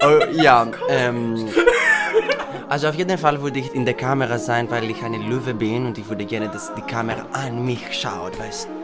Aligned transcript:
Oh, 0.00 0.20
ja, 0.32 0.66
ähm. 0.88 1.48
Also 2.68 2.88
auf 2.88 2.94
jeden 2.94 3.16
Fall 3.16 3.40
würde 3.40 3.58
ich 3.58 3.74
in 3.74 3.84
der 3.84 3.94
Kamera 3.94 4.38
sein, 4.38 4.70
weil 4.70 4.90
ich 4.90 5.02
eine 5.02 5.18
Löwe 5.18 5.54
bin 5.54 5.86
und 5.86 5.96
ich 5.96 6.08
würde 6.08 6.26
gerne, 6.26 6.48
dass 6.48 6.72
die 6.74 6.82
Kamera 6.82 7.26
an 7.32 7.64
mich 7.64 7.82
schaut, 7.92 8.38
weißt 8.38 8.68
du? 8.68 8.78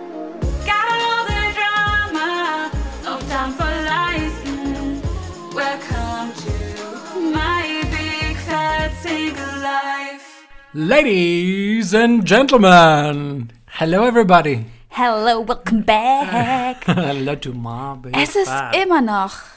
Ladies 10.77 11.95
and 11.95 12.25
gentlemen, 12.25 13.53
hello 13.67 14.05
everybody. 14.05 14.67
Hello, 14.89 15.41
welcome 15.43 15.83
back. 15.83 16.85
hello 16.87 17.35
to 17.37 17.53
my 17.53 17.97
big 17.97 18.17
Es 18.17 18.35
ist 18.37 18.53
immer 18.83 19.01
noch. 19.01 19.54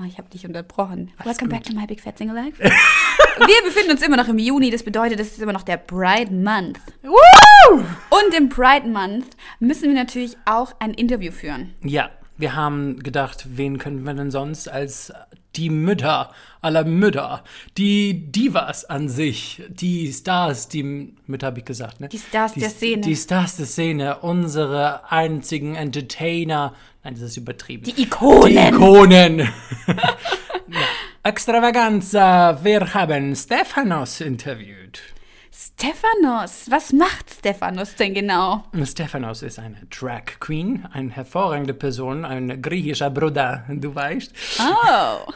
Oh, 0.00 0.06
ich 0.06 0.16
habe 0.16 0.30
dich 0.30 0.46
unterbrochen. 0.46 1.10
Welcome 1.24 1.48
gut. 1.48 1.50
back 1.50 1.64
to 1.64 1.74
my 1.74 1.86
big 1.86 2.00
fat 2.00 2.16
single 2.16 2.34
life. 2.34 2.58
Wir 2.62 3.62
befinden 3.64 3.90
uns 3.90 4.02
immer 4.02 4.16
noch 4.16 4.28
im 4.28 4.38
Juni. 4.38 4.70
Das 4.70 4.82
bedeutet, 4.82 5.20
es 5.20 5.32
ist 5.32 5.42
immer 5.42 5.52
noch 5.52 5.62
der 5.62 5.76
Pride 5.76 6.32
Month. 6.32 6.78
Woo! 7.02 7.76
Und 7.76 8.34
im 8.34 8.48
Pride 8.48 8.88
Month 8.88 9.26
müssen 9.58 9.88
wir 9.88 9.94
natürlich 9.94 10.36
auch 10.46 10.72
ein 10.78 10.94
Interview 10.94 11.30
führen. 11.30 11.74
Ja, 11.84 12.10
wir 12.38 12.54
haben 12.54 12.98
gedacht, 13.00 13.44
wen 13.50 13.78
können 13.78 14.02
wir 14.02 14.14
denn 14.14 14.30
sonst 14.30 14.68
als 14.68 15.12
die 15.56 15.70
Mütter 15.70 16.32
aller 16.60 16.84
Mütter, 16.84 17.42
die 17.76 18.30
Divas 18.30 18.84
an 18.84 19.08
sich, 19.08 19.62
die 19.68 20.12
Stars, 20.12 20.68
die 20.68 21.14
Mütter 21.26 21.48
habe 21.48 21.58
ich 21.60 21.64
gesagt, 21.64 22.00
ne? 22.00 22.08
Die 22.08 22.18
Stars 22.18 22.54
der 22.54 22.70
Szene. 22.70 23.02
Die 23.02 23.16
Stars 23.16 23.56
der 23.56 23.66
Szene, 23.66 24.18
unsere 24.18 25.10
einzigen 25.10 25.74
Entertainer. 25.74 26.74
Nein, 27.02 27.14
das 27.14 27.22
ist 27.22 27.36
übertrieben. 27.36 27.84
Die 27.84 28.02
Ikonen. 28.02 28.52
Die 28.52 28.58
Ikonen. 28.58 29.38
ja. 29.88 30.16
Extravaganza, 31.22 32.58
wir 32.62 32.94
haben 32.94 33.34
Stefanos 33.34 34.20
interviewt. 34.20 35.00
Stephanos. 35.52 36.66
Was 36.70 36.92
macht 36.92 37.30
Stephanos 37.30 37.94
denn 37.96 38.14
genau? 38.14 38.64
Stephanos 38.84 39.42
ist 39.42 39.58
eine 39.58 39.86
Drag 39.90 40.24
Queen, 40.38 40.86
eine 40.92 41.10
hervorragende 41.10 41.74
Person, 41.74 42.24
ein 42.24 42.62
griechischer 42.62 43.10
Bruder, 43.10 43.64
du 43.68 43.94
weißt. 43.94 44.32
Oh. 44.60 45.32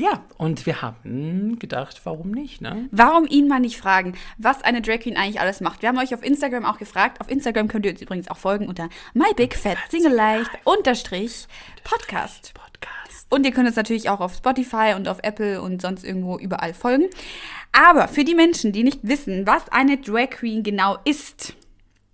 Ja, 0.00 0.22
und 0.38 0.64
wir 0.64 0.80
haben 0.80 1.58
gedacht, 1.58 2.00
warum 2.04 2.30
nicht, 2.30 2.62
ne? 2.62 2.88
Warum 2.90 3.26
ihn 3.26 3.48
mal 3.48 3.60
nicht 3.60 3.76
fragen, 3.76 4.14
was 4.38 4.62
eine 4.62 4.80
Drag 4.80 5.00
Queen 5.00 5.18
eigentlich 5.18 5.40
alles 5.40 5.60
macht? 5.60 5.82
Wir 5.82 5.90
haben 5.90 5.98
euch 5.98 6.14
auf 6.14 6.24
Instagram 6.24 6.64
auch 6.64 6.78
gefragt. 6.78 7.20
Auf 7.20 7.30
Instagram 7.30 7.68
könnt 7.68 7.84
ihr 7.84 7.92
uns 7.92 8.00
übrigens 8.00 8.30
auch 8.30 8.38
folgen 8.38 8.66
unter 8.66 8.88
mybigfatsinglelife 9.12 10.52
unterstrich 10.64 11.46
Podcast. 11.84 12.54
Podcast. 12.54 13.26
Und 13.28 13.44
ihr 13.44 13.52
könnt 13.52 13.66
uns 13.66 13.76
natürlich 13.76 14.08
auch 14.08 14.20
auf 14.20 14.34
Spotify 14.34 14.94
und 14.96 15.06
auf 15.06 15.18
Apple 15.22 15.60
und 15.60 15.82
sonst 15.82 16.02
irgendwo 16.02 16.38
überall 16.38 16.72
folgen. 16.72 17.04
Aber 17.72 18.08
für 18.08 18.24
die 18.24 18.34
Menschen, 18.34 18.72
die 18.72 18.84
nicht 18.84 19.00
wissen, 19.02 19.46
was 19.46 19.68
eine 19.70 19.98
Drag 19.98 20.30
Queen 20.30 20.62
genau 20.62 20.96
ist, 21.04 21.54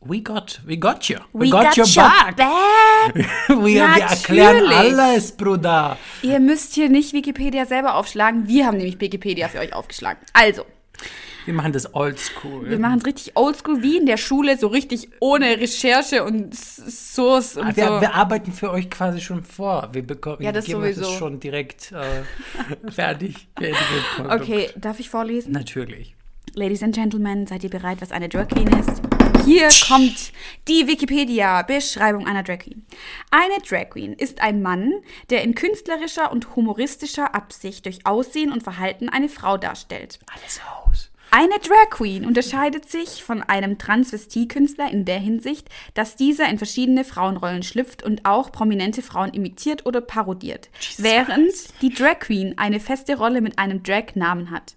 We 0.08 0.20
got, 0.22 0.60
we 0.66 0.76
got 0.76 1.08
you. 1.08 1.18
we 1.32 1.50
got, 1.50 1.76
your 1.76 1.86
back. 1.94 2.36
wir, 3.48 3.64
wir 3.64 3.82
erklären 3.82 4.66
alles, 4.68 5.32
Bruder. 5.32 5.96
Ihr 6.22 6.38
müsst 6.40 6.74
hier 6.74 6.88
nicht 6.88 7.12
Wikipedia 7.12 7.66
selber 7.66 7.94
aufschlagen. 7.96 8.46
Wir 8.46 8.66
haben 8.66 8.76
nämlich 8.76 9.00
Wikipedia 9.00 9.48
für 9.48 9.58
euch 9.58 9.72
aufgeschlagen. 9.72 10.20
Also, 10.32 10.64
Wir 11.44 11.54
machen 11.54 11.72
das 11.72 11.94
oldschool. 11.94 12.68
wir 12.68 12.78
machen 12.78 12.98
es 12.98 13.06
richtig 13.06 13.36
oldschool, 13.36 13.82
wie 13.82 13.96
in 13.96 14.06
der 14.06 14.16
Schule, 14.16 14.56
so 14.58 14.66
richtig 14.68 15.08
ohne 15.20 15.58
Recherche 15.58 16.24
und 16.24 16.54
Source 16.54 17.56
und 17.56 17.66
Ah, 17.66 17.76
wir, 17.76 17.86
so. 17.86 18.00
wir 18.00 18.14
arbeiten 18.14 18.52
für 18.52 18.70
euch 18.70 18.90
quasi 18.90 19.20
schon 19.20 19.42
vor. 19.44 19.88
Wir 19.92 20.06
bekommen 20.06 20.42
Ja, 20.42 20.52
das 20.52 20.66
sowieso. 20.66 21.04
schon 21.12 21.40
direkt 21.40 21.92
äh, 21.92 22.90
fertig. 22.90 23.48
Okay, 24.28 24.70
darf 24.76 25.00
ich 25.00 25.08
vorlesen? 25.10 25.52
Natürlich. 25.52 26.14
Ladies 26.54 26.82
and 26.82 26.94
Gentlemen, 26.94 27.46
seid 27.46 27.64
ihr 27.64 27.70
bereit, 27.70 27.98
was 28.00 28.12
eine 28.12 28.28
Drag 28.28 28.48
Queen 28.48 28.68
ist? 28.68 29.02
Hier 29.46 29.68
kommt 29.86 30.32
die 30.66 30.88
Wikipedia-Beschreibung 30.88 32.26
einer 32.26 32.42
Drag 32.42 32.58
Queen. 32.58 32.84
Eine 33.30 33.62
Drag 33.64 33.90
Queen 33.90 34.12
ist 34.14 34.40
ein 34.40 34.60
Mann, 34.60 34.92
der 35.30 35.44
in 35.44 35.54
künstlerischer 35.54 36.32
und 36.32 36.56
humoristischer 36.56 37.32
Absicht 37.32 37.86
durch 37.86 38.04
Aussehen 38.06 38.50
und 38.50 38.64
Verhalten 38.64 39.08
eine 39.08 39.28
Frau 39.28 39.56
darstellt. 39.56 40.18
Alles 40.34 40.60
aus. 40.82 41.12
Eine 41.30 41.60
Drag 41.60 41.90
Queen 41.90 42.26
unterscheidet 42.26 42.90
sich 42.90 43.22
von 43.22 43.40
einem 43.40 43.78
Transvestiekünstler 43.78 44.90
in 44.90 45.04
der 45.04 45.20
Hinsicht, 45.20 45.68
dass 45.94 46.16
dieser 46.16 46.48
in 46.48 46.58
verschiedene 46.58 47.04
Frauenrollen 47.04 47.62
schlüpft 47.62 48.02
und 48.02 48.24
auch 48.24 48.50
prominente 48.50 49.00
Frauen 49.00 49.32
imitiert 49.32 49.86
oder 49.86 50.00
parodiert, 50.00 50.70
während 50.98 51.52
die 51.82 51.94
Drag 51.94 52.18
Queen 52.18 52.58
eine 52.58 52.80
feste 52.80 53.16
Rolle 53.16 53.40
mit 53.40 53.60
einem 53.60 53.84
Drag-Namen 53.84 54.50
hat. 54.50 54.74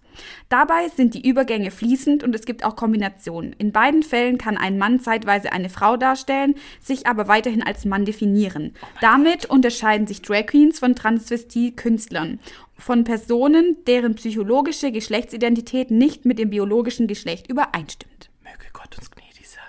Dabei 0.50 0.88
sind 0.90 1.14
die 1.14 1.28
Übergänge 1.28 1.72
fließend 1.72 2.24
und 2.24 2.36
es 2.36 2.46
gibt 2.46 2.64
auch 2.64 2.76
Kombinationen. 2.76 3.54
In 3.58 3.72
beiden 3.72 4.04
Fällen 4.04 4.38
kann 4.38 4.58
ein 4.58 4.78
Mann 4.78 5.00
zeitweise 5.00 5.52
eine 5.52 5.70
Frau 5.70 5.98
darstellen, 5.98 6.56
sich 6.80 7.08
aber 7.08 7.28
weiterhin 7.28 7.64
als 7.64 7.86
Mann 7.86 8.06
definieren. 8.06 8.74
Damit 9.02 9.46
unterscheiden 9.46 10.08
sich 10.08 10.22
Drag 10.22 10.48
Queens 10.48 10.80
von 10.80 10.96
Transvestie-Künstlern, 10.96 12.40
von 12.78 13.04
Personen, 13.04 13.78
deren 13.88 14.16
psychologische 14.16 14.92
Geschlechtsidentität 14.92 15.92
nicht 15.92 16.26
mit 16.26 16.40
dem 16.40 16.50
biologischen 16.50 17.08
Geschlecht 17.08 17.50
übereinstimmt. 17.50 18.30
Möge 18.44 18.72
Gott 18.74 18.98
uns 18.98 19.12
gnädig 19.12 19.50
sein. 19.50 19.64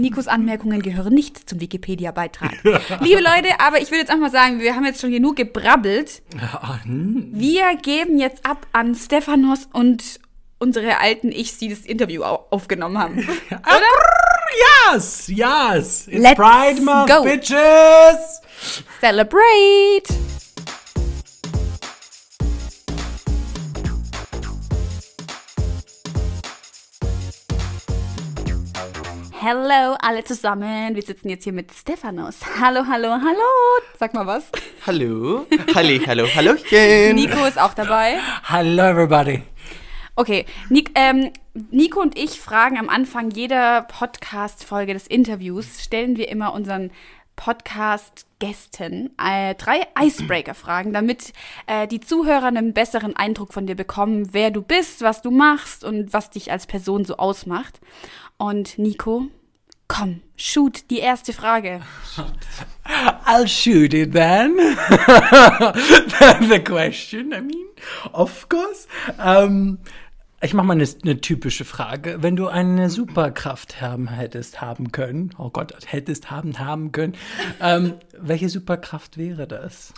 Nikos 0.00 0.28
Anmerkungen 0.28 0.82
gehören 0.82 1.14
nicht 1.14 1.48
zum 1.48 1.60
Wikipedia-Beitrag. 1.60 2.52
Liebe 3.00 3.20
Leute, 3.20 3.58
aber 3.60 3.80
ich 3.80 3.90
würde 3.90 3.98
jetzt 4.00 4.12
auch 4.12 4.16
mal 4.18 4.30
sagen, 4.30 4.60
wir 4.60 4.74
haben 4.76 4.84
jetzt 4.84 5.00
schon 5.00 5.10
genug 5.10 5.36
gebrabbelt. 5.36 6.22
Ah, 6.40 6.78
hm. 6.84 7.28
Wir 7.32 7.76
geben 7.76 8.18
jetzt 8.18 8.44
ab 8.46 8.66
an 8.72 8.94
Stephanos 8.94 9.68
und 9.72 10.20
unsere 10.58 10.98
alten 11.00 11.32
Ichs, 11.32 11.58
die 11.58 11.68
das 11.68 11.80
Interview 11.80 12.22
au- 12.22 12.46
aufgenommen 12.50 12.98
haben. 12.98 13.18
Oder? 13.50 14.94
Yes, 14.94 15.28
yes. 15.28 16.08
It's 16.08 16.18
Let's 16.22 16.34
Pride 16.40 16.82
Month, 16.82 17.08
go. 17.10 17.22
bitches. 17.22 18.40
Celebrate! 19.00 20.08
Hallo 29.52 29.96
alle 30.00 30.22
zusammen. 30.22 30.94
Wir 30.94 31.02
sitzen 31.02 31.28
jetzt 31.28 31.42
hier 31.42 31.52
mit 31.52 31.72
Stephanos. 31.72 32.36
Hallo, 32.60 32.84
hallo, 32.86 33.08
hallo. 33.08 33.82
Sag 33.98 34.14
mal 34.14 34.24
was. 34.24 34.44
Hallo? 34.86 35.44
Halli, 35.74 36.00
hallo, 36.06 36.24
hallochen. 36.32 37.16
Nico 37.16 37.44
ist 37.44 37.58
auch 37.58 37.74
dabei. 37.74 38.20
Hello, 38.44 38.84
everybody. 38.84 39.42
Okay, 40.14 40.46
Nik, 40.68 40.92
ähm, 40.94 41.32
Nico 41.72 42.00
und 42.00 42.16
ich 42.16 42.38
fragen 42.38 42.78
am 42.78 42.88
Anfang 42.88 43.32
jeder 43.32 43.82
Podcast-Folge 43.82 44.92
des 44.92 45.08
Interviews, 45.08 45.82
stellen 45.82 46.16
wir 46.16 46.28
immer 46.28 46.54
unseren 46.54 46.92
Podcast-Gästen 47.34 49.10
äh, 49.18 49.56
drei 49.56 49.80
Icebreaker-Fragen, 49.98 50.92
damit 50.92 51.32
äh, 51.66 51.88
die 51.88 51.98
Zuhörer 51.98 52.46
einen 52.46 52.72
besseren 52.72 53.16
Eindruck 53.16 53.52
von 53.52 53.66
dir 53.66 53.74
bekommen, 53.74 54.28
wer 54.32 54.52
du 54.52 54.62
bist, 54.62 55.02
was 55.02 55.22
du 55.22 55.32
machst 55.32 55.82
und 55.82 56.12
was 56.12 56.30
dich 56.30 56.52
als 56.52 56.68
Person 56.68 57.04
so 57.04 57.16
ausmacht. 57.16 57.80
Und 58.36 58.78
Nico, 58.78 59.26
komm, 59.90 60.20
shoot 60.36 60.88
die 60.90 61.00
erste 61.00 61.32
Frage. 61.32 61.80
I'll 63.26 63.48
shoot 63.48 63.92
it 63.92 64.12
then. 64.12 64.56
The 66.48 66.62
question, 66.64 67.32
I 67.32 67.40
mean, 67.40 67.66
of 68.12 68.48
course. 68.48 68.86
Ähm, 69.18 69.78
ich 70.40 70.54
mache 70.54 70.66
mal 70.66 70.74
eine, 70.74 70.88
eine 71.02 71.20
typische 71.20 71.64
Frage. 71.64 72.22
Wenn 72.22 72.36
du 72.36 72.46
eine 72.46 72.88
Superkraft 72.88 73.80
haben 73.80 74.08
hättest 74.08 74.60
haben 74.60 74.92
können, 74.92 75.34
oh 75.38 75.50
Gott, 75.50 75.74
hättest 75.86 76.30
haben 76.30 76.60
haben 76.60 76.92
können, 76.92 77.16
ähm, 77.60 77.94
welche 78.16 78.48
Superkraft 78.48 79.18
wäre 79.18 79.48
das? 79.48 79.92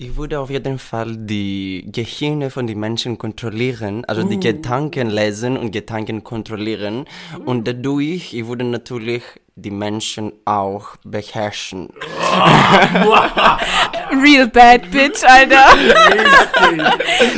Ich 0.00 0.14
würde 0.14 0.38
auf 0.38 0.48
jeden 0.48 0.78
Fall 0.78 1.16
die 1.16 1.84
Gehirne 1.90 2.50
von 2.50 2.68
den 2.68 2.78
Menschen 2.78 3.18
kontrollieren, 3.18 4.04
also 4.04 4.22
die 4.22 4.38
Gedanken 4.38 5.10
lesen 5.10 5.56
und 5.56 5.72
Gedanken 5.72 6.22
kontrollieren. 6.22 7.06
Und 7.44 7.66
dadurch, 7.66 8.32
ich 8.32 8.46
würde 8.46 8.62
natürlich 8.62 9.24
die 9.56 9.72
Menschen 9.72 10.30
auch 10.44 10.94
beherrschen. 11.02 11.88
Real 14.22 14.46
bad 14.46 14.88
bitch, 14.92 15.24
Alter. 15.24 15.66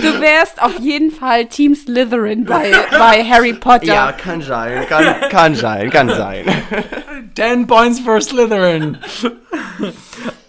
du 0.02 0.20
wärst 0.20 0.60
auf 0.60 0.78
jeden 0.80 1.10
Fall 1.10 1.46
Team 1.46 1.74
Slytherin 1.74 2.44
bei, 2.44 2.72
bei 2.90 3.24
Harry 3.24 3.54
Potter. 3.54 3.86
Ja, 3.86 4.12
kann 4.12 4.42
sein, 4.42 4.86
kann, 4.86 5.14
kann 5.30 5.54
sein, 5.54 5.88
kann 5.88 6.10
sein. 6.10 6.44
10 7.36 7.66
points 7.66 8.00
for 8.00 8.20
Slytherin. 8.20 8.98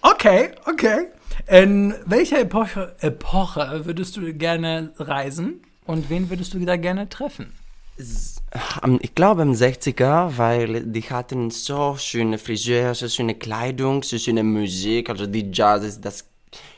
okay, 0.01 0.51
okay. 0.65 1.05
In 1.51 1.93
welcher 2.05 2.39
Epoche, 2.39 2.95
Epoche 3.01 3.81
würdest 3.83 4.15
du 4.15 4.33
gerne 4.33 4.93
reisen 4.97 5.61
und 5.85 6.09
wen 6.09 6.29
würdest 6.29 6.53
du 6.53 6.59
da 6.59 6.77
gerne 6.77 7.09
treffen? 7.09 7.51
Ich 7.97 9.15
glaube 9.15 9.41
im 9.41 9.51
60er, 9.51 10.37
weil 10.37 10.85
die 10.85 11.01
hatten 11.01 11.51
so 11.51 11.97
schöne 11.97 12.37
Friseur, 12.37 12.95
so 12.95 13.09
schöne 13.09 13.35
Kleidung, 13.35 14.01
so 14.01 14.17
schöne 14.17 14.43
Musik, 14.43 15.09
also 15.09 15.27
die 15.27 15.51
Jazz 15.51 15.83
ist 15.83 16.05
das 16.05 16.25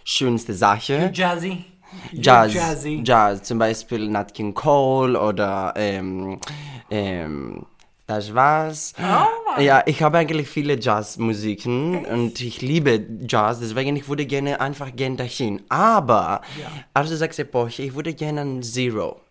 schönste 0.04 0.56
Sache. 0.56 1.12
Jazzy. 1.14 1.66
Jazz, 2.12 2.56
Jazzy. 2.56 3.04
Jazz, 3.06 3.44
zum 3.44 3.60
Beispiel 3.60 4.10
Nat 4.10 4.34
King 4.34 4.56
Cole 4.56 5.22
oder 5.22 5.76
ähm, 5.78 6.40
ähm, 6.90 7.64
das 8.16 8.34
war's. 8.34 8.94
Ja, 9.60 9.84
ich 9.86 10.02
habe 10.02 10.18
eigentlich 10.18 10.48
viele 10.50 10.80
Jazzmusiken 10.80 12.06
und 12.06 12.42
ich 12.42 12.62
liebe 12.62 13.06
Jazz, 13.28 13.60
deswegen 13.60 13.96
ich 13.96 14.08
würde 14.10 14.26
gerne 14.26 14.60
einfach 14.60 14.96
gerne 14.96 15.18
dahin. 15.18 15.62
Aber, 15.70 16.42
als 16.94 17.10
du 17.10 17.18
sagst 17.18 17.40
Epoche, 17.40 17.84
ich 17.84 17.94
würde 17.96 18.14
gerne 18.14 18.42
an 18.42 18.64
Zero. 18.64 19.22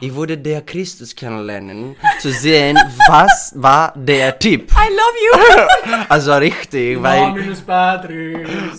Ich 0.00 0.14
würde 0.14 0.36
der 0.36 0.62
Christus 0.62 1.14
kennenlernen, 1.14 1.96
zu 2.18 2.30
sehen, 2.30 2.76
was 3.08 3.52
war 3.56 3.92
der 3.96 4.38
Typ. 4.38 4.70
I 4.72 4.88
love 4.90 5.16
you. 5.24 5.94
Also 6.08 6.34
richtig, 6.34 7.02
weil... 7.02 7.34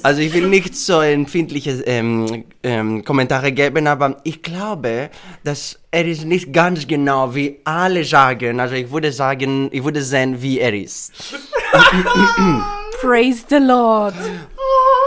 Also 0.04 0.22
ich 0.22 0.34
will 0.34 0.48
nicht 0.48 0.76
so 0.76 1.02
empfindliche 1.02 1.82
ähm, 1.86 2.46
ähm, 2.64 3.04
Kommentare 3.04 3.52
geben, 3.52 3.88
aber 3.88 4.18
ich 4.24 4.42
glaube, 4.42 5.10
dass 5.44 5.80
er 5.92 6.06
ist 6.06 6.26
nicht 6.26 6.52
ganz 6.52 6.86
genau 6.86 7.34
wie 7.34 7.60
alle 7.64 8.04
sagen. 8.04 8.60
Also 8.60 8.76
ich 8.76 8.92
würde 8.92 9.12
sagen, 9.12 9.70
ich 9.72 9.84
würde 9.84 10.02
sehen, 10.02 10.42
wie 10.42 10.60
er 10.60 10.74
ist. 10.74 11.14
Praise 13.02 13.46
the 13.50 13.58
Lord. 13.58 14.16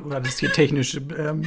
War 0.04 0.20
das 0.20 0.38
hier 0.38 0.52
technische 0.52 0.98
ähm? 1.16 1.44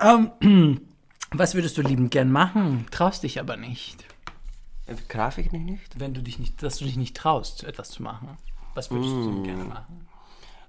Ähm, 0.00 0.80
was 1.32 1.54
würdest 1.54 1.78
du 1.78 1.82
liebend 1.82 2.10
gern 2.10 2.30
machen? 2.30 2.86
Traust 2.90 3.22
dich 3.22 3.40
aber 3.40 3.56
nicht. 3.56 4.04
Grafik 5.08 5.52
nicht? 5.52 5.98
Wenn 5.98 6.14
du 6.14 6.22
dich 6.22 6.38
nicht, 6.38 6.62
dass 6.62 6.78
du 6.78 6.84
dich 6.84 6.96
nicht 6.96 7.16
traust, 7.16 7.64
etwas 7.64 7.90
zu 7.90 8.02
machen. 8.02 8.36
Was 8.74 8.90
würdest 8.90 9.10
du 9.10 9.42
gerne 9.42 9.64
machen? 9.64 10.06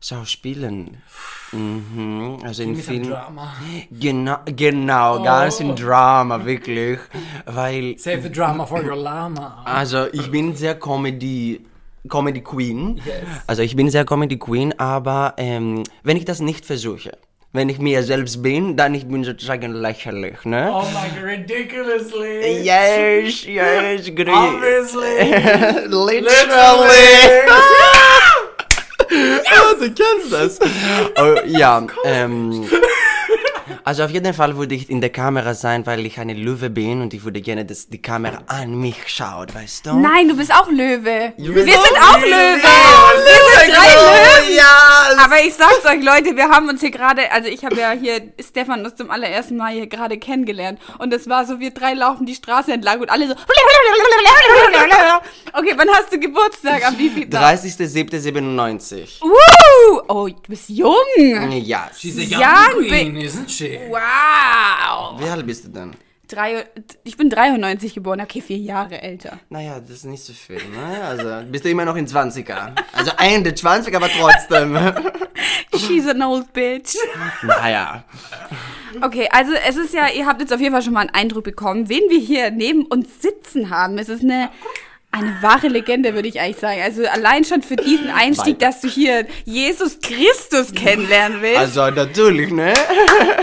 Schauspielen. 0.02 1.02
Mhm. 1.54 2.40
Also 2.44 2.64
in 2.64 2.76
Film. 2.76 3.04
Drama. 3.10 3.54
Genau, 3.90 4.38
genau, 4.46 5.24
ganz 5.24 5.62
im 5.62 5.76
Drama, 5.76 6.44
wirklich. 6.44 7.00
Weil, 7.46 7.98
Save 7.98 8.24
the 8.24 8.32
drama 8.32 8.66
for 8.66 8.84
your 8.84 8.98
llama. 8.98 9.64
also 9.64 10.08
ich 10.12 10.30
bin 10.30 10.56
sehr 10.56 10.78
Comedy. 10.78 11.66
Comedy 12.10 12.42
Queen. 12.42 13.02
Yes. 13.06 13.16
Also 13.48 13.62
ich 13.62 13.76
bin 13.76 13.90
sehr 13.90 14.06
Comedy 14.06 14.38
Queen, 14.38 14.74
aber 14.78 15.34
ähm, 15.38 15.84
wenn 16.04 16.18
ich 16.18 16.26
das 16.26 16.40
nicht 16.40 16.66
versuche, 16.66 17.12
wenn 17.54 17.70
ich 17.70 17.80
mir 17.80 18.04
selbst 18.04 18.42
bin, 18.42 18.76
dann 18.76 18.96
ich 18.96 19.08
bin 19.08 19.24
sozusagen 19.24 19.74
lächerlich, 19.74 20.44
ne? 20.44 20.72
Oh 20.74 20.82
my 20.82 21.10
god, 21.10 21.24
ridiculously. 21.24 22.64
Yes, 22.64 23.46
yes, 23.46 24.06
great. 24.16 24.28
Obviously. 24.30 25.20
Literally. 26.22 27.48
Oh, 29.16 29.76
du 29.80 29.92
kennst 29.94 30.32
das. 30.32 30.60
Oh, 31.18 31.36
ja, 31.46 31.86
ähm, 32.04 32.68
also 33.84 34.04
auf 34.04 34.12
jeden 34.12 34.34
Fall 34.34 34.58
würde 34.58 34.76
ich 34.76 34.90
in 34.90 35.02
der 35.02 35.10
Kamera 35.10 35.54
sein, 35.54 35.86
weil 35.86 36.06
ich 36.06 36.20
eine 36.20 36.34
Löwe 36.34 36.70
bin 36.70 37.02
und 37.02 37.14
ich 37.14 37.24
würde 37.24 37.42
gerne, 37.42 37.66
dass 37.66 37.90
die 37.90 38.02
Kamera 38.02 38.40
an 38.48 38.80
mich 38.80 39.08
schaut, 39.08 39.54
weißt 39.54 39.88
du? 39.88 39.94
Nein, 40.00 40.28
du 40.28 40.38
bist 40.38 40.54
auch 40.54 40.70
Löwe. 40.70 41.34
bist 41.38 41.56
Wir 41.56 41.64
sind 41.64 41.98
auch 42.02 42.14
auch 42.14 42.20
Löwe. 42.20 42.30
Löwe. 42.30 42.62
Ja, 42.64 43.12
wir 43.26 43.60
sind 43.60 43.76
drei 43.76 43.94
Löwen. 43.96 44.56
Ja. 44.56 45.24
Aber 45.24 45.40
ich 45.40 45.54
sag's 45.54 45.86
euch, 45.86 46.04
Leute, 46.04 46.36
wir 46.36 46.50
haben 46.50 46.70
uns 46.70 46.82
hier 46.82 46.92
gerade, 46.92 47.32
also 47.32 47.50
ich 47.50 47.64
habe 47.66 47.76
ja 47.76 47.92
hier 47.92 48.22
Stefan 48.40 48.84
das 48.84 48.96
zum 48.96 49.12
allerersten 49.12 49.58
Mal 49.58 49.74
hier 49.74 49.88
gerade 49.88 50.18
kennengelernt. 50.18 50.80
Und 51.00 51.14
es 51.14 51.28
war 51.30 51.46
so, 51.46 51.60
wir 51.60 51.72
drei 51.72 51.94
laufen 51.94 52.26
die 52.26 52.36
Straße 52.36 52.72
entlang 52.72 53.02
und 53.02 53.10
alle 53.10 53.28
so. 53.28 53.34
Okay, 55.56 55.74
wann 55.76 55.90
hast 55.90 56.12
du 56.12 56.20
Geburtstag? 56.20 56.86
Am 56.88 56.98
wievielten? 56.98 57.32
30.07.97. 57.32 59.22
Uh, 59.22 59.30
oh, 60.08 60.28
du 60.28 60.36
bist 60.48 60.70
jung. 60.70 60.94
Ja. 61.18 61.90
She's 61.96 62.18
a 62.18 62.22
young 62.22 62.42
Ja, 62.42 62.68
queen, 62.74 63.16
isn't 63.16 63.50
she? 63.50 63.80
Wow. 63.90 65.20
Wie 65.20 65.30
alt 65.30 65.46
bist 65.46 65.66
du 65.66 65.70
denn? 65.70 65.96
Drei, 66.28 66.66
ich 67.04 67.18
bin 67.18 67.30
93 67.30 67.94
geboren, 67.94 68.22
okay, 68.22 68.42
vier 68.42 68.58
Jahre 68.58 69.02
älter. 69.02 69.40
Naja, 69.50 69.80
das 69.80 69.90
ist 69.90 70.06
nicht 70.06 70.24
so 70.24 70.34
viel, 70.34 70.56
ne? 70.56 71.04
Also, 71.04 71.52
bist 71.52 71.66
du 71.66 71.70
immer 71.70 71.86
noch 71.86 71.96
in 71.98 72.08
20er. 72.08 72.72
Also 72.94 73.12
Ende 73.20 73.54
20, 73.54 73.94
aber 73.96 74.10
trotzdem. 74.10 74.76
She's 75.76 76.08
an 76.08 76.22
old 76.24 76.52
bitch. 76.54 76.96
naja. 77.44 78.06
Okay, 79.02 79.28
also 79.32 79.52
es 79.68 79.76
ist 79.76 79.94
ja, 79.94 80.08
ihr 80.08 80.26
habt 80.26 80.40
jetzt 80.40 80.54
auf 80.54 80.60
jeden 80.62 80.72
Fall 80.74 80.82
schon 80.82 80.94
mal 80.94 81.02
einen 81.02 81.10
Eindruck 81.10 81.44
bekommen, 81.44 81.90
wen 81.90 82.10
wir 82.10 82.20
hier 82.20 82.52
neben 82.52 82.86
uns 82.86 83.22
sitzen 83.22 83.70
haben. 83.70 83.98
Es 83.98 84.08
ist 84.10 84.24
eine, 84.24 84.50
eine 85.14 85.38
wahre 85.42 85.68
Legende, 85.68 86.16
würde 86.16 86.28
ich 86.28 86.40
eigentlich 86.40 86.58
sagen. 86.58 86.82
Also 86.82 87.06
allein 87.06 87.44
schon 87.44 87.62
für 87.62 87.76
diesen 87.76 88.10
Einstieg, 88.10 88.58
dass 88.58 88.82
du 88.82 88.88
hier 88.88 89.28
Jesus 89.46 90.00
Christus 90.00 90.74
kennenlernen 90.74 91.40
willst. 91.42 91.60
Also 91.60 91.92
natürlich, 91.92 92.52
ne? 92.52 92.74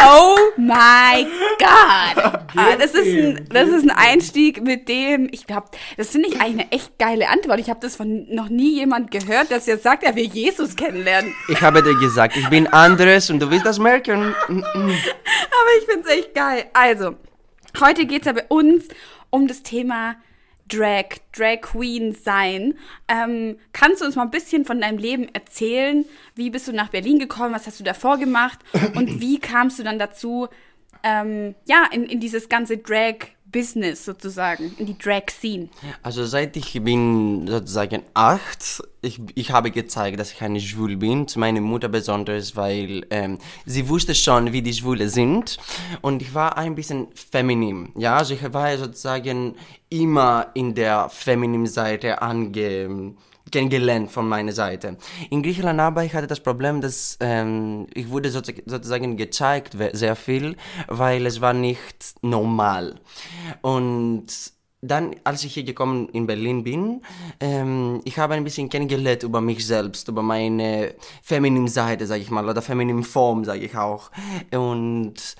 oh 0.04 0.36
my 0.56 1.26
God. 1.58 2.40
Ah, 2.56 2.74
das, 2.76 2.94
ist 2.94 3.06
ein, 3.06 3.46
das 3.48 3.68
ist 3.68 3.84
ein 3.84 3.90
Einstieg, 3.90 4.60
mit 4.60 4.88
dem, 4.88 5.28
ich 5.30 5.46
glaube, 5.46 5.68
das 5.96 6.08
finde 6.08 6.28
ich 6.28 6.40
eigentlich 6.40 6.66
eine 6.66 6.72
echt 6.72 6.98
geile 6.98 7.28
Antwort. 7.28 7.60
Ich 7.60 7.70
habe 7.70 7.78
das 7.80 7.94
von 7.94 8.26
noch 8.28 8.48
nie 8.48 8.74
jemand 8.74 9.12
gehört, 9.12 9.52
dass 9.52 9.66
jetzt 9.66 9.84
sagt, 9.84 10.02
er 10.02 10.16
will 10.16 10.24
Jesus 10.24 10.74
kennenlernen. 10.74 11.32
Ich 11.48 11.60
habe 11.60 11.80
dir 11.80 11.96
gesagt, 12.00 12.36
ich 12.36 12.48
bin 12.50 12.66
anderes 12.66 13.30
und 13.30 13.38
du 13.38 13.50
wirst 13.52 13.64
das 13.64 13.78
merken. 13.78 14.34
Aber 14.48 15.70
ich 15.78 15.86
finde 15.88 16.08
es 16.08 16.16
echt 16.16 16.34
geil. 16.34 16.64
Also, 16.72 17.14
heute 17.80 18.04
geht 18.06 18.22
es 18.22 18.26
ja 18.26 18.32
bei 18.32 18.46
uns 18.48 18.88
um 19.30 19.46
das 19.46 19.62
Thema 19.62 20.16
Drag, 20.70 21.18
Drag 21.32 21.60
Queen 21.60 22.14
sein. 22.14 22.74
Ähm, 23.08 23.58
kannst 23.72 24.00
du 24.00 24.06
uns 24.06 24.16
mal 24.16 24.22
ein 24.22 24.30
bisschen 24.30 24.64
von 24.64 24.80
deinem 24.80 24.98
Leben 24.98 25.28
erzählen? 25.34 26.04
Wie 26.34 26.50
bist 26.50 26.68
du 26.68 26.72
nach 26.72 26.88
Berlin 26.88 27.18
gekommen? 27.18 27.54
Was 27.54 27.66
hast 27.66 27.80
du 27.80 27.84
davor 27.84 28.18
gemacht? 28.18 28.60
Und 28.94 29.20
wie 29.20 29.38
kamst 29.38 29.78
du 29.78 29.82
dann 29.82 29.98
dazu, 29.98 30.48
ähm, 31.02 31.54
ja, 31.66 31.86
in, 31.90 32.04
in 32.04 32.20
dieses 32.20 32.48
ganze 32.48 32.78
Drag-Business 33.50 34.04
sozusagen, 34.04 34.74
in 34.78 34.86
die 34.86 34.98
Drag-Scene? 34.98 35.68
Also 36.02 36.24
seit 36.24 36.56
ich 36.56 36.72
bin 36.82 37.46
sozusagen 37.46 38.02
acht, 38.14 38.82
ich, 39.02 39.20
ich 39.34 39.50
habe 39.50 39.70
gezeigt, 39.70 40.18
dass 40.18 40.32
ich 40.32 40.42
eine 40.42 40.60
Schwul 40.60 40.96
bin, 40.96 41.28
zu 41.28 41.38
meiner 41.38 41.60
Mutter 41.60 41.88
besonders, 41.88 42.56
weil 42.56 43.06
ähm, 43.10 43.38
sie 43.66 43.88
wusste 43.88 44.14
schon, 44.14 44.52
wie 44.52 44.62
die 44.62 44.74
Schwule 44.74 45.08
sind 45.08 45.58
und 46.00 46.22
ich 46.22 46.34
war 46.34 46.56
ein 46.56 46.74
bisschen 46.74 47.08
feminin, 47.14 47.92
ja, 47.96 48.16
also 48.16 48.34
ich 48.34 48.52
war 48.52 48.76
sozusagen 48.76 49.56
immer 49.88 50.50
in 50.54 50.74
der 50.74 51.08
femininen 51.08 51.66
Seite 51.66 52.22
ange 52.22 53.14
kennengelernt 53.50 54.10
von 54.10 54.28
meiner 54.28 54.52
Seite. 54.52 54.96
In 55.30 55.42
Griechenland 55.42 55.80
aber 55.80 56.04
ich 56.04 56.14
hatte 56.14 56.26
das 56.26 56.40
Problem, 56.40 56.80
dass 56.80 57.16
ähm, 57.20 57.86
ich 57.94 58.10
wurde 58.10 58.30
sozu- 58.30 58.62
sozusagen 58.66 59.16
gezeigt 59.16 59.76
sehr 59.92 60.16
viel, 60.16 60.56
weil 60.88 61.26
es 61.26 61.40
war 61.40 61.52
nicht 61.52 62.14
normal. 62.22 63.00
Und 63.62 64.26
dann, 64.82 65.14
als 65.24 65.44
ich 65.44 65.52
hier 65.52 65.64
gekommen 65.64 66.08
in 66.08 66.26
Berlin 66.26 66.64
bin, 66.64 67.02
ähm, 67.38 68.00
ich 68.04 68.18
habe 68.18 68.34
ein 68.34 68.44
bisschen 68.44 68.70
kennengelernt 68.70 69.22
über 69.22 69.42
mich 69.42 69.66
selbst, 69.66 70.08
über 70.08 70.22
meine 70.22 70.94
feminine 71.22 71.68
Seite, 71.68 72.06
sage 72.06 72.22
ich 72.22 72.30
mal, 72.30 72.48
oder 72.48 72.62
feminine 72.62 73.02
Form, 73.02 73.44
sage 73.44 73.60
ich 73.60 73.76
auch. 73.76 74.10
Und 74.52 75.36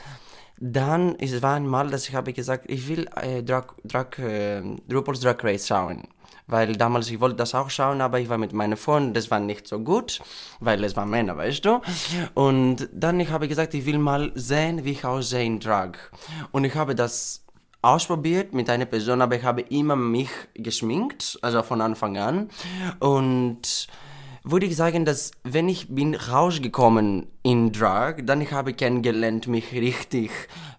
dann, 0.59 1.17
es 1.19 1.41
war 1.41 1.55
einmal, 1.55 1.89
dass 1.89 2.07
ich 2.07 2.15
habe 2.15 2.35
gesagt, 2.35 2.71
ich 2.71 2.87
will 2.87 3.09
äh, 3.17 3.43
Drag, 3.43 3.69
Drag, 3.83 4.19
äh, 4.19 4.63
RuPaul's 4.93 5.21
Drag 5.21 5.43
Race 5.43 5.67
schauen. 5.67 6.07
Weil 6.51 6.77
damals, 6.77 7.11
ich 7.11 7.21
wollte 7.21 7.37
das 7.37 7.55
auch 7.55 7.71
schauen, 7.71 8.01
aber 8.01 8.21
ich 8.21 8.29
war 8.29 8.39
mit 8.39 8.53
meinen 8.53 8.77
Freunden, 8.77 9.15
das 9.15 9.31
war 9.31 9.41
nicht 9.41 9.67
so 9.67 9.79
gut, 9.79 10.21
weil 10.59 10.83
es 10.85 10.97
waren 10.97 11.09
Männer, 11.09 11.37
weißt 11.37 11.65
du. 11.65 11.81
Und 12.35 12.89
dann, 12.93 13.21
ich 13.21 13.31
habe 13.31 13.49
gesagt, 13.49 13.73
ich 13.75 13.87
will 13.87 13.99
mal 13.99 14.33
sehen, 14.35 14.85
wie 14.85 14.93
ich 14.93 15.05
aussehe 15.05 15.45
in 15.45 15.61
Drag. 15.61 15.93
Und 16.53 16.65
ich 16.65 16.75
habe 16.75 16.95
das 16.95 17.45
ausprobiert 17.83 18.53
mit 18.53 18.69
einer 18.69 18.85
Person, 18.85 19.23
aber 19.23 19.37
ich 19.37 19.45
habe 19.45 19.63
immer 19.63 19.97
mich 19.97 20.31
geschminkt, 20.55 21.39
also 21.41 21.63
von 21.63 21.81
Anfang 21.81 22.19
an. 22.19 22.51
Und 22.99 23.87
würde 24.43 24.67
ich 24.67 24.77
sagen, 24.77 25.05
dass 25.05 25.33
wenn 25.45 25.69
ich 25.69 25.89
bin 25.89 26.15
rausgekommen 26.15 27.27
in 27.43 27.73
Drag, 27.73 28.17
dann 28.25 28.41
ich 28.41 28.53
habe 28.53 28.73
kennengelernt, 28.73 29.47
mich 29.47 29.73
richtig 29.73 30.31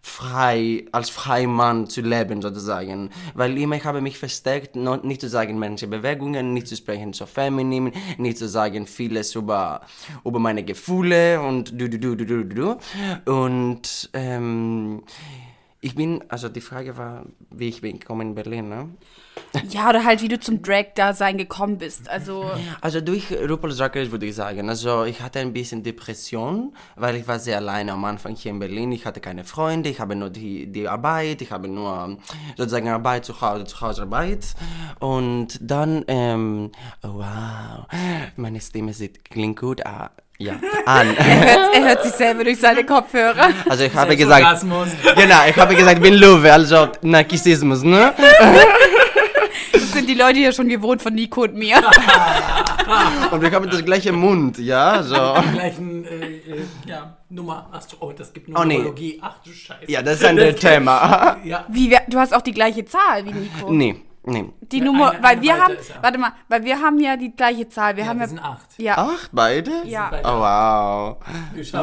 frei, 0.02 0.86
als 0.92 1.10
freier 1.10 1.48
Mann 1.48 1.88
zu 1.88 2.02
leben 2.02 2.42
sozusagen. 2.42 3.10
Weil 3.34 3.58
immer 3.58 3.76
ich 3.76 3.86
habe 3.86 4.02
mich 4.02 4.18
versteckt, 4.18 4.76
nicht 4.76 5.22
zu 5.22 5.30
sagen 5.30 5.60
manche 5.60 5.88
Bewegungen, 5.88 6.54
nicht 6.54 6.68
zu 6.68 6.76
sprechen 6.76 7.14
so 7.14 7.26
feminin, 7.26 7.92
nicht 8.18 8.38
zu 8.38 8.48
sagen 8.48 8.88
vieles 8.88 9.36
über, 9.36 9.82
über 10.26 10.40
meine 10.40 10.64
Gefühle 10.64 11.42
und 11.42 11.72
du, 11.80 11.90
du, 11.90 12.00
du, 12.00 12.16
du, 12.16 12.26
du, 12.26 12.44
du, 12.44 12.78
du. 13.26 13.32
Und 13.32 14.10
ähm, 14.14 15.04
ich 15.82 15.96
bin, 15.96 16.24
also 16.30 16.50
die 16.50 16.62
Frage 16.62 16.98
war, 16.98 17.26
wie 17.50 17.70
ich 17.70 17.82
bin 17.82 18.00
gekommen 18.00 18.30
in 18.30 18.36
Berlin, 18.36 18.70
ne? 18.70 18.90
Ja, 19.70 19.90
oder 19.90 20.04
halt, 20.06 20.22
wie 20.22 20.28
du 20.28 20.40
zum 20.40 20.62
Drag-Dasein 20.62 21.38
gekommen 21.38 21.78
bist. 21.78 22.10
Also, 22.10 22.52
Also 22.80 23.02
durch 23.02 23.26
RuPaul's 23.32 23.78
Drag 23.78 23.94
Race 23.96 24.12
würde 24.12 24.26
ich 24.26 24.36
sagen, 24.36 24.70
also 24.70 25.04
ich 25.04 25.22
hatte 25.22 25.40
ein 25.40 25.54
bisschen 25.54 25.84
Depression, 25.84 26.74
weil 26.96 27.16
ich 27.16 27.28
war 27.28 27.40
sehr 27.40 27.58
alleine 27.58 27.92
am 27.94 28.06
Anfang 28.06 28.36
hier 28.36 28.52
in 28.52 28.60
Berlin. 28.60 28.92
Ich 28.92 29.06
hatte 29.06 29.20
keine 29.20 29.44
Freunde, 29.44 29.90
ich 29.90 30.00
habe 30.00 30.16
nur 30.16 30.30
die, 30.30 30.72
die 30.72 30.88
Arbeit, 30.88 31.42
ich 31.42 31.52
habe 31.52 31.68
nur 31.68 32.18
sozusagen 32.58 32.88
Arbeit 32.90 33.26
zu 33.26 33.40
Hause, 33.42 33.66
zu 33.66 33.82
Hause 33.82 34.04
Arbeit. 34.04 34.46
Und 35.00 35.58
dann, 35.62 36.06
ähm, 36.08 36.72
oh, 37.04 37.10
wow, 37.16 37.88
meine 38.36 38.62
Stimme 38.62 38.94
sieht, 38.94 39.26
klingt 39.30 39.60
gut, 39.60 39.86
ah, 39.86 40.12
ja, 40.38 40.54
an. 40.86 41.16
er 41.18 41.40
hört, 41.40 41.76
er 41.76 41.84
hört 41.84 42.04
sich 42.04 42.14
selber 42.14 42.44
durch 42.44 42.60
seine 42.60 42.84
Kopfhörer. 42.84 43.50
Also 43.70 43.84
ich 43.84 43.94
habe 43.94 44.16
gesagt, 44.18 44.62
genau, 44.62 45.46
ich 45.48 45.56
habe 45.56 45.76
gesagt, 45.76 45.98
ich 45.98 46.04
bin 46.04 46.16
Löwe, 46.16 46.52
also 46.52 46.88
Narcissismus, 47.02 47.84
ne? 47.84 48.14
Das 50.02 50.08
sind 50.08 50.18
die 50.18 50.20
Leute 50.20 50.40
hier 50.40 50.52
schon 50.52 50.68
gewohnt 50.68 51.00
von 51.00 51.14
Nico 51.14 51.44
und 51.44 51.54
mir. 51.54 51.78
Und 53.32 53.40
wir 53.40 53.52
haben 53.52 53.70
das 53.70 53.86
gleiche 53.86 54.12
Mund, 54.12 54.58
ja, 54.58 55.04
so. 55.04 55.14
gleichen 55.54 56.04
äh, 56.06 56.10
äh, 56.38 56.66
ja, 56.88 57.18
Nummer. 57.30 57.70
Ach 57.72 57.82
so, 57.84 57.98
oh, 58.00 58.12
das 58.12 58.34
gibt 58.34 58.50
Oh, 58.50 58.64
nee. 58.64 58.78
Numerologie. 58.78 59.20
Ach 59.22 59.36
du 59.46 59.52
Scheiße. 59.52 59.84
Ja, 59.88 60.02
das 60.02 60.16
ist 60.16 60.24
ein 60.26 60.32
anderes 60.32 60.56
Thema. 60.60 61.38
Ja. 61.44 61.66
Wie, 61.70 61.92
wer- 61.92 62.02
du 62.08 62.18
hast 62.18 62.34
auch 62.34 62.42
die 62.42 62.52
gleiche 62.52 62.84
Zahl 62.84 63.24
wie 63.26 63.32
Nico. 63.32 63.72
Nee, 63.72 63.96
nee. 64.24 64.46
Die 64.62 64.78
Ja, 64.80 64.84
Nummer, 64.86 65.12
eine- 65.12 65.24
weil 65.24 65.32
eine 65.32 65.42
wir 65.42 65.58
haben, 65.60 65.74
warte 66.02 66.18
mal, 66.18 66.32
weil 66.48 66.64
wir 66.64 66.80
haben 66.82 67.00
ja 67.00 67.18
die 67.18 67.36
gleiche 67.36 67.68
Zahl. 67.70 67.96
Wir 67.98 68.04
Ja, 68.04 68.10
haben 68.10 68.18
wir 68.20 68.24
ja, 68.26 68.30
sind 68.30 68.40
acht. 68.40 68.68
ja, 68.78 68.94
Ach, 68.98 69.28
beide? 69.32 69.72
ja. 69.86 70.08
beide- 70.12 70.28
Oh, 70.28 70.40
wow. 70.40 71.18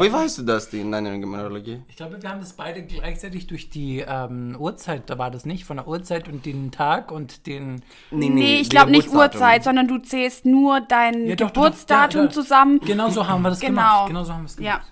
Wie 0.03 0.11
weißt 0.13 0.39
du 0.39 0.43
das 0.43 0.69
denn 0.69 0.81
in 0.81 0.91
deiner 0.91 1.11
Numerologie? 1.17 1.81
Ich 1.87 1.95
glaube, 1.97 2.21
wir 2.21 2.29
haben 2.29 2.39
das 2.39 2.53
beide 2.53 2.81
gleichzeitig 2.83 3.47
durch 3.47 3.69
die 3.69 4.03
ähm, 4.07 4.55
Uhrzeit, 4.59 5.09
da 5.09 5.17
war 5.17 5.31
das 5.31 5.45
nicht, 5.45 5.65
von 5.65 5.77
der 5.77 5.87
Uhrzeit 5.87 6.27
und 6.27 6.45
den 6.45 6.71
Tag 6.71 7.11
und 7.11 7.45
den. 7.47 7.81
Nee, 8.11 8.57
ich 8.61 8.69
die 8.69 8.75
glaube 8.75 8.91
nicht. 8.91 9.09
Uhrzeit, 9.09 9.63
sondern 9.63 9.87
du 9.87 9.97
zählst 9.99 10.45
nur 10.45 10.81
dein 10.81 11.27
Ja, 11.27 11.35
doch, 11.35 11.47
doch, 11.47 11.53
doch. 11.53 11.63
Geburtsdatum 11.63 12.21
Ja, 12.21 12.27
da- 12.27 12.33
zusammen. 12.33 12.79
Genau 12.85 13.09
so 13.09 13.27
haben 13.27 13.41
wir 13.41 13.49
das 13.49 13.59
Genau. 13.59 13.69
gemacht. 13.71 14.07
Genau 14.07 14.23
so 14.23 14.33
haben 14.33 14.41
wir 14.43 14.45
es 14.45 14.57
Ja. 14.59 14.73
gemacht. 14.77 14.91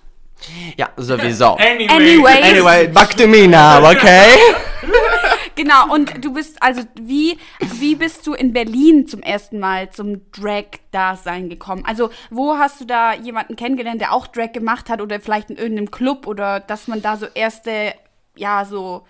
Ja, 0.76 0.88
sowieso. 0.96 1.56
Anyway. 1.56 1.88
Anyways, 1.88 2.44
Anyway, 2.52 2.86
back 2.88 3.16
to 3.16 3.26
me 3.26 3.48
now, 3.48 3.84
okay? 3.90 4.36
genau. 5.58 5.92
Und 5.92 6.24
du 6.24 6.32
bist, 6.32 6.62
also 6.62 6.82
wie, 6.98 7.36
wie 7.60 7.96
bist 7.96 8.26
du 8.26 8.32
in 8.32 8.52
Berlin 8.54 9.06
zum 9.06 9.20
ersten 9.20 9.58
Mal 9.58 9.90
zum 9.90 10.22
Drag-Dasein 10.32 11.50
gekommen? 11.50 11.84
Also 11.84 12.10
wo 12.30 12.56
hast 12.56 12.80
du 12.80 12.86
da 12.86 13.12
jemanden 13.12 13.56
kennengelernt, 13.56 14.00
der 14.00 14.14
auch 14.14 14.26
Drag 14.28 14.52
gemacht 14.52 14.88
hat 14.88 15.02
oder 15.02 15.20
vielleicht 15.20 15.50
in 15.50 15.56
irgendeinem 15.56 15.90
Club 15.90 16.26
oder 16.26 16.60
dass 16.60 16.88
man 16.88 17.02
da 17.02 17.16
so 17.16 17.26
erste, 17.34 17.92
ja, 18.36 18.64
so 18.64 19.04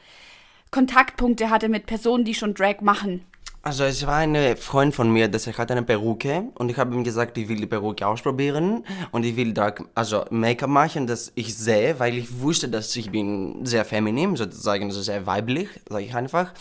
Kontaktpunkte 0.71 1.51
hatte 1.51 1.69
mit 1.69 1.87
Personen, 1.87 2.25
die 2.25 2.35
schon 2.35 2.55
Drag 2.55 2.81
machen? 2.81 3.25
Also 3.69 3.85
es 3.85 4.05
war 4.07 4.17
ein 4.17 4.57
Freund 4.57 4.95
von 4.95 5.13
mir, 5.13 5.29
dass 5.29 5.47
er 5.47 5.59
hatte 5.59 5.75
eine 5.75 5.83
Perücke 5.83 6.45
und 6.55 6.71
ich 6.71 6.79
habe 6.79 6.95
ihm 6.95 7.05
gesagt, 7.05 7.37
ich 7.37 7.51
will 7.51 7.59
die 7.59 7.67
Perücke 7.67 8.07
ausprobieren 8.07 8.83
und 9.13 9.27
ich 9.27 9.37
will 9.37 9.53
Drag, 9.53 9.75
also 9.95 10.25
Make-up 10.31 10.71
machen, 10.71 11.07
das 11.07 11.33
ich 11.35 11.55
sehe, 11.55 12.01
weil 12.01 12.17
ich 12.17 12.41
wusste, 12.41 12.71
dass 12.71 12.97
ich 12.97 13.11
bin 13.11 13.67
sehr 13.67 13.85
feminin, 13.85 14.37
sozusagen, 14.37 14.85
also 14.85 15.03
sehr 15.03 15.27
weiblich, 15.27 15.69
sage 15.87 16.05
ich 16.07 16.15
einfach. 16.15 16.55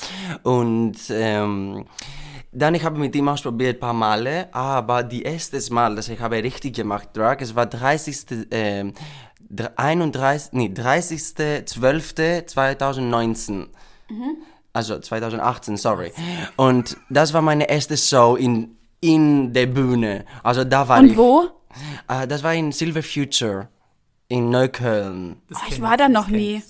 Und 0.44 0.98
ähm, 1.10 1.86
dann 2.52 2.76
ich 2.76 2.84
habe 2.84 3.00
mit 3.00 3.16
ihm 3.16 3.30
ausprobiert 3.30 3.78
ein 3.78 3.80
paar 3.80 3.94
Male, 3.94 4.54
aber 4.54 5.02
die 5.02 5.24
erste 5.24 5.62
Mal, 5.74 5.96
dass 5.96 6.10
ich 6.10 6.20
habe 6.20 6.44
richtig 6.44 6.76
gemacht 6.76 7.12
Drag, 7.14 7.38
es 7.40 7.56
war 7.56 7.68
30. 7.68 8.48
Ähm, 8.52 8.92
31, 9.78 10.52
nee, 10.52 10.74
30.12.2019. 10.76 13.68
Also 14.78 15.00
2018, 15.00 15.76
sorry. 15.78 16.12
Und 16.56 16.98
das 17.10 17.34
war 17.34 17.42
meine 17.42 17.68
erste 17.68 17.98
Show 17.98 18.36
in, 18.36 18.76
in 19.02 19.52
der 19.54 19.66
Bühne. 19.66 20.24
Also 20.44 20.64
da 20.64 20.88
war 20.88 21.00
Und 21.00 21.10
ich. 21.12 21.18
wo? 21.18 21.50
Äh, 22.08 22.28
das 22.28 22.44
war 22.44 22.54
in 22.54 22.72
Silver 22.72 23.02
Future 23.02 23.70
in 24.28 24.52
Neukölln. 24.52 25.38
Oh, 25.52 25.58
ich 25.70 25.82
war 25.82 25.98
da 25.98 26.08
noch 26.10 26.28
nie. 26.28 26.62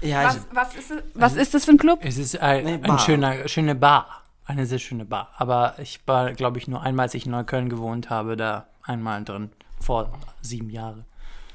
Ja, 0.00 0.24
Was, 0.24 0.34
also, 0.34 0.46
was, 0.52 0.74
ist, 0.74 0.90
es- 0.90 1.02
was 1.14 1.36
ist 1.36 1.54
das 1.54 1.64
für 1.64 1.70
ein 1.72 1.78
Club? 1.78 2.00
Es 2.02 2.18
ist 2.18 2.40
ein, 2.40 2.66
ein 2.66 2.80
Bar. 2.82 2.98
schöner, 2.98 3.46
schöne 3.46 3.76
Bar. 3.76 4.06
Eine 4.44 4.66
sehr 4.66 4.78
schöne 4.80 5.04
Bar. 5.04 5.28
Aber 5.36 5.74
ich 5.78 6.00
war, 6.06 6.32
glaube 6.32 6.58
ich, 6.58 6.66
nur 6.66 6.82
einmal, 6.82 7.04
als 7.04 7.14
ich 7.14 7.26
in 7.26 7.32
Neukölln 7.32 7.68
gewohnt 7.68 8.10
habe, 8.10 8.36
da 8.36 8.66
einmal 8.82 9.22
drin. 9.22 9.50
Vor 9.78 10.10
sieben 10.42 10.70
Jahren. 10.70 11.04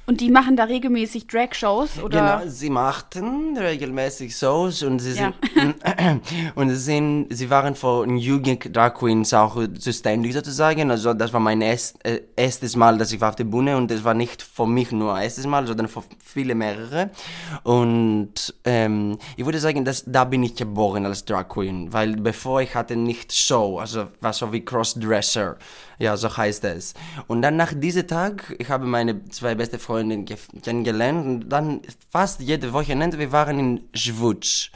Und 0.06 0.20
die 0.20 0.30
machen 0.30 0.58
da 0.58 0.66
regelmäßig 0.66 1.28
Drag-Shows 1.28 2.04
oder? 2.04 2.20
Genau, 2.42 2.50
sie 2.52 2.70
machten 2.70 3.58
regelmäßig 3.58 4.36
Shows 4.36 4.84
und 4.84 5.00
sie 5.00 5.14
Ja. 5.14 5.32
sind 5.56 5.76
und 6.56 6.70
sie 6.72 6.76
sind, 6.76 7.28
sie 7.30 7.50
waren 7.50 7.74
von 7.74 8.18
Jugend 8.18 8.76
Drag 8.76 8.96
Queens 8.96 9.34
auch 9.34 9.58
zuständig 9.80 10.34
sozusagen. 10.34 10.92
Also 10.92 11.14
das 11.14 11.32
war 11.32 11.40
mein 11.40 11.62
erst, 11.62 12.06
äh, 12.06 12.22
erstes 12.36 12.76
Mal, 12.76 12.98
dass 12.98 13.14
ich 13.14 13.22
war 13.22 13.30
auf 13.30 13.38
der 13.38 13.46
Bühne 13.46 13.78
und 13.78 13.90
das 13.90 14.04
war 14.04 14.14
nicht 14.14 14.42
für 14.42 14.68
mich 14.68 14.92
nur 14.92 15.18
erstes 15.18 15.48
Mal, 15.48 15.66
sondern 15.66 15.88
für 15.88 16.04
viele 16.22 16.54
mehrere. 16.54 17.10
Und 17.64 18.54
ähm, 18.66 19.18
ich 19.38 19.46
würde 19.46 19.60
sagen, 19.60 19.86
dass 19.86 20.04
da 20.06 20.26
bin 20.26 20.44
ich 20.44 20.56
geboren 20.56 21.06
als 21.06 21.24
Drag 21.24 21.48
Queen, 21.48 21.94
weil 21.94 22.18
bevor 22.18 22.62
ich 22.62 22.76
hatte 22.76 22.98
nicht 22.98 23.34
Show, 23.34 23.80
also 23.80 24.08
war 24.20 24.34
so 24.34 24.52
wie 24.52 24.66
Crossdresser. 24.66 25.56
Ja, 26.00 26.18
so 26.18 26.36
heißt 26.36 26.66
es. 26.66 26.94
Und 27.28 27.42
dann 27.44 27.56
nach 27.56 27.72
diesem 27.74 28.06
Tag, 28.08 28.54
ich 28.58 28.70
habe 28.70 28.86
meine 28.86 29.24
zwei 29.30 29.56
beste 29.56 29.78
Freundinnen 29.80 29.93
ge- 30.02 30.38
kennengelernt 30.64 31.26
und 31.26 31.50
dann 31.50 31.82
fast 32.10 32.40
jede 32.42 32.74
Wochenende, 32.74 33.20
wir 33.20 33.32
waren 33.32 33.60
in 33.60 33.82
Schwutsch. 33.94 34.72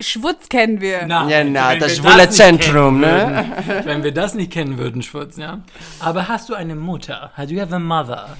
Schwutz 0.00 0.48
kennen 0.48 0.80
wir. 0.80 1.06
Ja, 1.06 1.44
na, 1.44 1.76
das 1.76 1.96
schwule 1.98 2.16
nicht 2.16 2.32
Zentrum, 2.32 3.00
ne? 3.00 3.46
Würden, 3.66 3.84
wenn 3.86 4.02
wir 4.04 4.12
das 4.12 4.34
nicht 4.34 4.50
kennen 4.52 4.78
würden, 4.78 5.02
Schwurz, 5.02 5.36
ja. 5.36 5.60
Aber 6.00 6.28
hast 6.28 6.48
du 6.48 6.54
eine 6.54 6.74
Mutter? 6.74 7.30
Do 7.36 7.44
you 7.44 7.60
have 7.60 7.74
a 7.74 7.78
mother? 7.78 8.36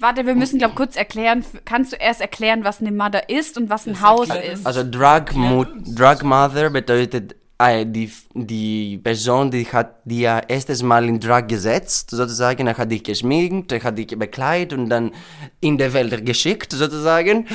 Warte, 0.00 0.24
wir 0.26 0.36
müssen, 0.36 0.58
glaube 0.58 0.74
kurz 0.76 0.94
erklären. 0.96 1.44
Kannst 1.64 1.92
du 1.92 1.96
erst 1.96 2.20
erklären, 2.20 2.62
was 2.62 2.80
eine 2.80 2.92
Mother 2.92 3.28
ist 3.28 3.56
und 3.58 3.68
was 3.68 3.86
ein 3.86 4.00
Haus 4.00 4.28
erklärt 4.28 4.54
ist? 4.58 4.66
Also 4.66 4.88
Drag, 4.88 5.32
Mo 5.32 5.66
Drag 5.96 6.22
Mother 6.22 6.70
bedeutet 6.70 7.34
die, 7.60 8.10
die 8.34 8.98
Person, 8.98 9.50
die 9.50 9.66
hat 9.66 9.96
dir 10.04 10.42
erstes 10.46 10.82
Mal 10.82 11.08
in 11.08 11.18
Drag 11.18 11.48
gesetzt, 11.48 12.10
sozusagen, 12.10 12.66
er 12.68 12.78
hat 12.78 12.90
dich 12.90 13.02
geschminkt, 13.02 13.72
er 13.72 13.82
hat 13.82 13.98
dich 13.98 14.16
bekleidet 14.16 14.78
und 14.78 14.88
dann 14.88 15.12
in 15.60 15.76
der 15.76 15.92
Welt 15.92 16.24
geschickt, 16.24 16.72
sozusagen. 16.72 17.46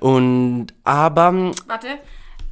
Und 0.00 0.74
aber 0.82 1.52
Warte. 1.66 1.98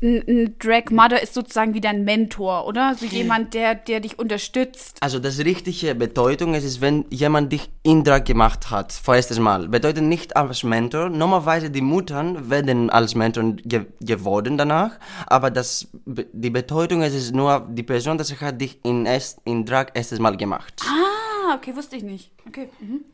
Ein, 0.03 0.25
ein 0.27 0.55
Drag 0.59 0.91
Mother 0.91 1.23
ist 1.23 1.35
sozusagen 1.35 1.75
wie 1.75 1.81
dein 1.81 2.05
Mentor, 2.05 2.67
oder? 2.67 2.95
So 2.95 3.05
jemand, 3.05 3.53
der, 3.53 3.75
der 3.75 4.01
dich 4.01 4.19
unterstützt. 4.19 4.97
Also 5.01 5.19
das 5.19 5.39
richtige 5.41 5.95
Bedeutung 5.95 6.55
ist, 6.55 6.65
ist, 6.65 6.81
wenn 6.81 7.05
jemand 7.11 7.53
dich 7.53 7.69
in 7.83 8.03
Drag 8.03 8.25
gemacht 8.25 8.71
hat, 8.71 8.93
vorerstes 8.93 9.39
Mal. 9.39 9.69
Bedeutet 9.69 10.05
nicht 10.05 10.37
als 10.37 10.63
Mentor. 10.63 11.11
Normalerweise 11.11 11.71
die 11.71 11.83
Muttern 11.83 12.49
werden 12.49 12.89
als 12.89 13.15
Mentor 13.15 13.57
ge 13.65 13.87
geworden 14.01 14.57
danach, 14.57 14.99
aber 15.27 15.51
das, 15.51 15.89
die 16.07 16.51
Bedeutung 16.51 17.03
ist, 17.03 17.15
ist 17.15 17.35
nur 17.35 17.67
die 17.71 17.83
Person, 17.83 18.17
das 18.17 18.33
hat 18.41 18.61
dich 18.61 18.79
in, 18.83 19.05
erst, 19.07 19.41
in 19.45 19.67
Drag 19.67 19.89
erstes 19.95 20.19
Mal 20.19 20.37
gemacht. 20.37 20.83
Ah, 20.83 21.20
okay, 21.55 21.75
wusste 21.77 21.97
ich 21.97 22.03
nicht. 22.03 22.31
Okay. 22.47 22.69
Mhm. 22.81 23.05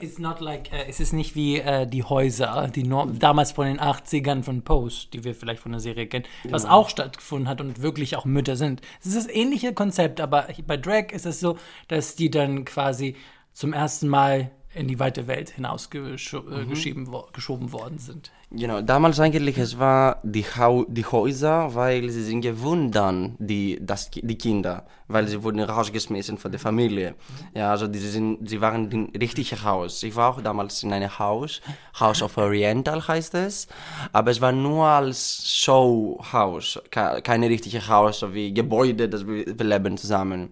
It's 0.00 0.18
not 0.18 0.40
like, 0.40 0.72
äh, 0.72 0.84
es 0.88 1.00
ist 1.00 1.12
nicht 1.12 1.34
wie 1.34 1.58
äh, 1.58 1.86
die 1.86 2.02
Häuser, 2.04 2.68
die 2.74 2.82
nor- 2.84 3.06
damals 3.06 3.52
von 3.52 3.66
den 3.66 3.80
80ern 3.80 4.42
von 4.42 4.62
Pose, 4.62 5.08
die 5.12 5.24
wir 5.24 5.34
vielleicht 5.34 5.60
von 5.62 5.72
der 5.72 5.80
Serie 5.80 6.06
kennen, 6.06 6.24
was 6.48 6.64
auch 6.66 6.88
stattgefunden 6.88 7.48
hat 7.48 7.60
und 7.60 7.82
wirklich 7.82 8.16
auch 8.16 8.24
Mütter 8.24 8.56
sind. 8.56 8.80
Es 9.00 9.06
ist 9.06 9.16
das 9.16 9.28
ähnliche 9.28 9.72
Konzept, 9.74 10.20
aber 10.20 10.48
bei 10.66 10.76
Drag 10.76 11.12
ist 11.12 11.26
es 11.26 11.40
so, 11.40 11.56
dass 11.88 12.14
die 12.16 12.30
dann 12.30 12.64
quasi 12.64 13.16
zum 13.52 13.72
ersten 13.72 14.08
Mal 14.08 14.50
in 14.74 14.86
die 14.86 14.98
weite 15.00 15.26
Welt 15.26 15.50
hinausgeschoben 15.50 17.12
wo 17.12 17.26
geschoben 17.32 17.72
worden 17.72 17.98
sind. 17.98 18.30
Genau, 18.52 18.82
damals 18.82 19.20
eigentlich, 19.20 19.58
es 19.58 19.78
war 19.78 20.18
die, 20.24 20.42
Hau 20.44 20.84
die 20.88 21.04
Häuser, 21.04 21.72
weil 21.72 22.10
sie 22.10 22.24
sind 22.24 22.40
gewundert, 22.40 23.14
die, 23.38 23.78
das, 23.80 24.10
die 24.10 24.36
Kinder, 24.36 24.86
weil 25.06 25.28
sie 25.28 25.40
wurden 25.44 25.60
rausgeschmissen 25.60 26.36
von 26.36 26.50
der 26.50 26.58
Familie. 26.58 27.14
Ja, 27.54 27.70
also 27.70 27.86
die 27.86 28.00
sind, 28.00 28.48
sie 28.48 28.60
waren 28.60 28.90
im 28.90 29.12
richtigen 29.20 29.62
Haus. 29.62 30.02
Ich 30.02 30.16
war 30.16 30.30
auch 30.30 30.40
damals 30.42 30.82
in 30.82 30.92
einem 30.92 31.16
Haus, 31.16 31.60
House 32.00 32.22
of 32.22 32.36
Oriental 32.38 33.06
heißt 33.06 33.34
es, 33.34 33.68
aber 34.12 34.32
es 34.32 34.40
war 34.40 34.50
nur 34.50 34.84
als 34.84 35.42
Showhaus, 35.48 36.80
ke- 36.90 37.20
kein 37.22 37.44
richtiges 37.44 37.88
Haus, 37.88 38.18
so 38.18 38.34
wie 38.34 38.52
Gebäude, 38.52 39.08
das 39.08 39.24
wir, 39.28 39.46
wir 39.46 39.64
leben 39.66 39.96
zusammen. 39.96 40.48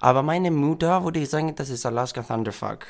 Aber 0.00 0.22
meine 0.22 0.52
Mutter, 0.52 1.02
würde 1.02 1.18
ich 1.18 1.28
sagen, 1.28 1.52
das 1.56 1.68
ist 1.68 1.84
Alaska 1.84 2.22
Thunderfuck. 2.22 2.86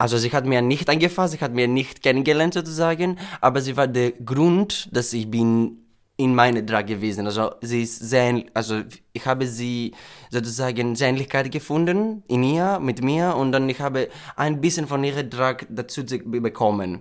Also 0.00 0.16
sie 0.16 0.32
hat 0.32 0.46
mir 0.46 0.62
nicht 0.62 0.88
angefasst, 0.88 1.34
sie 1.34 1.44
hat 1.44 1.52
mir 1.52 1.68
nicht 1.68 2.02
kennengelernt 2.02 2.54
sozusagen, 2.54 3.18
aber 3.42 3.60
sie 3.60 3.76
war 3.76 3.86
der 3.86 4.12
Grund, 4.12 4.88
dass 4.96 5.12
ich 5.12 5.30
bin 5.30 5.76
in 6.20 6.34
meine 6.34 6.62
Drag 6.62 6.84
gewesen. 6.84 7.26
Also 7.26 7.52
sie 7.62 7.82
ist 7.82 7.98
sehr, 7.98 8.42
also 8.52 8.82
ich 9.14 9.24
habe 9.24 9.46
sie 9.46 9.94
sozusagen 10.30 10.94
Sehnlichkeit 10.94 11.50
gefunden 11.50 12.22
in 12.28 12.42
ihr, 12.42 12.78
mit 12.78 13.02
mir 13.02 13.34
und 13.36 13.52
dann 13.52 13.68
ich 13.70 13.80
habe 13.80 14.08
ein 14.36 14.60
bisschen 14.60 14.86
von 14.86 15.02
ihrer 15.02 15.22
Drag 15.22 15.64
dazu 15.70 16.04
bekommen. 16.04 17.00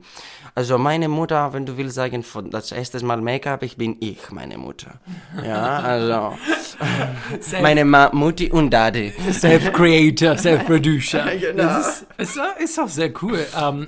Also 0.56 0.78
meine 0.78 1.10
Mutter, 1.10 1.52
wenn 1.52 1.66
du 1.66 1.76
willst 1.78 1.96
sagen, 1.96 2.24
von 2.24 2.50
das 2.50 2.72
erste 2.72 3.04
Mal 3.06 3.22
Make-up, 3.22 3.62
ich 3.64 3.76
bin 3.76 3.98
ich, 4.00 4.32
meine 4.32 4.58
Mutter. 4.58 5.02
Ja, 5.46 5.80
also 5.80 6.38
meine 7.62 7.84
Ma 7.84 8.10
Mutti 8.14 8.50
und 8.50 8.72
Daddy. 8.72 9.14
Self-Creator, 9.32 10.38
Self-Producer. 10.38 11.26
Genau. 11.40 11.64
Das 11.64 12.06
ist, 12.18 12.36
ist, 12.36 12.40
ist 12.64 12.80
auch 12.80 12.88
sehr 12.88 13.12
cool. 13.22 13.46
Ähm, 13.58 13.88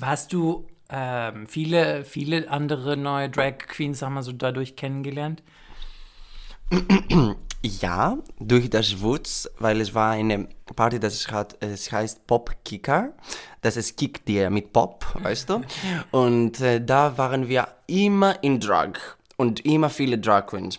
hast 0.00 0.32
du 0.32 0.66
ähm, 0.94 1.48
viele, 1.48 2.04
viele 2.04 2.48
andere 2.48 2.96
neue 2.96 3.28
Drag 3.28 3.58
Queens, 3.58 3.98
sagen 3.98 4.14
wir 4.14 4.22
so, 4.22 4.30
dadurch 4.30 4.76
kennengelernt? 4.76 5.42
Ja, 7.62 8.18
durch 8.38 8.70
das 8.70 9.00
Wutz, 9.00 9.50
weil 9.58 9.80
es 9.80 9.94
war 9.94 10.12
eine 10.12 10.48
Party, 10.76 11.00
das 11.00 11.30
hat, 11.32 11.56
es 11.60 11.90
heißt 11.90 12.26
Pop 12.26 12.54
Kicker. 12.64 13.14
Das 13.60 13.76
ist 13.76 13.96
Kick 13.96 14.24
dir 14.24 14.50
mit 14.50 14.72
Pop, 14.72 15.04
weißt 15.20 15.50
du? 15.50 15.62
Und 16.12 16.60
äh, 16.60 16.84
da 16.84 17.18
waren 17.18 17.48
wir 17.48 17.68
immer 17.86 18.42
in 18.44 18.60
Drag 18.60 18.92
und 19.36 19.64
immer 19.66 19.90
viele 19.90 20.18
Drag 20.18 20.46
Queens. 20.46 20.78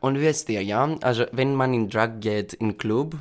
Und 0.00 0.18
wisst 0.18 0.48
ihr, 0.48 0.62
ja, 0.62 0.96
also 1.02 1.24
wenn 1.30 1.54
man 1.54 1.72
in 1.72 1.88
Drag 1.88 2.18
geht, 2.18 2.52
in 2.54 2.76
Club, 2.76 3.16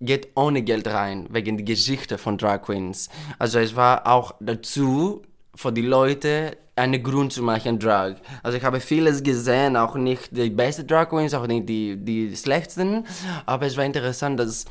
geht 0.00 0.28
ohne 0.34 0.62
Geld 0.62 0.86
rein, 0.86 1.26
wegen 1.30 1.56
der 1.56 1.64
Geschichte 1.64 2.18
von 2.18 2.36
Drag 2.36 2.60
Queens. 2.60 3.08
Also 3.38 3.58
es 3.58 3.74
war 3.74 4.06
auch 4.06 4.34
dazu, 4.38 5.22
für 5.58 5.72
die 5.72 5.82
Leute 5.82 6.56
einen 6.76 7.02
Grund 7.02 7.32
zu 7.32 7.42
machen, 7.42 7.80
Drag. 7.80 8.14
Also 8.44 8.56
ich 8.56 8.62
habe 8.62 8.78
vieles 8.78 9.24
gesehen, 9.24 9.76
auch 9.76 9.96
nicht 9.96 10.28
die 10.30 10.50
besten 10.50 10.86
Drag 10.86 11.08
Queens, 11.08 11.34
auch 11.34 11.48
nicht 11.48 11.68
die, 11.68 11.96
die 11.96 12.36
schlechtesten, 12.36 13.04
aber 13.44 13.66
es 13.66 13.76
war 13.76 13.84
interessant, 13.84 14.38
dass 14.38 14.66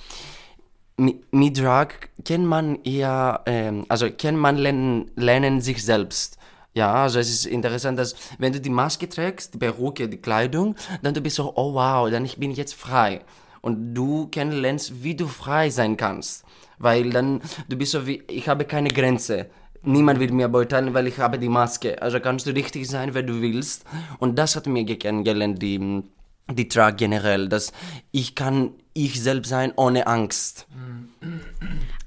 mit, 0.96 1.60
Drag 1.60 1.90
kann 2.26 2.46
man 2.46 2.80
eher, 2.86 3.42
ähm, 3.48 3.86
also 3.90 4.10
kann 4.10 4.38
man 4.38 4.56
lernen, 4.56 5.12
lernen 5.18 5.60
sich 5.60 5.84
selbst. 5.84 6.38
Ja, 6.74 7.04
also 7.04 7.20
es 7.20 7.30
ist 7.30 7.46
interessant, 7.46 8.00
dass 8.00 8.16
wenn 8.38 8.54
du 8.54 8.62
die 8.62 8.70
Maske 8.70 9.10
trägst, 9.10 9.56
die 9.56 9.58
Perücke, 9.58 10.08
die 10.08 10.22
Kleidung, 10.22 10.76
dann 11.02 11.14
du 11.14 11.20
bist 11.20 11.36
so, 11.36 11.52
oh 11.58 11.74
wow, 11.74 12.10
dann 12.10 12.24
ich 12.24 12.38
bin 12.38 12.52
jetzt 12.52 12.76
frei. 12.76 13.26
Und 13.60 13.94
du 13.94 14.28
kennenlernst, 14.28 15.04
wie 15.04 15.16
du 15.16 15.28
frei 15.28 15.70
sein 15.70 15.98
kannst. 15.98 16.46
Weil 16.78 17.10
dann, 17.10 17.42
du 17.68 17.76
bist 17.76 17.92
so 17.92 18.08
wie, 18.08 18.24
ich 18.30 18.48
habe 18.48 18.64
keine 18.64 18.90
Grenze 18.90 19.50
niemand 19.88 20.20
wird 20.20 20.32
mir 20.32 20.48
beurteilen, 20.48 20.94
weil 20.94 21.08
ich 21.08 21.18
habe 21.20 21.40
die 21.40 21.50
Maske. 21.50 22.02
Also 22.02 22.20
kannst 22.20 22.46
du 22.46 22.52
richtig 22.52 22.88
sein, 22.88 23.14
wer 23.14 23.24
du 23.24 23.42
willst. 23.42 23.86
Und 24.20 24.38
das 24.38 24.56
hat 24.56 24.68
mir 24.68 24.86
kennengelernt, 24.86 25.62
die, 25.62 26.04
die 26.52 26.68
Drag 26.68 26.96
generell, 26.98 27.50
dass 27.50 27.72
ich 28.12 28.36
kann 28.36 28.72
ich 28.94 29.22
selbst 29.22 29.50
sein 29.50 29.74
ohne 29.76 30.08
Angst. 30.08 30.68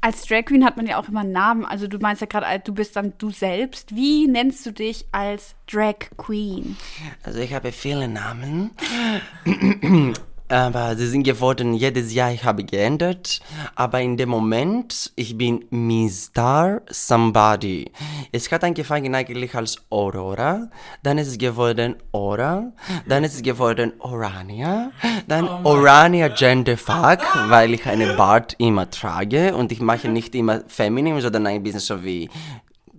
Als 0.00 0.26
Drag 0.26 0.44
Queen 0.46 0.64
hat 0.64 0.76
man 0.76 0.86
ja 0.86 0.98
auch 0.98 1.08
immer 1.08 1.20
einen 1.20 1.32
Namen. 1.32 1.64
Also 1.64 1.86
du 1.86 1.98
meinst 1.98 2.20
ja 2.20 2.26
gerade, 2.26 2.60
du 2.64 2.74
bist 2.74 2.96
dann 2.96 3.12
du 3.18 3.30
selbst. 3.30 3.94
Wie 3.94 4.26
nennst 4.26 4.66
du 4.66 4.72
dich 4.72 5.06
als 5.12 5.54
Drag 5.70 5.96
Queen? 6.16 6.76
Also 7.22 7.38
ich 7.38 7.54
habe 7.54 7.70
viele 7.70 8.08
Namen. 8.08 8.70
Aber 10.50 10.96
sie 10.96 11.06
sind 11.06 11.22
geworden, 11.22 11.74
jedes 11.74 12.12
Jahr 12.12 12.32
ich 12.32 12.42
habe 12.42 12.64
geändert. 12.64 13.40
Aber 13.76 14.00
in 14.00 14.16
dem 14.16 14.30
Moment, 14.30 15.12
ich 15.14 15.38
bin 15.38 15.64
Mr. 15.70 16.80
Somebody. 16.90 17.92
Es 18.32 18.50
hat 18.50 18.64
angefangen 18.64 19.14
eigentlich 19.14 19.54
als 19.54 19.76
Aurora, 19.90 20.68
dann 21.04 21.18
ist 21.18 21.28
es 21.28 21.38
geworden 21.38 21.94
Aura, 22.10 22.72
dann 23.06 23.22
ist 23.22 23.34
es 23.34 23.42
geworden 23.42 23.92
Orania, 24.00 24.90
dann 25.28 25.48
oh 25.48 25.68
Orania 25.68 26.26
Genderfuck, 26.28 27.20
weil 27.48 27.74
ich 27.74 27.86
eine 27.86 28.14
Bart 28.14 28.56
immer 28.58 28.90
trage 28.90 29.54
und 29.54 29.70
ich 29.70 29.80
mache 29.80 30.08
nicht 30.08 30.34
immer 30.34 30.62
feminin, 30.66 31.20
sondern 31.20 31.46
ein 31.46 31.62
bisschen 31.62 31.80
so 31.80 32.02
wie 32.02 32.28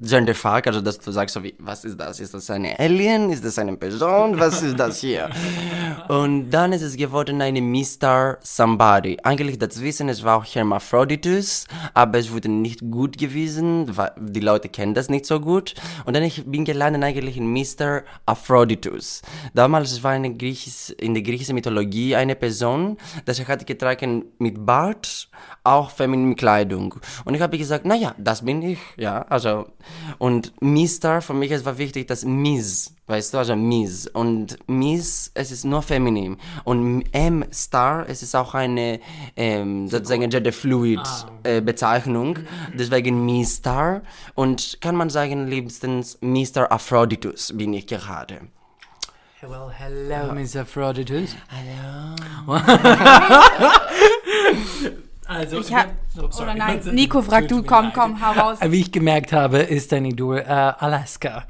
Genderfuck, 0.01 0.65
also 0.65 0.81
dass 0.81 0.97
du 0.97 1.11
sagst 1.11 1.35
so 1.35 1.43
wie, 1.43 1.53
was 1.59 1.85
ist 1.85 1.99
das? 1.99 2.19
Ist 2.19 2.33
das 2.33 2.49
eine 2.49 2.77
Alien? 2.79 3.29
Ist 3.29 3.45
das 3.45 3.59
eine 3.59 3.77
Person? 3.77 4.39
Was 4.39 4.63
ist 4.63 4.79
das 4.79 4.99
hier? 4.99 5.29
Und 6.07 6.49
dann 6.49 6.73
ist 6.73 6.81
es 6.81 6.97
geworden 6.97 7.39
eine 7.39 7.61
Mr. 7.61 8.39
Somebody. 8.41 9.19
Eigentlich 9.23 9.59
das 9.59 9.79
Wissen, 9.79 10.09
es 10.09 10.23
war 10.23 10.37
auch 10.39 10.45
Hermaphroditus, 10.45 11.67
aber 11.93 12.17
es 12.17 12.31
wurde 12.31 12.49
nicht 12.49 12.79
gut 12.79 13.19
gewesen, 13.19 13.95
weil 13.95 14.11
die 14.17 14.39
Leute 14.39 14.69
kennen 14.69 14.95
das 14.95 15.09
nicht 15.09 15.27
so 15.27 15.39
gut. 15.39 15.75
Und 16.05 16.15
dann 16.15 16.23
ich 16.23 16.45
bin 16.45 16.65
gelandet 16.65 17.03
eigentlich 17.03 17.37
in 17.37 17.53
Mr. 17.53 18.01
Aphroditus. 18.25 19.21
Damals 19.53 20.01
war 20.01 20.11
eine 20.11 20.35
Griechis, 20.35 20.89
in 20.89 21.13
der 21.13 21.21
griechischen 21.21 21.53
Mythologie 21.53 22.15
eine 22.15 22.35
Person, 22.35 22.97
das 23.25 23.39
er 23.39 23.47
hatte 23.47 23.65
getragen 23.65 24.25
mit 24.39 24.65
Bart, 24.65 25.29
auch 25.63 25.91
feminine 25.91 26.35
Kleidung. 26.35 26.95
Und 27.25 27.35
ich 27.35 27.41
habe 27.41 27.57
gesagt, 27.57 27.85
naja, 27.85 28.15
das 28.17 28.43
bin 28.43 28.61
ich, 28.61 28.79
ja, 28.97 29.21
also 29.23 29.67
und 30.17 30.53
Mister, 30.61 31.21
für 31.21 31.33
mich 31.33 31.51
es 31.51 31.65
war 31.65 31.77
wichtig, 31.77 32.07
dass 32.07 32.25
Miss, 32.25 32.95
weißt 33.07 33.33
du, 33.33 33.37
also 33.37 33.55
Miss. 33.55 34.07
Und 34.07 34.57
Miss, 34.67 35.31
es 35.33 35.51
ist 35.51 35.65
nur 35.65 35.81
feminin. 35.81 36.37
Und 36.63 37.03
M-Star, 37.11 38.07
es 38.09 38.23
ist 38.23 38.35
auch 38.35 38.55
eine, 38.55 38.99
ähm, 39.35 39.87
sozusagen 39.87 40.29
Gender 40.29 40.53
Fluid 40.53 40.99
ah. 40.99 41.29
äh, 41.43 41.61
Bezeichnung. 41.61 42.39
Deswegen 42.73 43.25
Miss-Star. 43.25 44.01
Und 44.33 44.79
kann 44.81 44.95
man 44.95 45.09
sagen, 45.09 45.47
liebstens 45.47 46.17
Mr. 46.21 46.71
Aphroditus 46.71 47.55
bin 47.55 47.73
ich 47.73 47.85
gerade. 47.87 48.41
Well, 49.41 49.71
hello, 49.75 50.33
Miss 50.33 50.55
Aphroditus. 50.55 51.35
Hallo. 51.49 52.59
Also, 55.31 55.59
ich 55.59 55.73
hab, 55.73 55.93
oh, 56.17 56.41
oder 56.41 56.53
nein, 56.53 56.81
Nico 56.91 57.21
fragt 57.21 57.51
du, 57.51 57.63
komm, 57.63 57.93
komm, 57.93 58.21
hau 58.21 58.33
raus. 58.33 58.57
Wie 58.61 58.81
ich 58.81 58.91
gemerkt 58.91 59.31
habe, 59.31 59.59
ist 59.59 59.93
dein 59.93 60.03
Idol 60.03 60.39
äh, 60.39 60.43
Alaska. 60.43 61.45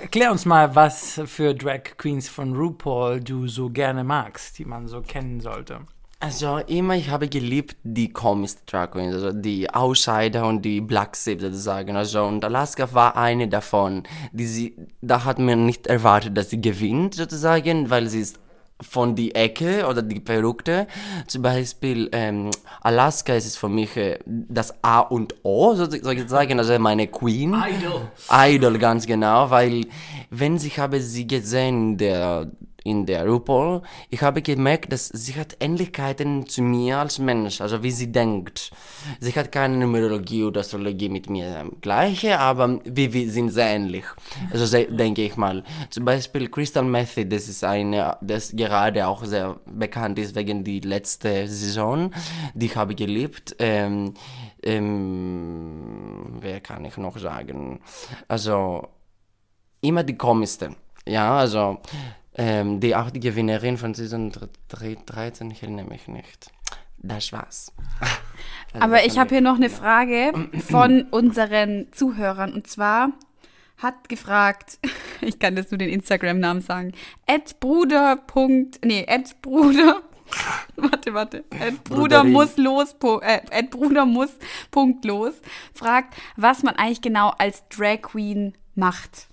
Erklär 0.00 0.32
uns 0.32 0.46
mal, 0.46 0.74
was 0.74 1.20
für 1.26 1.54
Drag 1.54 1.82
Queens 1.98 2.30
von 2.30 2.56
RuPaul 2.56 3.20
du 3.20 3.48
so 3.48 3.68
gerne 3.68 4.02
magst, 4.02 4.58
die 4.58 4.64
man 4.64 4.88
so 4.88 5.02
kennen 5.02 5.40
sollte. 5.40 5.80
Also 6.20 6.58
immer, 6.68 6.94
ich 6.94 7.10
habe 7.10 7.28
geliebt 7.28 7.76
die 7.82 8.12
Comic 8.12 8.64
Drag 8.66 8.92
Queens, 8.92 9.12
also 9.12 9.32
die 9.32 9.68
Outsider 9.68 10.46
und 10.46 10.62
die 10.62 10.80
Black 10.80 11.16
Sheep 11.16 11.40
sozusagen. 11.40 11.96
Also 11.96 12.24
und 12.24 12.44
Alaska 12.44 12.94
war 12.94 13.16
eine 13.16 13.48
davon. 13.48 14.04
Die 14.32 14.46
sie, 14.46 14.76
da 15.00 15.24
hat 15.24 15.38
man 15.38 15.66
nicht 15.66 15.88
erwartet, 15.88 16.36
dass 16.38 16.48
sie 16.48 16.60
gewinnt 16.60 17.16
sozusagen, 17.16 17.90
weil 17.90 18.06
sie 18.06 18.20
ist 18.20 18.38
von 18.82 19.14
die 19.14 19.34
Ecke 19.34 19.86
oder 19.86 20.02
die 20.02 20.20
Verrückte. 20.24 20.86
Zum 21.26 21.42
Beispiel 21.42 22.08
ähm, 22.12 22.50
Alaska 22.80 23.34
ist 23.34 23.46
es 23.46 23.56
für 23.56 23.68
mich 23.68 23.96
äh, 23.96 24.18
das 24.26 24.82
A 24.82 25.00
und 25.00 25.34
O, 25.42 25.74
sozusagen, 25.74 26.58
also 26.58 26.78
meine 26.78 27.06
Queen. 27.08 27.54
Idol. 27.54 28.08
Idol, 28.30 28.78
ganz 28.78 29.06
genau, 29.06 29.50
weil 29.50 29.86
wenn 30.30 30.56
ich 30.56 30.78
habe 30.78 31.00
sie 31.00 31.26
gesehen, 31.26 31.96
der 31.96 32.50
in 32.84 33.06
der 33.06 33.26
RuPaul, 33.26 33.82
ich 34.10 34.22
habe 34.22 34.42
gemerkt, 34.42 34.92
dass 34.92 35.08
sie 35.08 35.34
hat 35.34 35.56
Ähnlichkeiten 35.60 36.46
zu 36.46 36.62
mir 36.62 36.98
als 36.98 37.18
Mensch, 37.18 37.60
also 37.60 37.82
wie 37.82 37.90
sie 37.90 38.10
denkt. 38.10 38.70
Sie 39.20 39.32
hat 39.32 39.52
keine 39.52 39.76
Numerologie 39.76 40.44
oder 40.44 40.60
Astrologie 40.60 41.08
mit 41.08 41.30
mir 41.30 41.70
gleiche, 41.80 42.38
aber 42.38 42.80
wir, 42.84 43.12
wir 43.12 43.30
sind 43.30 43.50
sehr 43.50 43.68
ähnlich. 43.68 44.04
Also 44.50 44.76
denke 44.76 45.22
ich 45.22 45.36
mal. 45.36 45.62
Zum 45.90 46.04
Beispiel 46.04 46.48
Crystal 46.48 46.84
Method, 46.84 47.26
das 47.26 47.48
ist 47.48 47.64
eine, 47.64 48.16
das 48.20 48.52
gerade 48.54 49.06
auch 49.06 49.24
sehr 49.24 49.60
bekannt 49.66 50.18
ist 50.18 50.34
wegen 50.34 50.64
die 50.64 50.80
letzte 50.80 51.48
Saison, 51.48 52.10
die 52.54 52.66
ich 52.66 52.76
habe 52.76 52.94
geliebt. 52.94 53.54
Ähm, 53.58 54.14
ähm, 54.62 56.38
wer 56.40 56.60
kann 56.60 56.84
ich 56.84 56.96
noch 56.96 57.18
sagen? 57.18 57.80
Also 58.28 58.88
immer 59.80 60.02
die 60.02 60.16
komischste. 60.16 60.76
Ja, 61.06 61.36
also 61.38 61.78
ähm, 62.34 62.80
die 62.80 62.96
auch 62.96 63.10
die 63.10 63.20
Gewinnerin 63.20 63.76
von 63.76 63.94
Saison 63.94 64.32
13, 64.68 65.50
ich 65.50 65.62
erinnere 65.62 65.86
mich 65.86 66.08
nicht. 66.08 66.50
Das 66.98 67.32
war's. 67.32 67.72
Also 68.74 68.86
Aber 68.86 69.04
ich 69.04 69.18
habe 69.18 69.28
hier 69.28 69.42
noch 69.42 69.56
eine 69.56 69.68
Frage 69.68 70.32
von 70.66 71.02
unseren 71.10 71.88
Zuhörern 71.92 72.54
und 72.54 72.66
zwar 72.66 73.10
hat 73.76 74.08
gefragt, 74.08 74.78
ich 75.20 75.38
kann 75.38 75.54
das 75.54 75.70
nur 75.70 75.76
den 75.76 75.90
Instagram-Namen 75.90 76.62
sagen, 76.62 76.92
Bruder. 77.60 78.18
Nee, 78.82 79.06
Bruder. 79.42 80.00
warte, 80.76 81.12
warte. 81.12 81.44
Bruder 81.84 82.24
muss 82.24 82.56
los, 82.56 82.96
äh, 83.20 83.62
Bruder 83.64 84.06
muss 84.06 84.30
Punkt 84.70 85.04
los. 85.04 85.34
Fragt, 85.74 86.14
was 86.36 86.62
man 86.62 86.76
eigentlich 86.76 87.02
genau 87.02 87.34
als 87.36 87.68
Drag 87.68 88.00
Queen 88.00 88.54
macht. 88.74 89.28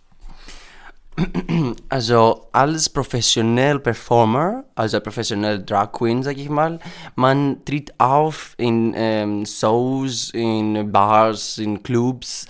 Also 1.89 2.47
als 2.51 2.89
professionell 2.89 3.79
Performer, 3.79 4.63
also 4.75 4.99
professionell 4.99 5.63
Drag 5.63 5.91
Queen, 5.91 6.23
sag 6.23 6.38
ich 6.38 6.49
mal, 6.49 6.79
man 7.15 7.63
tritt 7.65 7.93
auf 7.99 8.53
in 8.58 8.93
ähm, 8.95 9.45
Shows, 9.45 10.32
in 10.34 10.91
Bars, 10.91 11.58
in 11.58 11.82
Clubs 11.84 12.47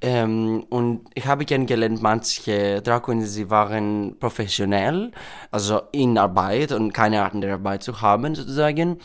ähm, 0.00 0.64
und 0.68 1.02
ich 1.14 1.26
habe 1.26 1.44
kennengelernt, 1.44 2.02
manche 2.02 2.82
Drag 2.82 3.02
Queens, 3.02 3.32
sie 3.34 3.50
waren 3.50 4.16
professionell, 4.18 5.10
also 5.50 5.82
in 5.92 6.18
Arbeit 6.18 6.72
und 6.72 6.92
keine 6.92 7.22
andere 7.24 7.54
Arbeit 7.54 7.82
zu 7.82 8.00
haben 8.00 8.34
sozusagen 8.34 8.98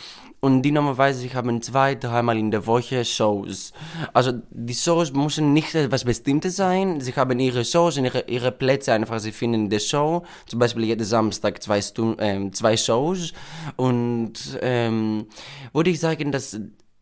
und 0.48 0.62
die 0.62 0.72
normalerweise 0.72 1.28
haben 1.34 1.62
zwei, 1.62 1.94
dreimal 1.96 2.38
in 2.38 2.52
der 2.52 2.66
Woche 2.66 3.04
Shows. 3.04 3.74
Also 4.14 4.32
die 4.50 4.74
Shows 4.74 5.12
müssen 5.12 5.52
nicht 5.52 5.76
etwas 5.76 6.06
Bestimmtes 6.06 6.56
sein, 6.56 7.02
sie 7.02 7.14
haben 7.14 7.38
ihre 7.38 7.66
Shows 7.66 7.98
und 7.98 8.06
ihre, 8.06 8.24
ihre 8.28 8.54
Plätze 8.54 8.94
einfach, 8.94 9.20
sie 9.20 9.34
finden 9.34 9.66
in 9.66 9.70
der 9.70 9.80
Show, 9.80 10.24
zum 10.46 10.60
Beispiel 10.60 10.86
jeden 10.86 11.04
Samstag 11.04 11.62
zwei, 11.62 11.82
Stunden, 11.82 12.16
ähm, 12.20 12.54
zwei 12.54 12.78
Shows. 12.78 13.34
Und 13.76 14.36
ähm, 14.62 15.28
würde 15.74 15.90
ich 15.90 16.00
sagen, 16.00 16.32
dass 16.32 16.58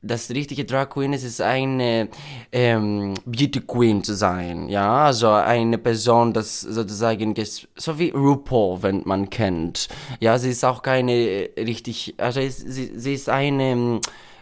das 0.05 0.29
richtige 0.29 0.65
Drag 0.65 0.89
Queen 0.89 1.13
ist, 1.13 1.23
ist 1.23 1.41
eine 1.41 2.09
ähm, 2.51 3.15
Beauty 3.25 3.61
Queen 3.61 4.03
zu 4.03 4.13
sein, 4.13 4.69
ja, 4.69 5.05
also 5.05 5.29
eine 5.29 5.77
Person, 5.77 6.33
das 6.33 6.61
sozusagen, 6.61 7.33
so 7.75 7.99
wie 7.99 8.09
RuPaul, 8.11 8.83
wenn 8.83 9.01
man 9.05 9.29
kennt, 9.29 9.87
ja, 10.19 10.37
sie 10.37 10.49
ist 10.49 10.63
auch 10.63 10.81
keine 10.81 11.13
äh, 11.13 11.63
richtig, 11.63 12.13
also 12.17 12.39
ist, 12.39 12.59
sie, 12.59 12.91
sie 12.95 13.13
ist 13.13 13.29
eine 13.29 13.99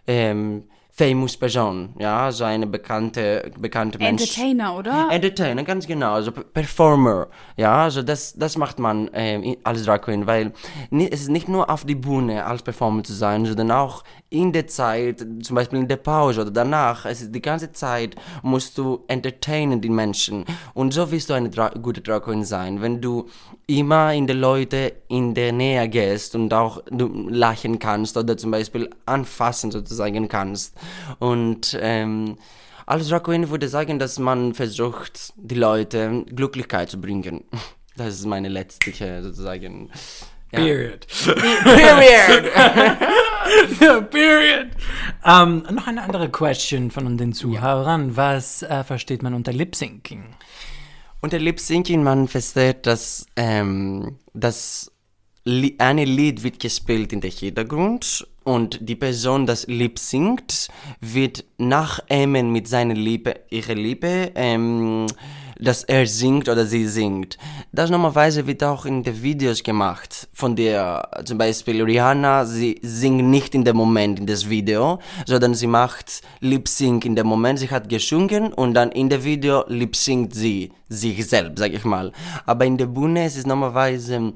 ähm, 0.08 0.63
famous 0.95 1.36
Person, 1.36 1.95
ja, 1.97 2.26
also 2.26 2.43
eine 2.43 2.67
bekannte, 2.67 3.52
bekannte 3.58 3.97
Mensch. 3.97 4.21
Entertainer, 4.21 4.78
oder? 4.78 5.08
Entertainer, 5.10 5.63
ganz 5.63 5.88
genau, 5.88 6.13
also 6.13 6.32
Performer, 6.32 7.30
ja, 7.58 7.84
also 7.84 8.04
das, 8.04 8.34
das 8.34 8.58
macht 8.58 8.78
man 8.78 9.10
ähm, 9.13 9.56
als 9.63 9.84
Drag 9.86 10.02
Queen, 10.02 10.28
weil 10.28 10.52
es 10.91 11.21
ist 11.21 11.30
nicht 11.30 11.49
nur 11.49 11.69
auf 11.69 11.84
die 11.84 11.95
Bühne 11.95 12.45
als 12.45 12.62
Performer 12.62 13.04
zu 13.04 13.13
sein, 13.13 13.43
sondern 13.45 13.71
auch 13.71 14.04
in 14.34 14.52
der 14.52 14.65
Zeit, 14.65 15.26
zum 15.41 15.56
Beispiel 15.56 15.80
in 15.80 15.88
der 15.88 15.98
Pause 15.98 16.41
oder 16.41 16.52
danach, 16.52 17.06
es 17.06 17.22
ist 17.22 17.36
die 17.36 17.41
ganze 17.41 17.72
Zeit 17.72 18.15
musst 18.41 18.78
du 18.80 19.04
entertainen 19.08 19.80
die 19.80 19.89
Menschen 19.89 20.43
und 20.74 20.91
so 20.91 21.12
wirst 21.12 21.30
du 21.30 21.36
eine 21.36 21.52
Dra 21.52 21.69
gute 21.69 22.02
Drag 22.02 22.24
Queen 22.24 22.43
sein, 22.43 22.82
wenn 22.82 23.00
du 23.00 23.30
immer 23.67 24.12
in 24.13 24.26
die 24.26 24.34
Leute 24.34 24.93
in 25.08 25.36
der 25.36 25.52
Nähe 25.52 25.88
gehst 25.88 26.34
und 26.36 26.52
auch 26.52 26.82
du 26.89 27.30
lachen 27.30 27.78
kannst 27.78 28.17
oder 28.17 28.36
zum 28.36 28.50
Beispiel 28.50 28.89
anfassen 29.06 29.69
sozusagen 29.69 30.28
kannst 30.28 30.76
und 31.19 31.78
ähm, 31.80 32.38
als 32.88 33.08
Drag 33.08 33.22
Queen 33.22 33.50
würde 33.52 33.67
ich 33.67 33.72
sagen, 33.72 34.00
dass 34.00 34.17
man 34.17 34.56
versucht, 34.56 35.34
die 35.36 35.56
Leute 35.56 36.26
Glücklichkeit 36.36 36.89
zu 36.89 37.00
bringen. 37.00 37.43
Das 37.96 38.15
ist 38.15 38.26
meine 38.26 38.50
letzte 38.50 38.91
sozusagen. 39.22 39.91
Ja. 40.52 40.58
Period. 40.58 41.06
Period. 41.63 42.52
Period. 44.10 44.69
Ähm, 45.25 45.63
noch 45.71 45.88
eine 45.88 46.03
andere 46.03 46.29
Question 46.29 46.91
von 46.91 47.17
den 47.17 47.34
Zuhörern. 47.34 48.15
Was 48.15 48.63
äh, 48.63 48.84
versteht 48.84 49.23
man 49.23 49.34
unter 49.34 49.53
Lip 49.53 49.75
Syncing? 49.75 50.23
Unter 51.21 51.39
Lip 51.39 51.60
Syncing 51.60 52.03
man 52.03 52.27
versteht, 52.27 52.86
dass 52.86 53.25
ähm, 53.36 54.17
das 54.34 54.91
Li 55.45 55.75
eine 55.77 56.06
Lied 56.06 56.43
wird 56.43 56.60
gespielt 56.60 57.12
in 57.12 57.19
der 57.19 57.32
Hintergrund 57.32 58.25
und 58.43 58.79
die 58.82 58.95
Person, 58.95 59.45
das 59.45 59.67
Lip 59.67 59.99
singt, 59.99 60.69
wird 61.01 61.43
nachahmen 61.58 62.51
mit 62.51 62.67
seiner 62.67 62.93
Liebe, 62.93 63.36
ihrer 63.49 63.75
Liebe, 63.75 64.32
ähm, 64.36 65.08
dass 65.63 65.84
er 65.84 66.06
singt 66.06 66.49
oder 66.49 66.65
sie 66.65 66.88
singt. 66.88 67.38
Das 67.71 67.89
normalerweise 67.89 68.45
wird 68.45 68.63
auch 68.63 68.86
in 68.86 69.04
den 69.04 69.21
Videos 69.23 69.63
gemacht. 69.63 70.28
Von 70.34 70.56
der, 70.56 71.10
zum 71.26 71.38
Beispiel 71.38 71.82
Rihanna, 71.82 72.45
sie 72.45 72.80
singt 72.82 73.23
nicht 73.23 73.56
in 73.56 73.63
dem 73.63 73.78
Moment 73.78 74.19
in 74.19 74.28
das 74.28 74.49
Video, 74.49 74.99
sondern 75.26 75.56
sie 75.56 75.67
macht 75.67 76.21
Lip 76.41 76.67
Sync 76.67 77.06
in 77.06 77.15
dem 77.15 77.28
Moment. 77.28 77.60
Sie 77.60 77.69
hat 77.69 77.88
gesungen 77.88 78.52
und 78.54 78.73
dann 78.73 78.91
in 78.91 79.10
dem 79.10 79.23
Video 79.23 79.63
Lip 79.67 79.95
singt 79.95 80.36
sie 80.36 80.71
sich 80.89 81.26
selbst, 81.28 81.60
sag 81.60 81.73
ich 81.73 81.86
mal. 81.86 82.12
Aber 82.45 82.65
in 82.65 82.78
der 82.78 82.88
Bühne 82.88 83.26
ist 83.26 83.38
es 83.38 83.45
normalerweise 83.45 84.34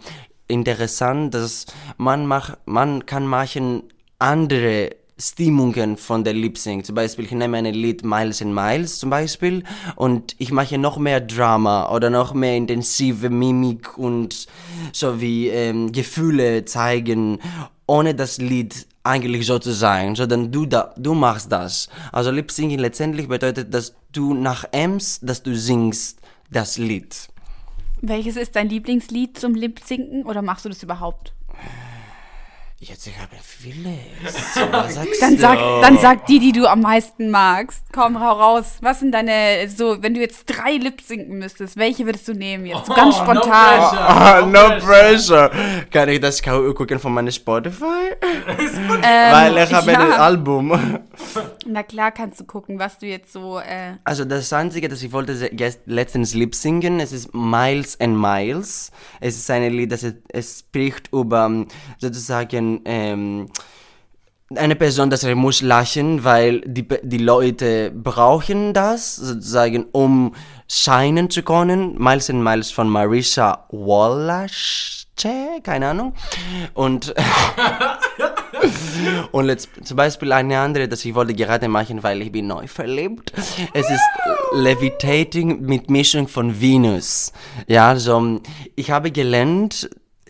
interessant, 0.47 1.33
dass 1.33 1.65
man 1.97 2.25
mach, 2.25 2.55
man 2.65 3.05
kann 3.05 3.27
machen 3.27 3.83
andere 4.19 4.91
Stimmungen 5.19 5.97
von 5.97 6.23
der 6.23 6.33
Lip 6.33 6.57
Sync. 6.57 6.85
Zum 6.85 6.95
Beispiel, 6.95 7.25
ich 7.25 7.31
nehme 7.31 7.57
ein 7.57 7.65
Lied 7.65 8.03
Miles 8.03 8.41
and 8.41 8.53
Miles 8.53 8.99
zum 8.99 9.09
Beispiel 9.09 9.63
und 9.95 10.35
ich 10.37 10.51
mache 10.51 10.77
noch 10.77 10.97
mehr 10.97 11.21
Drama 11.21 11.91
oder 11.91 12.09
noch 12.09 12.33
mehr 12.33 12.55
intensive 12.55 13.29
Mimik 13.29 13.97
und 13.97 14.47
so 14.93 15.19
wie 15.19 15.47
ähm, 15.47 15.91
Gefühle 15.91 16.65
zeigen, 16.65 17.39
ohne 17.87 18.13
das 18.13 18.37
Lied 18.37 18.85
eigentlich 19.03 19.45
so 19.45 19.57
zu 19.57 19.71
sein, 19.71 20.15
sondern 20.15 20.51
du, 20.51 20.65
da, 20.65 20.93
du 20.97 21.13
machst 21.13 21.51
das. 21.51 21.89
Also 22.11 22.29
Lip 22.29 22.51
Syncing 22.51 22.79
letztendlich 22.79 23.27
bedeutet, 23.27 23.73
dass 23.73 23.95
du 24.11 24.33
nachämmst, 24.33 25.27
dass 25.27 25.41
du 25.41 25.55
singst 25.55 26.19
das 26.51 26.77
Lied. 26.77 27.15
Welches 28.01 28.35
ist 28.35 28.55
dein 28.55 28.69
Lieblingslied 28.69 29.39
zum 29.39 29.55
Lip-Sinken 29.55 30.25
oder 30.25 30.41
machst 30.41 30.65
du 30.65 30.69
das 30.69 30.83
überhaupt? 30.83 31.33
Jetzt, 32.79 33.07
ich 33.07 33.17
habe 33.17 33.35
vieles. 33.41 33.89
Was 34.71 34.93
sagst 34.93 35.19
Dann 35.19 35.35
du? 35.35 35.41
sag, 35.41 35.57
dann 35.81 35.97
sag 35.97 36.27
die, 36.27 36.37
die 36.37 36.51
du 36.51 36.67
am 36.69 36.81
meisten 36.81 37.31
magst. 37.31 37.81
Komm, 37.91 38.19
hau 38.19 38.33
raus. 38.33 38.75
Was 38.81 38.99
sind 38.99 39.13
deine, 39.13 39.67
so, 39.67 40.03
wenn 40.03 40.13
du 40.13 40.19
jetzt 40.19 40.45
drei 40.45 40.73
Lip 40.73 41.01
sinken 41.01 41.39
müsstest, 41.39 41.75
welche 41.77 42.05
würdest 42.05 42.27
du 42.27 42.33
nehmen 42.33 42.67
jetzt? 42.67 42.85
So 42.85 42.93
ganz 42.93 43.15
Oh, 43.15 43.23
no 43.23 43.31
spontan. 43.33 43.79
pressure. 43.79 43.99
Ah, 43.99 44.41
no 44.45 44.85
pressure. 44.85 45.51
Kann 45.91 46.09
ich 46.09 46.19
das 46.19 46.39
kau- 46.39 46.71
gucken 46.75 46.99
von 46.99 47.13
meinem 47.15 47.31
Spotify? 47.31 48.11
Ähm, 49.03 49.33
Weil 49.33 49.57
ich 49.57 49.73
habe 49.73 49.91
ein 49.97 50.09
ja. 50.09 50.17
Album. 50.17 50.99
Na 51.65 51.83
klar 51.83 52.11
kannst 52.11 52.39
du 52.39 52.45
gucken, 52.45 52.79
was 52.79 52.97
du 52.99 53.05
jetzt 53.05 53.31
so, 53.33 53.59
äh, 53.59 53.93
Also 54.03 54.25
das 54.25 54.51
Einzige, 54.53 54.87
das 54.87 55.01
ich 55.03 55.11
wollte 55.11 55.33
gest- 55.33 55.79
letztens 55.85 56.33
lip 56.33 56.55
singen, 56.55 56.99
es 56.99 57.11
ist 57.11 57.33
Miles 57.33 57.99
and 57.99 58.17
Miles. 58.19 58.91
Es 59.19 59.35
ist 59.37 59.49
ein 59.51 59.71
Lied, 59.71 59.91
das 59.91 60.03
es, 60.03 60.15
es 60.29 60.59
spricht 60.59 61.09
über 61.13 61.45
ähm, 61.45 61.67
sozusagen 62.75 62.81
ähm, 62.85 63.47
eine 64.55 64.75
Person, 64.75 65.09
dass 65.09 65.23
er 65.23 65.35
muss 65.35 65.61
lachen, 65.61 66.23
weil 66.23 66.61
die, 66.61 66.87
die 67.03 67.17
Leute 67.17 67.91
brauchen 67.91 68.73
das 68.73 69.15
sozusagen, 69.15 69.85
um 69.91 70.33
scheinen 70.69 71.29
zu 71.29 71.43
können. 71.43 72.01
Miles 72.01 72.29
and 72.29 72.43
Miles 72.43 72.71
von 72.71 72.89
Marisha 72.89 73.65
Wallace, 73.71 75.07
keine 75.63 75.87
Ahnung. 75.87 76.13
Und 76.73 77.13
Und 79.31 79.49
jetzt 79.49 79.69
zum 79.83 79.97
Beispiel 79.97 80.31
eine 80.31 80.59
andere, 80.59 80.87
das 80.87 81.05
ich 81.05 81.13
wollte 81.13 81.33
gerade 81.33 81.67
machen, 81.67 82.03
weil 82.03 82.21
ich 82.21 82.31
bin 82.31 82.47
neu 82.47 82.67
verliebt. 82.67 83.31
Es 83.73 83.89
ist 83.89 84.01
Levitating 84.53 85.61
mit 85.61 85.89
Mischung 85.89 86.27
von 86.27 86.59
Venus. 86.59 87.31
Ja, 87.67 87.89
also 87.89 88.39
ich 88.75 88.91
habe 88.91 89.11
gelernt 89.11 89.89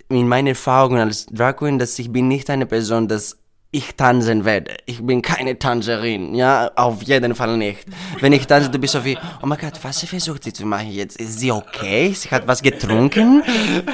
in 0.09 0.27
meinen 0.27 0.47
Erfahrungen 0.47 1.01
als 1.01 1.25
Drag 1.25 1.57
Queen, 1.57 1.79
dass 1.79 1.97
ich 1.99 2.11
bin 2.11 2.27
nicht 2.27 2.49
eine 2.49 2.65
Person, 2.65 3.07
dass 3.07 3.37
ich 3.71 3.95
tanzen 3.95 4.45
werde. 4.45 4.77
Ich 4.85 5.05
bin 5.05 5.21
keine 5.21 5.59
Tanzerin, 5.59 6.33
ja, 6.33 6.71
auf 6.75 7.03
jeden 7.03 7.35
Fall 7.35 7.57
nicht. 7.57 7.85
Wenn 8.21 8.31
ich 8.31 8.47
tanze, 8.47 8.69
du 8.69 8.79
bist 8.79 8.93
so 8.93 9.03
wie, 9.03 9.17
oh 9.41 9.45
mein 9.45 9.57
Gott, 9.57 9.73
was 9.81 10.01
versucht 10.03 10.45
sie 10.45 10.53
zu 10.53 10.65
machen 10.65 10.89
jetzt? 10.89 11.19
Ist 11.19 11.39
sie 11.39 11.51
okay? 11.51 12.13
Sie 12.13 12.29
hat 12.29 12.47
was 12.47 12.61
getrunken? 12.61 13.43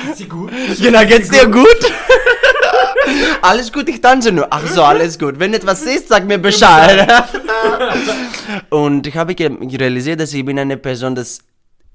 Ist 0.10 0.18
sie 0.18 0.28
gut? 0.28 0.52
Genau, 0.80 1.04
geht's 1.06 1.30
dir 1.30 1.48
gut? 1.48 1.66
alles 3.42 3.72
gut, 3.72 3.90
ich 3.90 4.00
tanze 4.00 4.32
nur. 4.32 4.48
Ach 4.50 4.66
so, 4.68 4.84
alles 4.84 5.18
gut. 5.18 5.40
Wenn 5.40 5.54
etwas 5.54 5.82
ist, 5.84 6.10
sag 6.10 6.26
mir 6.26 6.38
Bescheid. 6.38 7.08
Und 8.70 9.08
ich 9.08 9.16
habe 9.18 9.36
realisiert, 9.38 10.20
dass 10.20 10.34
ich 10.34 10.46
bin 10.46 10.60
eine 10.60 10.78
Person, 10.78 11.16
das 11.16 11.40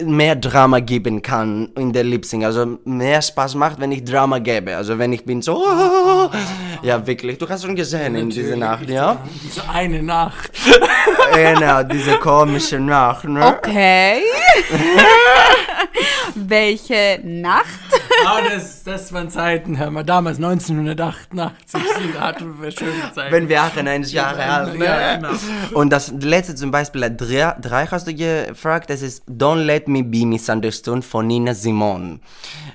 mehr 0.03 0.37
Drama 0.37 0.81
geben 0.81 1.23
kann 1.23 1.71
in 1.77 1.93
der 1.93 2.05
Lip 2.05 2.25
Sync. 2.25 2.45
Also 2.45 2.79
mehr 2.85 3.21
Spaß 3.21 3.55
macht, 3.57 3.81
wenn 3.81 3.91
ich 3.93 4.05
Drama 4.05 4.39
gebe. 4.39 4.77
Also 4.77 4.99
wenn 4.99 5.13
ich 5.13 5.25
bin 5.25 5.43
so, 5.43 5.65
ja 6.83 7.07
wirklich. 7.07 7.39
Du 7.39 7.49
hast 7.49 7.63
schon 7.63 7.75
gesehen 7.75 8.15
in 8.15 8.31
dieser 8.31 8.57
Nacht, 8.57 8.89
ja? 8.89 9.19
Diese 9.43 9.69
eine 9.69 10.03
Nacht. 10.03 10.51
genau, 11.35 11.83
diese 11.83 12.19
komische 12.19 12.79
Nacht, 12.79 13.25
ne? 13.25 13.47
okay. 13.47 14.23
Welche 16.35 17.21
Nacht? 17.25 17.67
Ah, 18.27 18.41
das, 18.49 18.85
das 18.85 19.13
waren 19.13 19.31
Zeiten, 19.31 19.79
hör 19.79 19.91
mal, 19.91 20.05
damals 20.05 20.37
1988. 20.39 21.81
Da 22.15 22.21
hatten 22.21 22.61
wir 22.61 22.71
schöne 22.71 23.13
Zeiten. 23.15 23.33
Wenn 23.33 23.49
wir 23.49 23.63
98 23.63 24.13
Jahre 24.13 24.43
alt? 24.45 24.79
Ja, 24.81 25.17
genau. 25.17 25.31
Und 25.75 25.91
das 25.91 26.13
letzte 26.21 26.55
zum 26.55 26.71
Beispiel, 26.71 27.15
drei, 27.17 27.55
drei 27.61 27.87
hast 27.87 28.07
du 28.07 28.15
gefragt, 28.15 28.91
das 28.91 29.03
ist 29.03 29.25
Don't 29.29 29.65
Let 29.65 29.89
Me 29.89 30.03
Be 30.03 30.27
Misunderstood 30.27 31.05
von 31.05 31.27
Nina 31.27 31.55
Simone. 31.55 32.21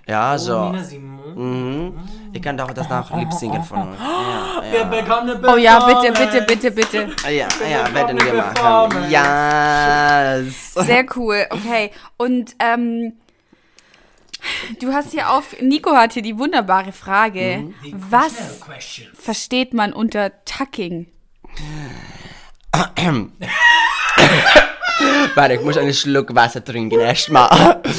Ja, 0.08 0.38
so. 0.38 0.58
Oh, 0.58 0.70
Nina 0.72 0.84
Simone. 0.84 1.36
Mhm. 1.36 1.94
Ich 2.34 2.42
kann 2.42 2.58
doch 2.58 2.72
das 2.72 2.90
nach 2.90 3.16
Lip 3.16 3.32
singen 3.34 3.64
von 3.64 3.90
uns. 3.90 3.98
Ja, 4.00 4.62
Wir 4.72 4.86
bekommen 4.86 5.30
eine 5.30 5.54
Oh 5.54 5.58
ja, 5.58 5.80
bitte, 5.86 6.12
Performance. 6.14 6.46
bitte, 6.46 6.72
bitte, 6.72 7.06
bitte. 7.06 7.16
ja, 7.26 7.30
ja, 7.32 7.48
ja 7.70 7.94
werden 7.94 8.20
wir 8.20 8.34
machen. 8.34 8.54
Performance. 8.54 9.10
Yes. 9.12 10.74
Sehr 10.88 11.06
cool, 11.16 11.46
okay. 11.52 11.92
Und 12.18 12.56
ähm, 12.60 13.14
Du 14.80 14.94
hast 14.94 15.12
hier 15.12 15.30
auf, 15.32 15.56
Nico 15.62 15.92
hat 15.96 16.14
hier 16.14 16.22
die 16.22 16.38
wunderbare 16.38 16.92
Frage. 16.92 17.74
Was 17.94 18.60
versteht 19.14 19.74
man 19.74 19.94
unter 19.94 20.32
Tucking? 20.46 21.08
Warte, 25.36 25.56
ich 25.56 25.62
muss 25.62 25.78
einen 25.78 25.94
Schluck 25.94 26.36
Wasser 26.36 26.64
trinken 26.64 27.00
erstmal. 27.00 27.82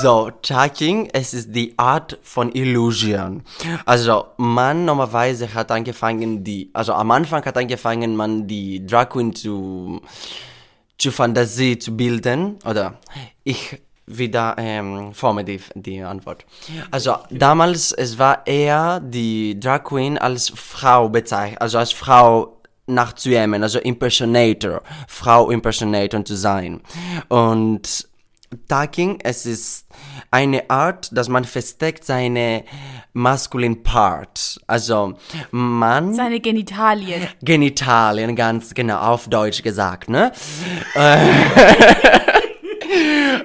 So, 0.00 0.30
Tucking, 0.42 1.08
es 1.12 1.34
ist 1.34 1.52
die 1.52 1.74
Art 1.76 2.18
von 2.22 2.52
Illusion. 2.52 3.42
Also, 3.84 4.26
man 4.36 4.84
normalerweise 4.84 5.52
hat 5.52 5.72
angefangen, 5.72 6.44
die, 6.44 6.70
also 6.72 6.92
am 6.92 7.10
Anfang 7.10 7.44
hat 7.44 7.56
angefangen, 7.56 8.14
man 8.14 8.46
die 8.46 8.86
Drag 8.86 9.08
Queen 9.08 9.34
zu, 9.34 10.00
zu 10.98 11.10
Fantasie 11.10 11.78
zu 11.78 11.96
bilden, 11.96 12.58
oder 12.64 12.98
ich 13.42 13.80
wieder 14.08 14.54
ähm, 14.58 15.12
forme 15.12 15.44
die, 15.44 15.60
die 15.74 16.02
Antwort. 16.02 16.44
Also 16.90 17.16
damals, 17.30 17.92
es 17.92 18.18
war 18.18 18.46
eher 18.46 19.00
die 19.00 19.58
Drag 19.58 19.84
Queen 19.84 20.18
als 20.18 20.52
Frau 20.54 21.08
bezeichnet, 21.08 21.60
also 21.60 21.78
als 21.78 21.92
Frau 21.92 22.60
nachzuähmen, 22.86 23.62
also 23.62 23.78
Impersonator, 23.78 24.82
Frau 25.06 25.50
Impersonator 25.50 26.24
zu 26.24 26.36
sein. 26.36 26.80
Und 27.28 28.08
Tucking, 28.66 29.18
es 29.22 29.44
ist 29.44 29.86
eine 30.30 30.70
Art, 30.70 31.10
dass 31.12 31.28
man 31.28 31.44
versteckt 31.44 32.04
seine 32.04 32.64
maskulin 33.12 33.82
Part. 33.82 34.58
Also 34.66 35.14
man 35.50 36.14
Seine 36.14 36.40
Genitalien. 36.40 37.28
Genitalien, 37.42 38.34
ganz 38.34 38.72
genau, 38.72 39.00
auf 39.00 39.28
Deutsch 39.28 39.62
gesagt, 39.62 40.08
ne? 40.08 40.32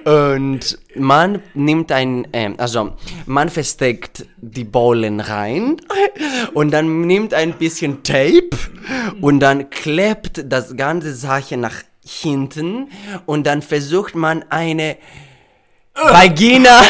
Und 0.06 0.78
man 0.96 1.42
nimmt 1.54 1.92
ein, 1.92 2.28
ähm, 2.34 2.56
also 2.58 2.94
man 3.26 3.50
versteckt 3.50 4.26
die 4.38 4.66
Bollen 4.66 5.20
rein 5.20 5.78
und 6.54 6.72
dann 6.72 7.02
nimmt 7.02 7.34
ein 7.34 7.54
bisschen 7.54 8.04
Tape 8.04 8.50
und 9.22 9.40
dann 9.40 9.70
klebt 9.70 10.44
das 10.52 10.76
ganze 10.76 11.14
Sache 11.16 11.58
nach 11.58 11.76
hinten 12.06 12.90
und 13.26 13.48
dann 13.48 13.62
versucht 13.62 14.16
man 14.16 14.44
eine 14.50 14.98
Vagina, 15.96 16.82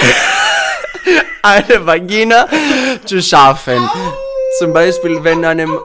eine 1.43 1.86
Vagina 1.86 2.47
zu 3.06 3.21
schaffen. 3.21 3.89
Zum 4.58 4.73
Beispiel, 4.73 5.23
wenn 5.23 5.45
einem 5.45 5.78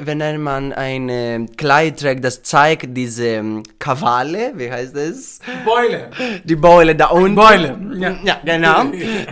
wenn 0.00 0.22
ein 0.22 0.40
Mann 0.40 0.72
ein 0.72 1.08
äh, 1.08 1.46
Kleid 1.56 2.00
trägt, 2.00 2.24
das 2.24 2.42
zeigt 2.42 2.96
diese 2.96 3.26
ähm, 3.26 3.62
Kavale, 3.78 4.52
wie 4.56 4.70
heißt 4.70 4.96
das? 4.96 5.40
Beule. 5.64 6.10
Die 6.44 6.56
Beule 6.56 6.94
da 6.94 7.06
unten. 7.06 7.34
Beule, 7.34 7.78
ja. 7.98 8.16
Ja, 8.22 8.40
genau. 8.44 8.84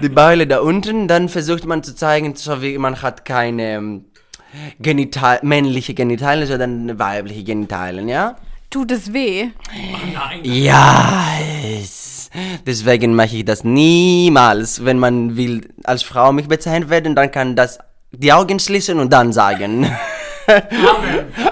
Die 0.03 0.09
Beule 0.09 0.47
da 0.47 0.61
unten, 0.61 1.09
dann 1.09 1.29
versucht 1.29 1.65
man 1.67 1.83
zu 1.83 1.95
zeigen, 1.95 2.35
so 2.37 2.63
wie 2.63 2.79
man 2.79 3.03
hat 3.03 3.25
keine 3.25 3.75
ähm, 3.75 4.05
Genital 4.79 5.41
männliche 5.43 5.95
Genitalien, 5.95 6.47
sondern 6.47 6.99
weibliche 6.99 7.45
Genitalien, 7.45 8.09
ja? 8.09 8.37
Tut 8.71 8.91
es 8.91 9.13
weh? 9.13 9.49
Nein. 10.13 10.41
Ja, 10.43 11.29
es, 11.81 12.31
deswegen 12.67 13.15
mache 13.15 13.37
ich 13.37 13.45
das 13.45 13.65
niemals. 13.65 14.85
Wenn 14.85 14.99
man 14.99 15.37
will 15.37 15.69
als 15.85 16.03
Frau 16.03 16.33
mich 16.33 16.49
bezeichnet 16.49 16.91
werden, 16.91 17.15
dann 17.15 17.31
kann 17.31 17.55
das 17.55 17.79
die 18.13 18.33
Augen 18.33 18.59
schließen 18.59 18.99
und 18.99 19.13
dann 19.13 19.33
sagen. 19.33 19.87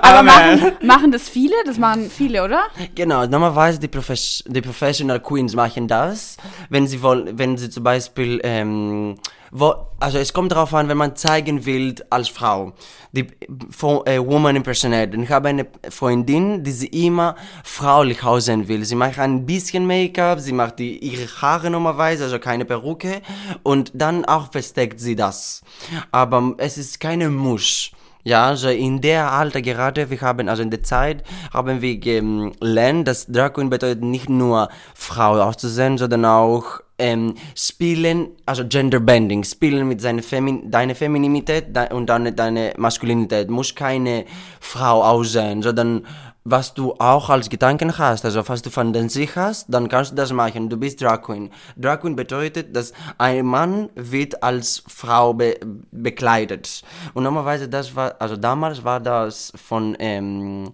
Aber 0.02 0.22
machen, 0.22 0.72
machen 0.82 1.12
das 1.12 1.28
viele? 1.28 1.54
Das 1.66 1.78
machen 1.78 2.10
viele, 2.10 2.44
oder? 2.44 2.64
Genau, 2.94 3.26
normalerweise 3.26 3.78
die, 3.78 3.88
Profes 3.88 4.44
die 4.46 4.60
Professional 4.60 5.20
Queens 5.20 5.54
machen 5.54 5.88
das, 5.88 6.36
wenn 6.68 6.86
sie 6.86 7.02
wollen, 7.02 7.38
wenn 7.38 7.56
sie 7.56 7.70
zum 7.70 7.82
Beispiel, 7.84 8.40
ähm, 8.44 9.16
wo, 9.50 9.74
also 10.00 10.18
es 10.18 10.32
kommt 10.32 10.52
darauf 10.52 10.74
an, 10.74 10.88
wenn 10.88 10.96
man 10.96 11.16
zeigen 11.16 11.64
will 11.64 11.94
als 12.10 12.28
Frau, 12.28 12.72
die 13.12 13.26
von, 13.70 14.06
äh, 14.06 14.18
Woman 14.18 14.56
Impersonator. 14.56 15.20
Ich 15.22 15.30
habe 15.30 15.48
eine 15.48 15.66
Freundin, 15.90 16.62
die 16.62 16.72
sie 16.72 16.88
immer 16.88 17.36
fraulich 17.62 18.22
aussehen 18.24 18.68
will. 18.68 18.84
Sie 18.84 18.96
macht 18.96 19.18
ein 19.18 19.46
bisschen 19.46 19.86
Make-up, 19.86 20.40
sie 20.40 20.52
macht 20.52 20.78
die, 20.78 20.98
ihre 20.98 21.26
Haare 21.40 21.70
normalerweise, 21.70 22.24
also 22.24 22.38
keine 22.38 22.64
Perücke, 22.64 23.22
und 23.62 23.92
dann 23.94 24.24
auch 24.24 24.50
versteckt 24.50 25.00
sie 25.00 25.16
das. 25.16 25.62
Aber 26.10 26.54
es 26.58 26.78
ist 26.78 27.00
keine 27.00 27.30
Muss. 27.30 27.90
Ja, 28.24 28.46
also 28.46 28.70
in 28.70 29.02
der 29.02 29.30
Alter 29.32 29.60
gerade, 29.60 30.08
wir 30.08 30.20
haben, 30.22 30.48
also 30.48 30.62
in 30.62 30.70
der 30.70 30.82
Zeit, 30.82 31.22
haben 31.52 31.82
wir 31.82 31.98
gelernt, 31.98 33.06
dass 33.06 33.26
Drag 33.26 33.52
Queen 33.52 33.68
bedeutet 33.68 34.02
nicht 34.02 34.30
nur 34.30 34.70
Frau 34.94 35.38
auszusehen, 35.42 35.98
sondern 35.98 36.24
auch 36.24 36.80
ähm, 36.98 37.34
spielen, 37.54 38.28
also 38.46 38.64
Genderbending, 38.66 39.44
spielen 39.44 39.88
mit 39.88 40.00
seiner 40.00 40.22
Femin 40.22 40.70
deiner 40.70 40.94
Femininität 40.94 41.76
de 41.76 41.92
und 41.92 42.06
deine, 42.06 42.32
deine 42.32 42.72
Maskulinität. 42.78 43.50
Muss 43.50 43.74
keine 43.74 44.24
Frau 44.58 45.02
aussehen, 45.02 45.60
sondern 45.62 46.06
was 46.44 46.74
du 46.74 46.94
auch 46.98 47.30
als 47.30 47.48
Gedanken 47.48 47.96
hast, 47.96 48.24
also 48.24 48.46
was 48.46 48.60
du 48.60 48.70
Fantasie 48.70 49.28
hast, 49.34 49.66
dann 49.72 49.88
kannst 49.88 50.12
du 50.12 50.16
das 50.16 50.30
machen. 50.32 50.68
Du 50.68 50.76
bist 50.76 51.00
Drag 51.00 51.22
Queen. 51.22 51.50
Drag 51.76 52.00
Queen 52.00 52.14
bedeutet, 52.14 52.76
dass 52.76 52.92
ein 53.16 53.46
Mann 53.46 53.88
wird 53.94 54.42
als 54.42 54.82
Frau 54.86 55.32
be 55.32 55.56
bekleidet. 55.90 56.82
Und 57.14 57.24
normalerweise 57.24 57.68
das 57.68 57.96
war, 57.96 58.14
also 58.18 58.36
damals 58.36 58.84
war 58.84 59.00
das 59.00 59.52
von, 59.56 59.96
ähm, 59.98 60.70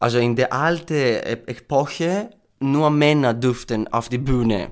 also 0.00 0.18
in 0.18 0.34
der 0.34 0.52
alten 0.52 0.94
Epoche 1.46 2.30
nur 2.60 2.88
Männer 2.88 3.34
durften 3.34 3.86
auf 3.88 4.08
die 4.08 4.18
Bühne. 4.18 4.70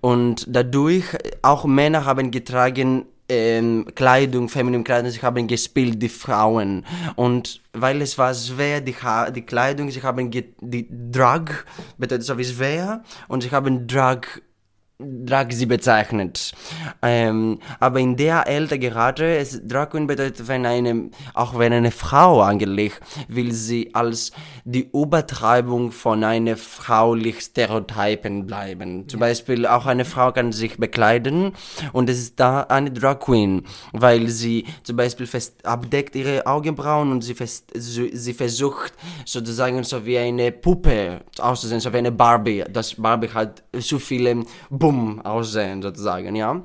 Und 0.00 0.46
dadurch 0.48 1.06
auch 1.42 1.64
Männer 1.64 2.04
haben 2.04 2.30
getragen 2.30 3.06
ähm, 3.28 3.86
Kleidung, 3.94 4.48
feminine 4.48 4.84
Kleidung, 4.84 5.10
sie 5.10 5.22
haben 5.22 5.46
gespielt, 5.46 6.00
die 6.00 6.08
Frauen. 6.08 6.84
Und 7.16 7.62
weil 7.72 8.02
es 8.02 8.16
war 8.18 8.34
schwer, 8.34 8.80
die, 8.80 8.94
ha 8.94 9.30
die 9.30 9.42
Kleidung, 9.42 9.90
sie 9.90 10.02
haben 10.02 10.30
die 10.30 10.86
Drag, 11.10 11.64
bedeutet 11.96 12.24
so 12.24 12.36
wie 12.36 12.44
schwer, 12.44 13.02
und 13.28 13.42
sie 13.42 13.50
haben 13.50 13.86
Drag 13.86 14.26
Drag 15.00 15.50
sie 15.50 15.66
bezeichnet. 15.66 16.52
Ähm, 17.02 17.58
aber 17.80 17.98
in 17.98 18.16
der 18.16 18.46
Älter 18.46 18.78
gerade, 18.78 19.38
es, 19.38 19.60
Drag 19.66 19.90
Queen 19.90 20.06
bedeutet, 20.06 20.46
wenn 20.46 20.64
eine, 20.64 21.10
auch 21.34 21.58
wenn 21.58 21.72
eine 21.72 21.90
Frau 21.90 22.42
angelegt, 22.42 23.00
will 23.26 23.50
sie 23.50 23.92
als 23.92 24.30
die 24.64 24.88
Übertreibung 24.92 25.90
von 25.90 26.22
einer 26.22 26.56
fraulich 26.56 27.40
Stereotypen 27.40 28.46
bleiben. 28.46 29.08
Zum 29.08 29.18
Beispiel 29.18 29.66
auch 29.66 29.86
eine 29.86 30.04
Frau 30.04 30.30
kann 30.30 30.52
sich 30.52 30.78
bekleiden 30.78 31.54
und 31.92 32.08
es 32.08 32.18
ist 32.20 32.38
da 32.38 32.60
eine 32.60 32.92
Drag 32.92 33.18
Queen, 33.18 33.66
weil 33.92 34.28
sie 34.28 34.64
zum 34.84 34.94
Beispiel 34.94 35.26
fest 35.26 35.66
abdeckt 35.66 36.14
ihre 36.14 36.46
Augenbrauen 36.46 37.10
und 37.10 37.22
sie, 37.22 37.34
fest, 37.34 37.72
sie, 37.74 38.16
sie 38.16 38.32
versucht 38.32 38.92
sozusagen 39.24 39.82
so 39.82 40.06
wie 40.06 40.18
eine 40.18 40.52
Puppe 40.52 41.22
auszusehen, 41.40 41.80
so 41.80 41.92
wie 41.92 41.98
eine 41.98 42.12
Barbie. 42.12 42.62
Das 42.70 42.94
Barbie 42.94 43.30
hat 43.30 43.64
so 43.72 43.98
viele 43.98 44.44
Bumm 44.84 45.18
aussehen, 45.24 45.80
sozusagen, 45.80 46.36
ja. 46.36 46.60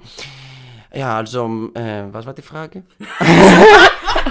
Ja, 0.94 1.16
also, 1.16 1.70
äh, 1.74 2.04
was 2.12 2.26
war 2.26 2.34
die 2.34 2.42
Frage? 2.42 2.84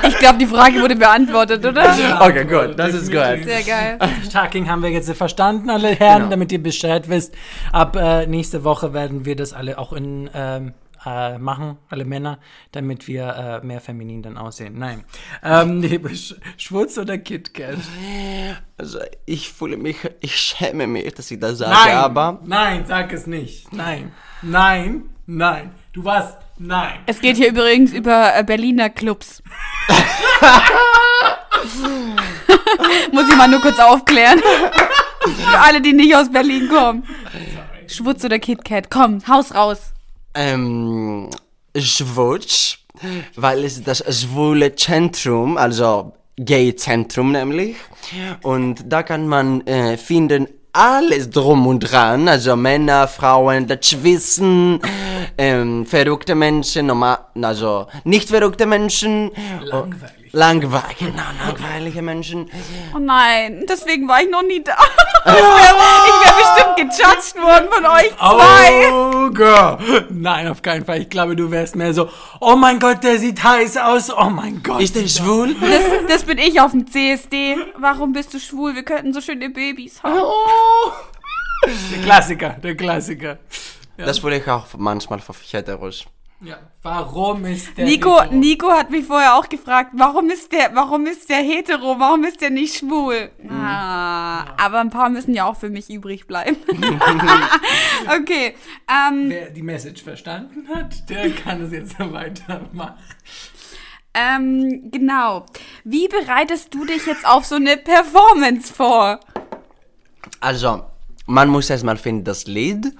Ich 0.06 0.16
glaube, 0.18 0.38
die 0.38 0.46
Frage 0.46 0.80
wurde 0.80 0.94
beantwortet, 0.96 1.64
oder? 1.64 1.94
Okay, 2.20 2.44
gut, 2.44 2.78
das 2.78 2.94
ist 2.94 3.06
gut. 3.06 3.44
Sehr 3.44 3.62
geil. 3.66 3.98
Talking 4.32 4.68
haben 4.68 4.82
wir 4.82 4.90
jetzt 4.90 5.10
verstanden, 5.12 5.70
alle 5.70 5.88
Herren, 5.88 6.18
Genau. 6.18 6.30
damit 6.30 6.52
ihr 6.52 6.62
Bescheid 6.62 7.08
wisst. 7.08 7.34
Ab 7.72 7.96
äh, 7.96 8.26
nächste 8.26 8.62
Woche 8.64 8.92
werden 8.92 9.24
wir 9.24 9.34
das 9.34 9.52
alle 9.52 9.78
auch 9.78 9.92
in 9.92 10.30
ähm, 10.34 10.72
äh, 11.08 11.38
machen, 11.38 11.78
alle 11.88 12.04
Männer, 12.04 12.38
damit 12.72 13.08
wir 13.08 13.60
äh, 13.62 13.66
mehr 13.66 13.80
feminin 13.80 14.22
dann 14.22 14.36
aussehen. 14.36 14.78
Nein. 14.78 15.04
Ähm, 15.42 15.78
nee, 15.80 16.00
Sch 16.14 16.34
Schwutz 16.56 16.98
oder 16.98 17.18
KitKat? 17.18 17.78
Also, 18.76 18.98
ich 19.26 19.50
fühle 19.50 19.76
mich, 19.76 19.96
ich 20.20 20.36
schäme 20.36 20.86
mich, 20.86 21.14
dass 21.14 21.30
ich 21.30 21.40
das 21.40 21.58
sage, 21.58 21.72
Nein, 21.72 21.96
aber 21.96 22.40
nein, 22.44 22.84
sag 22.86 23.12
es 23.12 23.26
nicht. 23.26 23.72
Nein, 23.72 24.12
nein, 24.42 25.10
nein. 25.26 25.70
Du 25.92 26.04
warst, 26.04 26.36
nein. 26.58 27.00
Es 27.06 27.20
geht 27.20 27.36
hier 27.36 27.48
übrigens 27.48 27.92
über 27.92 28.36
äh, 28.36 28.44
Berliner 28.44 28.90
Clubs. 28.90 29.42
Muss 33.12 33.28
ich 33.28 33.36
mal 33.36 33.48
nur 33.48 33.60
kurz 33.60 33.78
aufklären. 33.78 34.40
Für 34.40 35.58
alle, 35.58 35.80
die 35.80 35.92
nicht 35.92 36.14
aus 36.14 36.30
Berlin 36.30 36.68
kommen. 36.68 37.04
Schwutz 37.86 38.24
oder 38.24 38.38
KitKat, 38.38 38.90
komm, 38.90 39.26
haus 39.26 39.54
raus. 39.54 39.92
Ähm, 40.38 41.28
Schwutz, 41.76 42.78
weil 43.36 43.64
es 43.64 43.82
das 43.82 44.04
schwule 44.08 44.74
Zentrum, 44.76 45.56
also 45.56 46.12
Gay-Zentrum 46.36 47.32
nämlich, 47.32 47.76
und 48.42 48.84
da 48.86 49.02
kann 49.02 49.26
man 49.26 49.66
äh, 49.66 49.96
finden 49.96 50.46
alles 50.72 51.30
drum 51.30 51.66
und 51.66 51.80
dran, 51.80 52.28
also 52.28 52.54
Männer, 52.54 53.08
Frauen, 53.08 53.66
Dazwischen, 53.66 54.80
ähm, 55.36 55.84
verrückte 55.84 56.36
Menschen, 56.36 56.86
normal, 56.86 57.18
also 57.42 57.88
nicht 58.04 58.28
verrückte 58.28 58.66
Menschen. 58.66 59.32
Langweilig. 59.64 60.17
Langweilig. 60.32 60.98
Langweilig, 60.98 60.98
genau, 60.98 61.22
langweilige 61.46 62.02
Menschen. 62.02 62.50
Oh 62.94 62.98
nein, 62.98 63.64
deswegen 63.68 64.08
war 64.08 64.22
ich 64.22 64.30
noch 64.30 64.42
nie 64.42 64.62
da. 64.62 64.76
Ich 65.26 65.34
wäre 65.34 65.74
wär 66.24 66.32
bestimmt 66.38 66.76
gejudged 66.76 67.42
worden 67.42 67.68
von 67.70 67.84
euch 67.84 68.16
zwei. 68.16 68.92
Oh, 68.92 69.30
girl. 69.30 70.06
Nein, 70.08 70.48
auf 70.48 70.62
keinen 70.62 70.86
Fall. 70.86 71.02
Ich 71.02 71.10
glaube, 71.10 71.36
du 71.36 71.50
wärst 71.50 71.76
mehr 71.76 71.92
so, 71.92 72.08
oh 72.40 72.56
mein 72.56 72.78
Gott, 72.78 73.04
der 73.04 73.18
sieht 73.18 73.42
heiß 73.42 73.76
aus. 73.76 74.10
Oh 74.10 74.30
mein 74.30 74.62
Gott. 74.62 74.80
Ist 74.80 74.94
der 74.96 75.06
schwul? 75.06 75.54
Das, 75.60 75.82
das 76.08 76.24
bin 76.24 76.38
ich 76.38 76.60
auf 76.60 76.70
dem 76.70 76.86
CSD. 76.86 77.56
Warum 77.76 78.12
bist 78.14 78.32
du 78.32 78.38
schwul? 78.40 78.74
Wir 78.74 78.84
könnten 78.84 79.12
so 79.12 79.20
schöne 79.20 79.50
Babys 79.50 80.02
haben. 80.02 80.18
oh. 80.18 80.92
Der 81.66 82.02
Klassiker, 82.04 82.50
der 82.50 82.76
Klassiker. 82.76 83.38
Das 83.98 84.22
wurde 84.22 84.36
ich 84.38 84.48
auch 84.48 84.66
manchmal 84.78 85.18
von 85.18 85.34
Heteros. 85.50 86.06
Ja. 86.40 86.56
Warum 86.82 87.44
ist 87.46 87.76
der 87.76 87.84
Nico, 87.84 88.20
hetero? 88.20 88.34
Nico 88.36 88.70
hat 88.70 88.90
mich 88.90 89.04
vorher 89.04 89.34
auch 89.34 89.48
gefragt, 89.48 89.90
warum 89.94 90.30
ist 90.30 90.52
der, 90.52 90.70
warum 90.72 91.06
ist 91.06 91.28
der 91.28 91.38
hetero, 91.38 91.98
warum 91.98 92.22
ist 92.22 92.40
der 92.40 92.50
nicht 92.50 92.76
schwul? 92.76 93.30
Ah, 93.50 94.44
aber 94.56 94.78
ein 94.78 94.90
paar 94.90 95.08
müssen 95.10 95.34
ja 95.34 95.46
auch 95.46 95.56
für 95.56 95.68
mich 95.68 95.90
übrig 95.90 96.28
bleiben. 96.28 96.56
okay, 98.20 98.54
ähm, 98.88 99.30
Wer 99.30 99.50
die 99.50 99.62
Message 99.62 100.04
verstanden 100.04 100.68
hat, 100.72 101.10
der 101.10 101.30
kann 101.30 101.60
es 101.62 101.72
jetzt 101.72 101.98
weitermachen. 101.98 102.94
ähm, 104.14 104.90
genau. 104.92 105.44
Wie 105.82 106.06
bereitest 106.06 106.72
du 106.72 106.84
dich 106.84 107.04
jetzt 107.06 107.26
auf 107.26 107.46
so 107.46 107.56
eine 107.56 107.76
Performance 107.76 108.72
vor? 108.72 109.18
Also, 110.38 110.84
man 111.26 111.48
muss 111.48 111.68
erstmal 111.68 111.96
finden 111.96 112.22
das 112.22 112.46
Lied. 112.46 112.92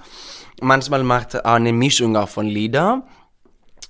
Manchmal 0.61 1.03
macht 1.03 1.45
eine 1.45 1.71
Mischung 1.71 2.17
auch 2.17 2.27
von 2.27 2.45
Lieder. 2.45 3.07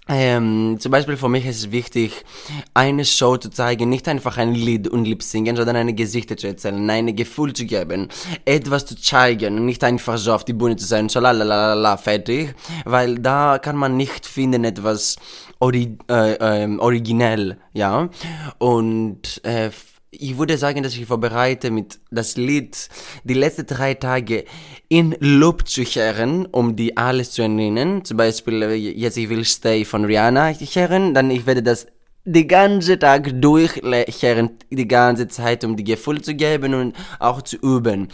Ähm, 0.10 0.78
zum 0.80 0.92
Beispiel 0.92 1.18
für 1.18 1.30
mich 1.30 1.46
ist 1.46 1.58
es 1.58 1.72
wichtig, 1.72 2.26
eine 2.74 3.06
Show 3.06 3.38
zu 3.38 3.50
zeigen, 3.50 3.90
nicht 3.90 4.08
einfach 4.08 4.38
ein 4.38 4.56
Lied 4.56 4.88
und 4.88 5.06
Lip 5.06 5.22
singen, 5.22 5.56
sondern 5.56 5.76
eine 5.76 5.94
Geschichte 5.94 6.36
zu 6.36 6.48
erzählen, 6.48 6.90
ein 6.90 7.16
Gefühl 7.16 7.54
zu 7.54 7.66
geben, 7.66 8.10
etwas 8.44 8.88
zu 8.88 9.00
zeigen 9.00 9.60
und 9.60 9.66
nicht 9.66 9.84
einfach 9.84 10.18
so 10.18 10.34
auf 10.34 10.44
die 10.44 10.54
Bühne 10.54 10.78
zu 10.78 10.86
sein, 10.88 11.10
so 11.10 11.20
la 11.20 11.32
la 11.32 11.76
la 11.76 11.98
fertig, 11.98 12.56
weil 12.86 13.20
da 13.20 13.60
kann 13.60 13.76
man 13.76 13.98
nicht 13.98 14.26
finden 14.26 14.64
etwas 14.64 15.18
ori 15.60 15.98
äh, 16.10 16.64
ähm, 16.64 16.80
originell, 16.80 17.58
ja, 17.74 18.10
und 18.58 19.44
äh, 19.44 19.70
ich 20.12 20.38
würde 20.38 20.58
sagen, 20.58 20.84
dass 20.84 20.96
ich 20.96 21.06
vorbereite 21.06 21.72
mit 21.72 22.00
das 22.10 22.36
Lied 22.36 22.90
die 23.24 23.34
letzten 23.36 23.66
drei 23.66 23.94
Tage 23.94 24.46
in 24.88 25.16
Loop 25.20 25.68
zu 25.68 25.84
hören, 25.84 26.48
um 26.48 26.76
die 26.76 26.98
alles 26.98 27.32
zu 27.32 27.44
erinnern. 27.44 28.04
Zum 28.04 28.18
Beispiel, 28.18 28.64
äh, 28.64 28.76
jetzt 28.76 29.18
ich 29.18 29.30
will 29.30 29.46
Stay 29.46 29.86
von 29.86 30.06
Rihanna 30.06 30.54
hören, 30.54 31.14
dann 31.14 31.30
ich 31.30 31.46
werde 31.46 31.62
das 31.62 31.88
die 32.32 32.46
ganze 32.48 33.00
Tag 33.00 33.42
durchhören, 33.42 34.52
die 34.70 34.88
ganze 34.88 35.28
Zeit, 35.28 35.64
um 35.64 35.76
die 35.76 35.84
Gefühle 35.84 36.22
zu 36.22 36.36
geben 36.36 36.76
und 36.76 36.96
auch 37.18 37.42
zu 37.42 37.58
üben. 37.58 38.10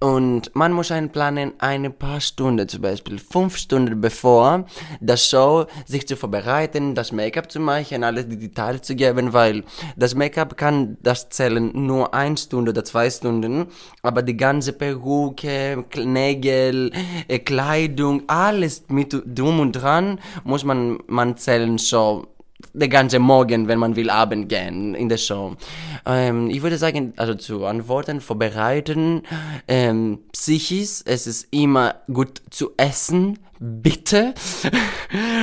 Und 0.00 0.54
man 0.54 0.72
muss 0.72 0.90
einplanen, 0.90 1.52
eine 1.58 1.90
paar 1.90 2.22
Stunden, 2.22 2.66
zum 2.68 2.80
Beispiel 2.80 3.18
fünf 3.18 3.58
Stunden 3.58 4.00
bevor 4.00 4.64
das 5.00 5.28
Show, 5.28 5.66
sich 5.84 6.08
zu 6.08 6.16
vorbereiten, 6.16 6.94
das 6.94 7.12
Make-up 7.12 7.52
zu 7.52 7.60
machen, 7.60 8.02
alle 8.02 8.24
die 8.24 8.38
Details 8.38 8.80
zu 8.82 8.94
geben, 8.94 9.34
weil 9.34 9.62
das 9.94 10.14
Make-up 10.14 10.56
kann 10.56 10.96
das 11.02 11.28
zählen 11.28 11.70
nur 11.74 12.14
eine 12.14 12.38
Stunde 12.38 12.70
oder 12.70 12.84
zwei 12.84 13.10
Stunden, 13.10 13.66
aber 14.02 14.22
die 14.22 14.38
ganze 14.38 14.72
Perücke, 14.72 15.84
Nägel, 15.98 16.92
äh, 17.28 17.38
Kleidung, 17.38 18.22
alles 18.26 18.84
mit 18.88 19.14
drum 19.26 19.60
und 19.60 19.72
dran 19.72 20.18
muss 20.44 20.64
man, 20.64 20.98
man 21.08 21.36
zählen 21.36 21.76
so 21.76 22.26
der 22.72 22.88
ganze 22.88 23.18
Morgen, 23.18 23.68
wenn 23.68 23.78
man 23.78 23.96
will, 23.96 24.10
Abend 24.10 24.48
gehen 24.48 24.94
in 24.94 25.08
der 25.08 25.18
Show. 25.18 25.56
Ähm, 26.06 26.50
ich 26.50 26.62
würde 26.62 26.78
sagen, 26.78 27.12
also 27.16 27.34
zu 27.34 27.64
antworten, 27.64 28.20
vorbereiten, 28.20 29.22
ähm, 29.68 30.20
psychisch, 30.32 31.02
es 31.04 31.26
ist 31.26 31.48
immer 31.50 31.96
gut 32.12 32.42
zu 32.50 32.72
essen, 32.76 33.38
bitte, 33.62 34.32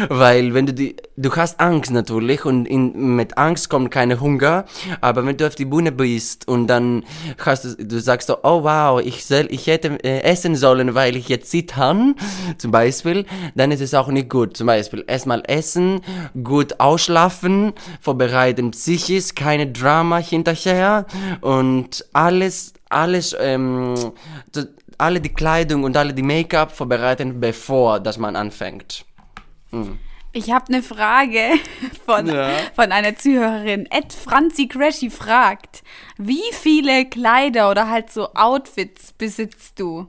weil 0.10 0.56
wenn 0.56 0.66
du 0.66 0.74
die, 0.74 0.96
du 1.18 1.34
hast 1.36 1.60
Angst 1.60 1.92
natürlich 1.92 2.46
und 2.46 2.66
in, 2.66 3.16
mit 3.16 3.38
Angst 3.38 3.70
kommt 3.70 3.92
keine 3.92 4.20
Hunger, 4.20 4.66
aber 5.02 5.24
wenn 5.24 5.38
du 5.38 5.46
auf 5.46 5.54
die 5.54 5.66
Bühne 5.66 5.92
bist 5.92 6.48
und 6.48 6.66
dann 6.66 7.04
hast 7.38 7.64
du, 7.64 7.76
du 7.76 8.02
sagst 8.02 8.28
so, 8.28 8.38
oh 8.42 8.64
wow, 8.64 9.00
ich 9.00 9.24
soll, 9.24 9.48
ich 9.52 9.68
hätte 9.68 10.04
äh, 10.04 10.22
essen 10.22 10.56
sollen, 10.56 10.96
weil 10.96 11.16
ich 11.16 11.30
jetzt 11.30 11.52
zittern, 11.52 12.16
zum 12.58 12.72
Beispiel, 12.72 13.26
dann 13.54 13.72
ist 13.72 13.82
es 13.82 13.94
auch 13.94 14.08
nicht 14.08 14.30
gut. 14.30 14.58
Zum 14.58 14.66
Beispiel 14.66 15.04
erstmal 15.06 15.44
essen, 15.46 16.02
gut 16.44 16.80
ausschlafen, 16.80 17.74
vorbereiten 18.02 18.72
psychisch, 18.72 19.36
keine 19.36 19.68
Drama 19.68 20.18
hinterher 20.18 21.06
und 21.42 22.04
alles, 22.14 22.74
alles, 22.90 23.36
ähm, 23.40 23.94
alle 24.98 25.22
die 25.22 25.34
Kleidung 25.34 25.84
und 25.84 25.96
alle 25.98 26.14
die 26.14 26.24
Make-up 26.24 26.72
vorbereiten, 26.76 27.40
bevor 27.40 28.00
dass 28.00 28.18
man 28.18 28.36
anfängt. 28.36 29.06
Ich 30.34 30.52
habe 30.52 30.66
eine 30.68 30.82
Frage 30.84 31.52
von, 32.06 32.28
Ja. 32.28 32.50
von 32.76 32.92
einer 32.92 33.16
Zuhörerin. 33.16 33.86
Ed 33.92 34.14
Franzi 34.14 34.68
Crashy 34.68 35.10
fragt, 35.10 35.84
wie 36.18 36.42
viele 36.52 37.06
Kleider 37.06 37.70
oder 37.72 37.90
halt 37.90 38.12
so 38.12 38.34
Outfits 38.34 39.14
besitzt 39.14 39.80
du? 39.80 40.08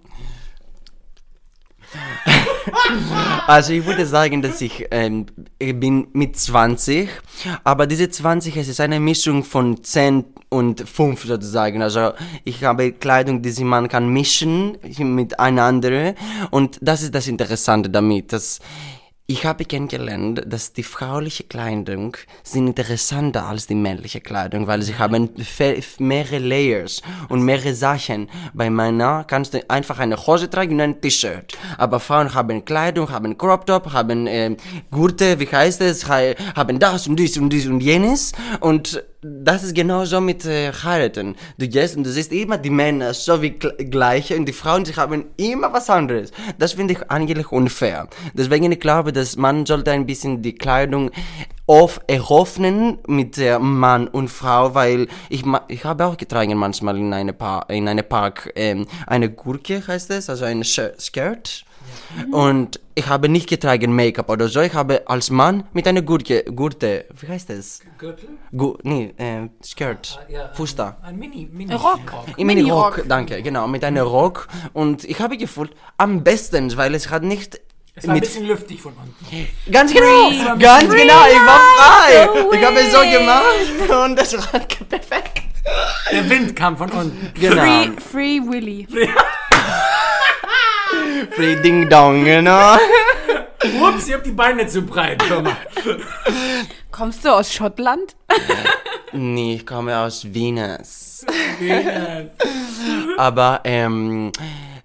Also 3.46 3.72
ich 3.72 3.87
würde 3.87 4.05
sagen, 4.05 4.42
dass 4.42 4.61
ich, 4.61 4.87
ähm, 4.90 5.24
ich 5.59 5.79
bin 5.79 6.09
mit 6.12 6.37
20, 6.37 7.09
aber 7.64 7.87
diese 7.87 8.11
20, 8.11 8.57
es 8.59 8.68
ist 8.68 8.81
eine 8.81 9.01
Mischung 9.01 9.42
von 9.42 9.83
10 9.83 10.24
und 10.51 10.87
5 10.87 11.24
sozusagen. 11.24 11.83
Also 11.83 12.12
ich 12.44 12.64
habe 12.64 12.92
Kleidung, 12.92 13.40
die 13.40 13.64
man 13.64 13.88
kann 13.88 14.09
mischen 14.09 14.77
mit 14.98 15.40
einer 15.40 15.62
anderen 15.62 16.14
und 16.51 16.79
das 16.83 17.03
ist 17.03 17.14
das 17.14 17.27
Interessante 17.27 17.88
damit, 17.88 18.33
dass 18.33 18.61
ich 19.31 19.45
habe 19.45 19.67
kennengelernt, 19.67 20.43
dass 20.47 20.73
die 20.73 20.83
frauliche 20.83 21.45
Kleidung 21.45 22.17
sind 22.43 22.67
interessanter 22.67 23.45
als 23.45 23.67
die 23.67 23.75
männliche 23.75 24.23
Kleidung, 24.23 24.67
weil 24.67 24.81
sie 24.81 24.97
haben 24.97 25.29
mehrere 25.99 26.38
Layers 26.38 27.03
und 27.29 27.43
mehrere 27.43 27.75
Sachen. 27.75 28.31
Bei 28.55 28.71
Männern 28.71 29.27
kannst 29.27 29.53
du 29.53 29.61
einfach 29.69 29.99
eine 29.99 30.17
Hose 30.17 30.49
tragen 30.49 30.77
und 30.77 30.81
ein 30.81 31.01
T-Shirt. 31.03 31.59
Aber 31.77 32.01
Frauen 32.01 32.33
haben 32.33 32.64
Kleidung, 32.64 33.11
haben 33.11 33.37
Crop 33.37 33.67
Top, 33.67 33.93
haben 33.93 34.27
ähm, 34.27 34.57
Gurte, 34.91 35.38
wie 35.38 35.47
heißt 35.47 35.83
es, 35.83 36.09
ha- 36.09 36.35
haben 36.57 36.79
das 36.79 37.07
und 37.07 37.17
dies 37.17 37.37
und 37.37 37.51
dies 37.51 37.67
und 37.67 37.81
jenes. 37.81 38.33
Und 38.61 39.05
das 39.21 39.65
ist 39.65 39.75
genauso 39.75 40.21
mit 40.21 40.45
äh, 40.45 40.73
heiraten. 40.73 41.35
Du 41.59 41.67
gehst 41.69 41.97
und 41.97 42.05
du 42.05 42.11
siehst 42.11 42.33
immer 42.33 42.57
die 42.57 42.71
Männer 42.71 43.15
so 43.15 43.43
wie 43.43 43.49
gl- 43.51 43.85
gleiche 43.91 44.37
und 44.37 44.47
die 44.47 44.53
Frauen, 44.53 44.85
sie 44.85 44.95
haben 44.95 45.27
immer 45.37 45.73
was 45.73 45.91
anderes. 45.91 46.31
Das 46.59 46.75
finde 46.75 46.95
ich 46.95 47.11
eigentlich 47.11 47.51
unfair. 47.51 48.09
Deswegen 48.35 48.71
ich 48.71 48.81
glaube, 48.81 49.13
dass 49.13 49.37
man 49.37 49.67
sollte 49.67 49.91
ein 49.91 50.07
bisschen 50.07 50.43
die 50.43 50.55
Kleidung 50.55 51.11
auf 51.67 52.01
eröffnen 52.07 52.99
mit 53.07 53.37
der 53.37 53.59
Mann 53.59 54.09
und 54.09 54.29
Frau, 54.29 54.75
weil 54.75 55.09
ich 55.29 55.45
ich 55.69 55.85
habe 55.85 56.07
auch 56.07 56.17
getragen 56.17 56.57
manchmal 56.57 56.97
in 56.97 57.13
eine 57.13 57.33
Par 57.33 57.69
in 57.69 57.89
eine 57.89 58.03
Park 58.03 58.53
ähm, 58.55 58.87
eine 59.07 59.31
Gurke 59.31 59.87
heißt 59.87 60.11
es, 60.11 60.31
also 60.31 60.45
eine 60.45 60.65
Sch 60.65 60.81
Skirt. 60.99 61.65
Und 62.31 62.81
ich 62.94 63.07
habe 63.07 63.29
nicht 63.29 63.49
getragen 63.49 63.94
Make-up 63.94 64.29
oder 64.29 64.49
so. 64.49 64.61
Ich 64.61 64.75
habe 64.75 65.03
als 65.07 65.31
Mann 65.31 65.64
mit 65.73 65.87
einer 65.87 66.03
Gurke, 66.03 66.44
Gurte, 66.44 67.05
wie 67.21 67.29
heißt 67.29 67.51
es? 67.51 67.81
Gürtel? 67.99 68.31
Gu 68.57 68.77
nee, 68.83 69.14
äh, 69.18 69.49
Skirt, 69.64 70.18
Fuster. 70.55 70.97
Ein 71.03 71.18
Mini, 71.18 71.49
Mini 71.53 71.75
Rock. 71.75 71.99
Im 72.37 72.47
Mini-Rock. 72.47 72.97
Mini-Rock, 72.99 73.05
danke, 73.09 73.42
genau, 73.42 73.68
mit 73.68 73.85
einem 73.85 74.07
Rock. 74.07 74.49
Und 74.73 75.05
ich 75.05 75.21
habe 75.21 75.37
gefühlt, 75.37 75.73
am 75.97 76.25
besten, 76.25 76.77
weil 76.77 76.94
es 76.94 77.11
hat 77.11 77.23
nicht 77.23 77.61
Es 77.94 78.05
war 78.05 78.11
ein 78.11 78.14
mit 78.14 78.25
bisschen 78.25 78.47
lüftig 78.47 78.81
von 78.81 78.94
unten. 78.94 79.49
Ganz 79.71 79.92
genau, 79.92 80.31
Free. 80.31 80.59
ganz 80.59 80.92
Free 80.92 81.03
genau, 81.03 81.25
ich 81.27 81.47
war 81.47 81.61
frei. 81.77 82.29
Ich 82.57 82.64
habe 82.64 82.81
es 82.81 82.92
so 82.92 83.01
gemacht 83.01 84.05
und 84.07 84.16
das 84.18 84.35
war 84.35 84.61
perfekt. 84.88 85.42
Der 86.11 86.29
Wind 86.31 86.57
kam 86.57 86.77
von 86.77 86.90
unten. 86.90 87.33
Genau. 87.38 87.62
Free, 87.62 87.90
Free 88.01 88.40
Willy. 88.40 88.88
Free 91.33 91.57
Ding 91.57 91.89
Dong, 91.89 92.25
genau. 92.25 92.75
Ups, 93.83 94.07
ich 94.07 94.15
hab 94.15 94.23
die 94.23 94.31
Beine 94.31 94.67
zu 94.67 94.83
breit 94.83 95.27
gemacht. 95.29 95.67
Kommst 96.91 97.25
du 97.25 97.31
aus 97.31 97.53
Schottland? 97.53 98.17
Nee, 99.13 99.55
ich 99.55 99.67
komme 99.67 99.99
aus 99.99 100.35
Venus. 100.35 101.25
Aber 103.17 103.61
ähm, 103.65 104.33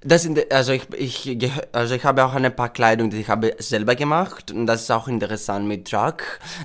Das 0.05 0.23
sind, 0.23 0.51
also 0.51 0.73
ich, 0.73 0.83
ich, 0.97 1.51
also 1.71 1.95
ich 1.95 2.03
habe 2.03 2.25
auch 2.25 2.33
ein 2.33 2.53
paar 2.55 2.69
Kleidung, 2.69 3.09
die 3.09 3.21
ich 3.21 3.29
habe 3.29 3.55
selber 3.59 3.95
gemacht 3.95 4.51
und 4.51 4.67
das 4.67 4.83
ist 4.83 4.91
auch 4.91 5.07
interessant 5.07 5.65
mit 5.65 5.91
Drag, 5.91 6.15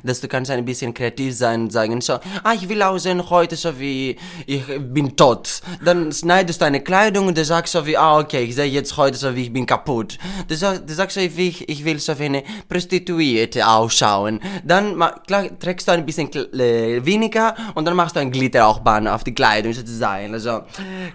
dass 0.03 0.21
du 0.21 0.29
kannst 0.29 0.51
ein 0.51 0.65
bisschen 0.65 0.93
kreativ 0.93 1.37
sein 1.37 1.63
und 1.63 1.73
sagen 1.73 2.01
so, 2.01 2.15
ah, 2.15 2.53
ich 2.55 2.69
will 2.69 2.83
aussehen 2.83 3.31
heute 3.31 3.55
so 3.55 3.79
wie, 3.79 4.17
ich 4.47 4.65
bin 4.67 5.17
tot. 5.17 5.61
Dann 5.85 6.13
schneidest 6.13 6.61
du 6.61 6.65
eine 6.65 6.81
Kleidung 6.81 7.29
und 7.29 7.39
du 7.39 7.45
sagst 7.45 7.73
so 7.73 7.87
wie, 7.87 7.97
ah, 7.97 8.19
okay, 8.19 8.43
ich 8.43 8.57
sehe 8.57 8.65
jetzt 8.65 8.97
heute 8.97 9.17
so 9.17 9.35
wie 9.37 9.43
ich 9.43 9.53
bin 9.53 9.67
kaputt. 9.67 10.19
Du, 10.49 10.57
sag, 10.57 10.87
du 10.87 10.95
sagst 10.95 11.15
so 11.15 11.21
wie, 11.21 11.49
ich, 11.49 11.69
ich 11.69 11.85
will 11.85 12.01
so 12.01 12.19
wie 12.19 12.25
eine 12.25 12.43
Prostituierte 12.69 13.67
ausschauen. 13.69 14.41
Dann 14.65 14.97
klar, 15.27 15.47
trägst 15.59 15.87
du 15.87 15.93
ein 15.93 16.05
bisschen 16.05 16.33
äh, 16.55 17.05
weniger 17.05 17.55
und 17.75 17.85
dann 17.85 17.95
machst 17.95 18.17
du 18.17 18.21
ein 18.21 18.33
Glitteraufbahn 18.33 19.07
auf 19.07 19.23
die 19.23 19.35
Kleidung 19.35 19.73
sozusagen. 19.73 20.35
Also 20.35 20.63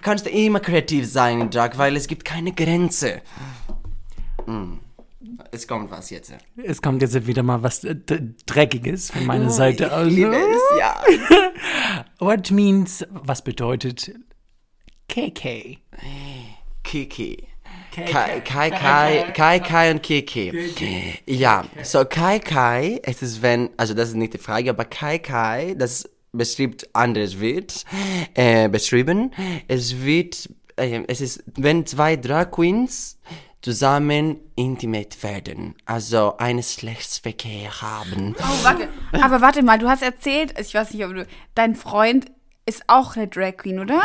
kannst 0.02 0.26
du 0.26 0.30
immer 0.30 0.62
kreativ 0.62 1.12
sein 1.12 1.42
in 1.42 1.50
Drag, 1.50 1.78
weil 1.78 1.98
es 1.98 2.08
gibt 2.08 2.13
keine 2.16 2.54
Grenze. 2.54 3.22
Mm. 4.46 4.74
Es 5.52 5.68
kommt 5.68 5.90
was 5.92 6.10
jetzt. 6.10 6.34
Es 6.58 6.82
kommt 6.82 7.02
jetzt 7.02 7.28
wieder 7.28 7.44
mal 7.44 7.64
was 7.64 7.84
äh, 7.84 7.96
Dreckiges 8.46 9.12
von 9.12 9.26
meiner 9.26 9.50
Seite 9.50 9.96
aus. 9.96 10.08
Ich 10.08 10.16
liebe 10.16 10.36
es, 10.36 10.80
ja. 10.80 11.02
What 12.20 12.52
means, 12.52 13.06
was 13.10 13.44
bedeutet 13.44 14.12
KK? 15.08 15.78
Kiki. 16.84 17.48
Kai, 17.92 18.42
Kai, 18.42 18.70
Kai, 18.72 19.32
Kai, 19.34 19.60
Kai 19.60 19.92
und 19.92 20.02
Kiki. 20.02 20.52
Ja, 21.28 21.64
so 21.84 22.04
Kai, 22.06 22.40
Kai, 22.40 23.00
es 23.04 23.22
ist 23.22 23.42
wenn, 23.42 23.70
also 23.78 23.94
das 23.94 24.10
ist 24.10 24.16
nicht 24.16 24.34
die 24.34 24.40
Frage, 24.40 24.72
aber 24.72 24.86
Kai, 24.86 25.20
Kai, 25.20 25.76
das 25.78 26.10
beschreibt 26.32 26.90
anderes 26.96 27.40
wird, 27.40 27.86
äh, 28.34 28.68
beschrieben. 28.68 29.32
Es 29.68 30.04
wird, 30.04 30.50
äh, 30.76 31.04
es 31.08 31.22
ist, 31.22 31.44
wenn 31.56 31.86
zwei 31.86 32.16
Drag 32.16 32.52
Queens 32.52 33.20
zusammen 33.62 34.40
intimate 34.56 35.24
werden, 35.24 35.76
also 35.86 36.38
einen 36.38 36.64
Schlechtsverkehr 36.64 37.82
haben. 37.82 38.36
Oh, 38.38 38.64
warte. 38.64 38.90
Aber 39.14 39.42
warte 39.42 39.64
mal, 39.64 39.80
du 39.80 39.88
hast 39.88 40.04
erzählt, 40.04 40.54
ich 40.60 40.74
weiß 40.74 40.94
nicht, 40.94 41.06
ob 41.06 41.14
du, 41.14 41.26
dein 41.56 41.76
Freund 41.76 42.26
ist 42.66 42.84
auch 42.88 43.16
eine 43.16 43.28
Drag 43.28 43.58
Queen, 43.58 43.80
oder? 43.80 44.02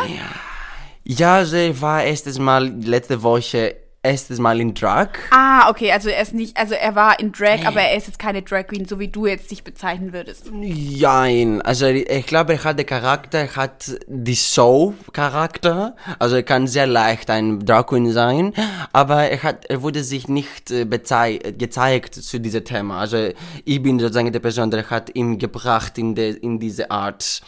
Ja, 1.04 1.44
sie 1.44 1.80
war 1.80 2.04
erstes 2.04 2.38
Mal 2.38 2.68
letzte 2.68 3.22
Woche 3.22 3.76
erstes 4.02 4.38
Mal 4.38 4.60
in 4.60 4.74
Drag. 4.74 5.08
Ah, 5.30 5.68
okay, 5.68 5.90
also 5.90 6.08
er 6.08 6.22
ist 6.22 6.32
nicht, 6.32 6.56
also 6.56 6.74
er 6.74 6.94
war 6.94 7.18
in 7.18 7.32
Drag, 7.32 7.66
aber 7.66 7.80
er 7.80 7.96
ist 7.96 8.06
jetzt 8.06 8.18
keine 8.18 8.42
Drag 8.42 8.66
Queen, 8.68 8.86
so 8.86 8.98
wie 9.00 9.08
du 9.08 9.26
jetzt 9.26 9.50
dich 9.50 9.64
bezeichnen 9.64 10.12
würdest. 10.12 10.50
Nein, 10.52 11.60
also 11.62 11.86
ich 11.86 12.26
glaube, 12.26 12.54
er 12.54 12.64
hat 12.64 12.78
den 12.78 12.86
Charakter, 12.86 13.38
er 13.40 13.56
hat 13.56 13.98
die 14.06 14.36
Show-Charakter, 14.36 15.96
also 16.18 16.36
er 16.36 16.42
kann 16.44 16.68
sehr 16.68 16.86
leicht 16.86 17.28
ein 17.28 17.64
Drag 17.66 17.86
Queen 17.86 18.12
sein, 18.12 18.54
aber 18.92 19.24
er 19.24 19.42
hat, 19.42 19.66
er 19.66 19.82
wurde 19.82 20.04
sich 20.04 20.28
nicht 20.28 20.70
äh, 20.70 20.86
gezeigt 20.86 22.14
zu 22.14 22.38
diesem 22.38 22.64
Thema. 22.64 23.00
Also 23.00 23.30
ich 23.64 23.82
bin 23.82 23.98
sozusagen 23.98 24.32
die 24.32 24.38
Person, 24.38 24.70
der 24.70 24.88
hat 24.88 25.14
ihn 25.14 25.38
gebracht 25.38 25.98
in, 25.98 26.14
de, 26.14 26.36
in 26.36 26.60
diese 26.60 26.90
Art. 26.90 27.42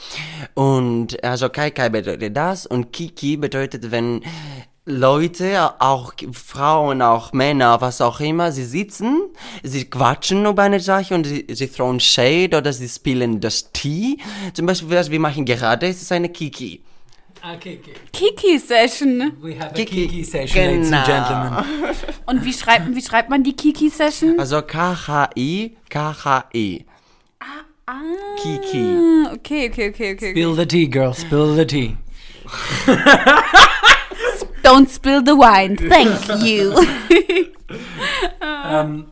Und 0.55 1.23
also 1.23 1.49
Kai 1.49 1.71
Kai 1.71 1.89
bedeutet 1.89 2.37
das 2.37 2.67
und 2.67 2.93
Kiki 2.93 3.37
bedeutet, 3.37 3.91
wenn 3.91 4.23
Leute, 4.87 5.81
auch 5.81 6.15
Frauen, 6.33 7.03
auch 7.03 7.33
Männer, 7.33 7.81
was 7.81 8.01
auch 8.01 8.19
immer, 8.21 8.51
sie 8.51 8.65
sitzen, 8.65 9.21
sie 9.63 9.85
quatschen 9.85 10.47
über 10.47 10.63
eine 10.63 10.81
Sache 10.81 11.15
und 11.15 11.25
sie, 11.27 11.47
sie 11.51 11.69
thrown 11.69 12.01
Shade 12.01 12.57
oder 12.57 12.73
sie 12.73 12.89
spielen 12.89 13.41
das 13.41 13.71
Tee. 13.73 14.17
Zum 14.55 14.67
Beispiel, 14.67 14.97
was 14.97 15.11
wir 15.11 15.21
machen 15.21 15.45
gerade, 15.45 15.87
ist 15.87 16.03
es 16.03 16.11
eine 16.11 16.29
Kiki. 16.31 16.83
Ah, 17.43 17.57
KK. 17.57 17.79
Kiki-Session. 18.13 19.33
We 19.41 19.55
have 19.59 19.71
a 19.71 19.75
Kiki. 19.75 20.07
Kiki 20.09 20.25
session, 20.25 20.63
ladies 20.65 20.93
and 20.93 21.07
Genau. 21.07 21.19
gentlemen. 21.19 21.97
Und 22.27 22.45
wie 22.45 22.53
schreibt, 22.53 22.95
wie 22.95 23.03
schreibt 23.03 23.31
man 23.31 23.43
die 23.43 23.55
Kiki-Session? 23.55 24.39
Also 24.39 24.61
K-H-I, 24.63 25.77
K-H-I. 25.89 26.87
Ah, 27.87 27.93
Kiki. 28.37 28.97
okay, 29.33 29.69
okay, 29.71 29.71
okay, 29.71 29.89
okay. 29.91 30.13
okay. 30.15 30.31
Spill 30.33 30.55
the 30.55 30.67
tea, 30.67 30.87
girl, 30.87 31.15
spill 31.15 31.55
the 31.55 31.67
tea. 31.67 31.97
Don't 34.71 34.89
spill 34.89 35.21
the 35.21 35.35
wine, 35.35 35.77
thank 35.77 36.45
you. 36.45 36.75
Ähm, 38.43 39.07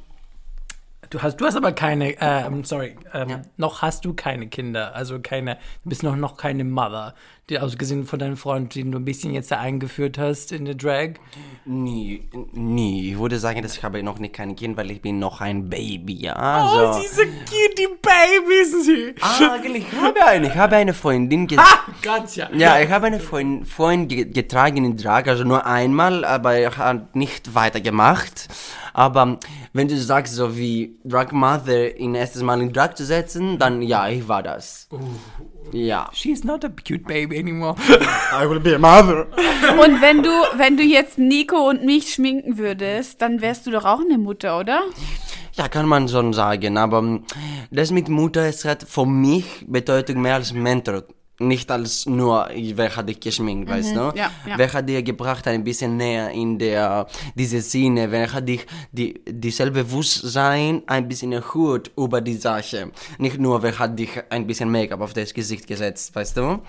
du, 1.10 1.22
hast, 1.22 1.36
du 1.40 1.46
hast 1.46 1.56
aber 1.56 1.72
keine, 1.72 2.14
ähm, 2.20 2.62
sorry, 2.64 2.96
ähm, 3.12 3.42
noch 3.56 3.82
hast 3.82 4.04
du 4.04 4.14
keine 4.14 4.48
Kinder, 4.48 4.94
also 4.94 5.20
keine, 5.20 5.56
du 5.82 5.88
bist 5.88 6.02
noch, 6.02 6.14
noch 6.16 6.36
keine 6.36 6.64
Mother, 6.64 7.14
die 7.48 7.58
ausgesehen 7.58 8.04
von 8.04 8.18
deinem 8.18 8.36
Freund, 8.36 8.74
den 8.74 8.92
du 8.92 8.98
ein 8.98 9.04
bisschen 9.04 9.32
jetzt 9.32 9.50
da 9.50 9.58
eingeführt 9.58 10.18
hast 10.18 10.52
in 10.52 10.66
der 10.66 10.74
Drag. 10.74 11.14
Nie, 11.64 12.22
nie. 12.52 13.12
Ich 13.12 13.18
würde 13.18 13.38
sagen, 13.38 13.62
dass 13.62 13.76
ich 13.76 13.82
habe 13.82 14.02
noch 14.02 14.18
nicht 14.18 14.34
kein 14.34 14.54
Kind, 14.54 14.76
weil 14.76 14.90
ich 14.90 15.00
bin 15.00 15.18
noch 15.18 15.40
ein 15.40 15.68
Baby, 15.70 16.14
ja. 16.14 16.34
Also. 16.34 17.00
diese 17.00 17.26
cutie 17.26 17.88
Babys. 18.02 18.84
sie. 18.84 19.14
Ah, 19.20 19.56
ich 19.64 19.92
habe 19.92 20.26
eine, 20.26 20.46
ich 20.46 20.54
habe 20.54 20.76
eine 20.76 20.92
Freundin 20.92 21.46
ge 21.46 21.58
Ah, 21.60 21.80
gotcha. 22.02 22.50
Ja, 22.54 22.80
ich 22.80 22.90
habe 22.90 23.06
eine 23.06 23.20
Freundin, 23.20 23.64
Freund 23.64 24.08
ge 24.08 24.26
getragen 24.26 24.84
in 24.84 24.96
Drag, 24.96 25.26
also 25.26 25.44
nur 25.44 25.64
einmal, 25.64 26.24
aber 26.24 26.54
er 26.54 26.76
hat 26.76 27.16
nicht 27.16 27.54
weitergemacht. 27.54 28.48
Aber 28.92 29.38
wenn 29.72 29.88
du 29.88 29.96
sagst, 29.96 30.34
so 30.34 30.56
wie 30.56 30.98
Drag 31.04 31.32
Mother 31.32 31.96
in 31.96 32.14
erstes 32.14 32.42
Mal 32.42 32.60
in 32.60 32.72
Drag 32.72 32.94
zu 32.94 33.04
setzen, 33.04 33.58
dann 33.58 33.80
ja, 33.80 34.08
ich 34.08 34.26
war 34.26 34.42
das. 34.42 34.88
Ja. 35.72 36.08
She's 36.12 36.44
not 36.44 36.64
a 36.64 36.68
cute 36.68 37.04
baby 37.06 37.38
anymore. 37.38 37.74
I 38.32 38.48
will 38.48 38.60
be 38.60 38.74
a 38.74 38.78
mother. 38.78 39.26
Und 39.82 40.00
wenn 40.00 40.22
du, 40.22 40.30
wenn 40.56 40.76
du 40.76 40.82
jetzt 40.82 41.18
Nico 41.18 41.68
und 41.68 41.84
mich 41.84 42.14
schminken 42.14 42.58
würdest, 42.58 43.20
dann 43.22 43.40
wärst 43.40 43.66
du 43.66 43.70
doch 43.70 43.84
auch 43.84 44.00
eine 44.00 44.18
Mutter, 44.18 44.58
oder? 44.58 44.82
Ja, 45.54 45.68
kann 45.68 45.88
man 45.88 46.08
schon 46.08 46.32
sagen, 46.32 46.76
aber 46.78 47.20
das 47.70 47.90
mit 47.90 48.08
Mutter, 48.08 48.42
es 48.42 48.64
hat 48.64 48.84
für 48.88 49.06
mich 49.06 49.64
Bedeutung 49.66 50.22
mehr 50.22 50.36
als 50.36 50.52
Mentor. 50.52 51.02
Nicht 51.40 51.70
als 51.70 52.06
nur, 52.06 52.48
wer 52.52 52.96
hat 52.96 53.08
dich 53.08 53.20
geschminkt, 53.20 53.70
weißt 53.70 53.94
du? 53.94 54.12
ja, 54.16 54.30
ja. 54.44 54.56
Wer 54.56 54.72
hat 54.72 54.88
dir 54.88 55.02
gebracht 55.04 55.46
ein 55.46 55.62
bisschen 55.62 55.96
näher 55.96 56.30
in 56.30 56.58
der, 56.58 57.06
diese 57.36 57.62
Szene? 57.62 58.10
Wer 58.10 58.32
hat 58.32 58.48
dich, 58.48 58.66
die, 58.90 59.22
dieselbe 59.24 59.84
Bewusstsein 59.84 60.82
ein 60.86 61.06
bisschen 61.06 61.32
erhöht 61.32 61.92
über 61.96 62.20
die 62.20 62.34
Sache? 62.34 62.90
Nicht 63.18 63.38
nur, 63.38 63.62
wer 63.62 63.78
hat 63.78 63.98
dich 63.98 64.10
ein 64.30 64.46
bisschen 64.46 64.70
Make-up 64.70 65.00
auf 65.00 65.12
das 65.12 65.32
Gesicht 65.32 65.66
gesetzt, 65.66 66.14
weißt 66.14 66.36
du? 66.36 66.60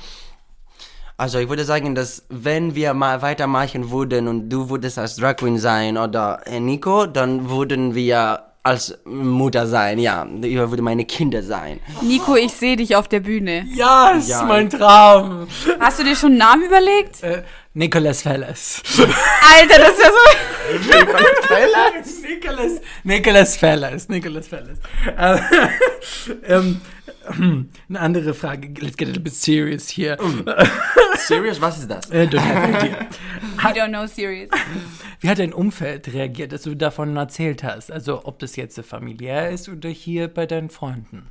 Also 1.17 1.39
ich 1.39 1.49
würde 1.49 1.65
sagen, 1.65 1.95
dass 1.95 2.23
wenn 2.29 2.75
wir 2.75 2.93
mal 2.93 3.21
weitermachen 3.21 3.91
würden 3.91 4.29
und 4.29 4.49
du 4.49 4.69
würdest 4.69 4.97
als 4.97 5.17
Drag 5.17 5.35
Queen 5.35 5.57
sein 5.57 5.97
oder 5.97 6.41
Nico, 6.59 7.07
dann 7.07 7.49
würden 7.49 7.93
wir 7.93 8.48
als 8.63 8.97
Mutter 9.05 9.67
sein, 9.67 9.99
ja. 9.99 10.25
Ihr 10.41 10.69
würde 10.69 10.81
meine 10.83 11.05
Kinder 11.05 11.41
sein. 11.43 11.79
Nico, 12.01 12.35
ich 12.35 12.51
sehe 12.53 12.75
dich 12.75 12.95
auf 12.95 13.07
der 13.07 13.21
Bühne. 13.21 13.65
Ja, 13.73 14.13
das 14.13 14.27
Ja. 14.27 14.41
ist 14.41 14.47
mein 14.47 14.69
Traum. 14.69 15.47
Hast 15.79 15.99
du 15.99 16.03
dir 16.03 16.15
schon 16.15 16.29
einen 16.31 16.37
Namen 16.39 16.63
überlegt? 16.65 17.23
Äh, 17.23 17.43
Nicholas 17.73 18.21
Fellas. 18.23 18.81
Alter, 18.97 19.77
das 19.79 19.97
wäre 19.97 20.11
so. 20.11 20.89
Nicholas, 22.27 22.81
Nicholas 23.03 23.57
Fellas, 23.57 24.09
Nicholas 24.09 24.47
Fellas. 24.47 24.77
Äh, 25.17 25.39
ähm, 26.53 26.81
eine 27.87 27.99
andere 27.99 28.33
Frage. 28.33 28.69
Let's 28.81 28.97
get 28.97 29.07
a 29.07 29.11
little 29.11 29.23
bit 29.23 29.33
serious 29.35 29.89
here. 29.89 30.17
Serious, 31.27 31.61
was 31.61 31.79
ist 31.79 31.89
das? 31.89 32.09
Äh, 32.09 32.27
don't 32.27 32.39
have 32.39 32.85
idea. 32.85 33.07
We 33.57 33.73
don't 33.73 33.89
know 33.89 34.07
serious. 34.07 34.49
Wie 35.19 35.29
hat 35.29 35.39
dein 35.39 35.53
Umfeld 35.53 36.13
reagiert, 36.13 36.51
dass 36.51 36.63
du 36.63 36.75
davon 36.75 37.15
erzählt 37.17 37.63
hast? 37.63 37.91
Also 37.91 38.25
ob 38.25 38.39
das 38.39 38.55
jetzt 38.55 38.79
familiär 38.81 39.49
ist 39.49 39.69
oder 39.69 39.89
hier 39.89 40.27
bei 40.27 40.45
deinen 40.45 40.69
Freunden? 40.69 41.29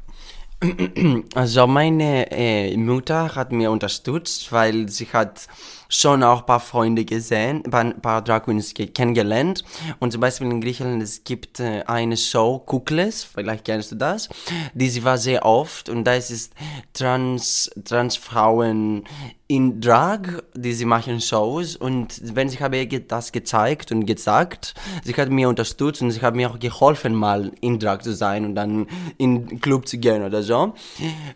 Also 1.34 1.66
meine 1.68 2.32
äh, 2.32 2.76
Mutter 2.76 3.36
hat 3.36 3.52
mir 3.52 3.70
unterstützt, 3.70 4.50
weil 4.50 4.88
sie 4.88 5.06
hat 5.06 5.46
schon 5.88 6.22
auch 6.22 6.40
ein 6.40 6.46
paar 6.46 6.60
Freunde 6.60 7.04
gesehen, 7.04 7.62
ein 7.64 8.00
paar, 8.00 8.18
ein 8.18 8.24
Drag 8.24 8.44
Queens 8.44 8.74
ge- 8.74 8.88
kennengelernt. 8.88 9.64
Und 9.98 10.12
zum 10.12 10.20
Beispiel 10.20 10.50
in 10.50 10.60
Griechenland, 10.60 11.02
es 11.02 11.24
gibt 11.24 11.60
äh, 11.60 11.82
eine 11.86 12.16
Show, 12.16 12.58
Kukles, 12.58 13.24
vielleicht 13.24 13.64
kennst 13.64 13.92
du 13.92 13.96
das, 13.96 14.28
die 14.74 14.88
sie 14.90 15.02
war 15.04 15.16
sehr 15.18 15.46
oft 15.46 15.88
und 15.88 16.04
das 16.04 16.30
ist 16.30 16.52
Trans, 16.92 17.70
Transfrauen 17.84 19.04
in 19.50 19.80
Drag, 19.80 20.20
die 20.54 20.74
sie 20.74 20.84
machen 20.84 21.22
Shows 21.22 21.74
und 21.74 22.20
wenn 22.36 22.50
sie 22.50 22.58
habe 22.58 22.76
ihr 22.82 23.00
das 23.00 23.32
gezeigt 23.32 23.90
und 23.90 24.04
gesagt, 24.04 24.74
sie 25.04 25.14
hat 25.14 25.30
mir 25.30 25.48
unterstützt 25.48 26.02
und 26.02 26.10
sie 26.10 26.20
hat 26.20 26.34
mir 26.34 26.50
auch 26.50 26.58
geholfen 26.58 27.14
mal 27.14 27.50
in 27.62 27.78
Drag 27.78 28.02
zu 28.02 28.12
sein 28.12 28.44
und 28.44 28.54
dann 28.54 28.86
in 29.16 29.46
den 29.46 29.60
Club 29.62 29.88
zu 29.88 29.96
gehen 29.96 30.22
oder 30.22 30.42
so. 30.42 30.74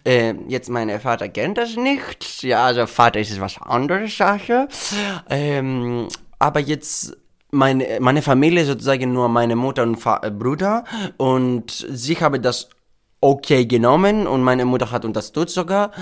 Äh, 0.04 0.34
jetzt 0.48 0.68
mein 0.68 1.00
Vater 1.00 1.30
kennt 1.30 1.56
das 1.56 1.76
nicht, 1.76 2.42
ja, 2.42 2.66
also 2.66 2.86
Vater 2.86 3.18
ist 3.18 3.40
was 3.40 3.56
anderes 3.62 4.12
Sache. 4.42 4.68
Ähm, 5.28 6.08
aber 6.38 6.60
jetzt 6.60 7.16
meine, 7.50 7.98
meine 8.00 8.22
Familie 8.22 8.64
sozusagen 8.64 9.12
nur 9.12 9.28
meine 9.28 9.56
Mutter 9.56 9.82
und 9.82 9.96
Fa 9.96 10.20
äh, 10.22 10.30
Bruder 10.30 10.84
und 11.16 11.70
sie 11.90 12.16
haben 12.16 12.42
das 12.42 12.68
okay 13.20 13.66
genommen 13.66 14.26
und 14.26 14.42
meine 14.42 14.64
Mutter 14.64 14.90
hat 14.90 15.04
unterstützt 15.04 15.54
sogar. 15.54 15.92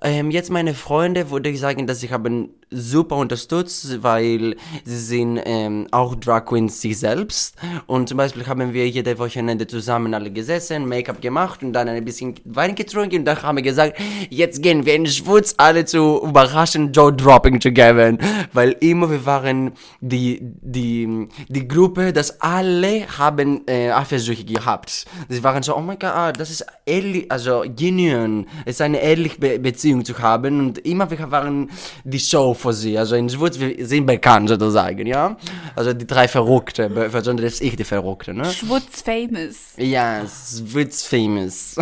Ähm, 0.00 0.30
jetzt 0.30 0.50
meine 0.50 0.74
Freunde 0.74 1.30
würde 1.30 1.50
ich 1.50 1.60
sagen, 1.60 1.86
dass 1.86 2.00
sie 2.00 2.10
haben 2.10 2.50
super 2.72 3.16
unterstützt, 3.16 4.02
weil 4.02 4.56
sie 4.84 4.98
sind 4.98 5.40
ähm, 5.44 5.86
auch 5.90 6.14
Drag 6.14 6.44
Queens 6.44 6.80
sich 6.80 6.98
selbst. 6.98 7.56
Und 7.86 8.08
zum 8.08 8.18
Beispiel 8.18 8.46
haben 8.46 8.72
wir 8.72 8.88
jede 8.88 9.18
Wochenende 9.18 9.66
zusammen 9.66 10.14
alle 10.14 10.30
gesessen, 10.30 10.88
Make-up 10.88 11.20
gemacht 11.20 11.62
und 11.62 11.72
dann 11.72 11.88
ein 11.88 12.04
bisschen 12.04 12.34
Wein 12.44 12.74
getrunken 12.74 13.20
und 13.20 13.24
dann 13.24 13.42
haben 13.42 13.56
wir 13.56 13.62
gesagt, 13.62 13.98
jetzt 14.30 14.62
gehen 14.62 14.84
wir 14.86 14.94
in 14.94 15.06
Schwutz 15.06 15.54
alle 15.56 15.84
zu 15.84 16.20
überraschend 16.24 16.96
Joe 16.96 17.12
Dropping 17.12 17.60
zu 17.60 17.72
geben. 17.72 18.18
Weil 18.52 18.76
immer 18.80 19.10
wir 19.10 19.24
waren 19.26 19.72
die, 20.00 20.38
die, 20.40 21.28
die 21.48 21.68
Gruppe, 21.68 22.12
dass 22.12 22.40
alle 22.40 23.06
haben 23.18 23.66
äh, 23.66 23.90
Eifersucht 23.90 24.46
gehabt. 24.46 25.06
Sie 25.28 25.42
waren 25.42 25.62
so, 25.62 25.76
oh 25.76 25.80
mein 25.80 25.98
Gott, 25.98 26.38
das 26.38 26.50
ist 26.50 26.64
ehrlich, 26.86 27.30
also 27.30 27.64
genuin, 27.76 28.46
es 28.64 28.76
ist 28.76 28.80
eine 28.82 29.00
ehrliche 29.00 29.38
Be 29.38 29.58
Beziehung 29.58 30.04
zu 30.04 30.18
haben 30.18 30.60
und 30.60 30.78
immer 30.78 31.10
wir 31.10 31.30
waren 31.30 31.70
die 32.04 32.18
Show 32.18 32.54
für 32.62 32.72
sie. 32.72 32.96
Also 32.96 33.16
in 33.16 33.28
Schwutz, 33.28 33.58
wir 33.58 33.86
sind 33.86 34.06
bekannt 34.06 34.48
sozusagen, 34.48 35.06
ja. 35.06 35.36
Also 35.76 35.92
die 35.92 36.06
drei 36.06 36.28
Verrückte, 36.28 36.88
besonders 36.88 37.60
ich 37.60 37.76
die 37.76 37.84
Verrückte, 37.84 38.32
ne? 38.32 38.44
Schwutz 38.46 39.02
famous. 39.02 39.74
Ja, 39.76 40.22
Schwutz 40.26 41.04
famous. 41.04 41.76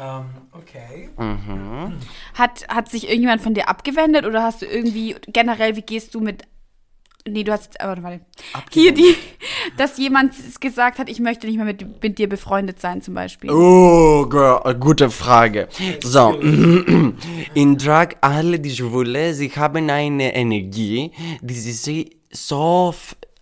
Ähm, 0.00 0.24
okay. 0.52 1.10
Hat, 2.34 2.66
hat 2.68 2.88
sich 2.88 3.08
irgendjemand 3.08 3.42
von 3.42 3.52
dir 3.52 3.68
abgewendet 3.68 4.24
oder 4.24 4.42
hast 4.42 4.62
du 4.62 4.66
irgendwie 4.66 5.16
generell, 5.26 5.76
wie 5.76 5.82
gehst 5.82 6.14
du 6.14 6.20
mit. 6.20 6.44
Nee, 7.28 7.44
du 7.44 7.52
hast. 7.52 7.80
Aber 7.80 8.02
warte. 8.02 8.20
Hier 8.70 8.92
die. 8.92 9.14
Dass 9.76 9.98
jemand 9.98 10.34
gesagt 10.60 10.98
hat, 10.98 11.08
ich 11.08 11.20
möchte 11.20 11.46
nicht 11.46 11.56
mehr 11.56 11.66
mit, 11.66 12.02
mit 12.02 12.18
dir 12.18 12.28
befreundet 12.28 12.80
sein, 12.80 13.02
zum 13.02 13.14
Beispiel. 13.14 13.50
Oh, 13.50 14.26
girl, 14.26 14.74
gute 14.74 15.10
Frage. 15.10 15.68
So, 16.02 16.38
in 17.54 17.76
Drag, 17.76 18.14
alle 18.20 18.58
die 18.58 18.74
Schwule, 18.74 19.34
sie 19.34 19.50
haben 19.50 19.90
eine 19.90 20.34
Energie, 20.34 21.12
die 21.42 21.54
sie 21.54 22.10
so 22.30 22.94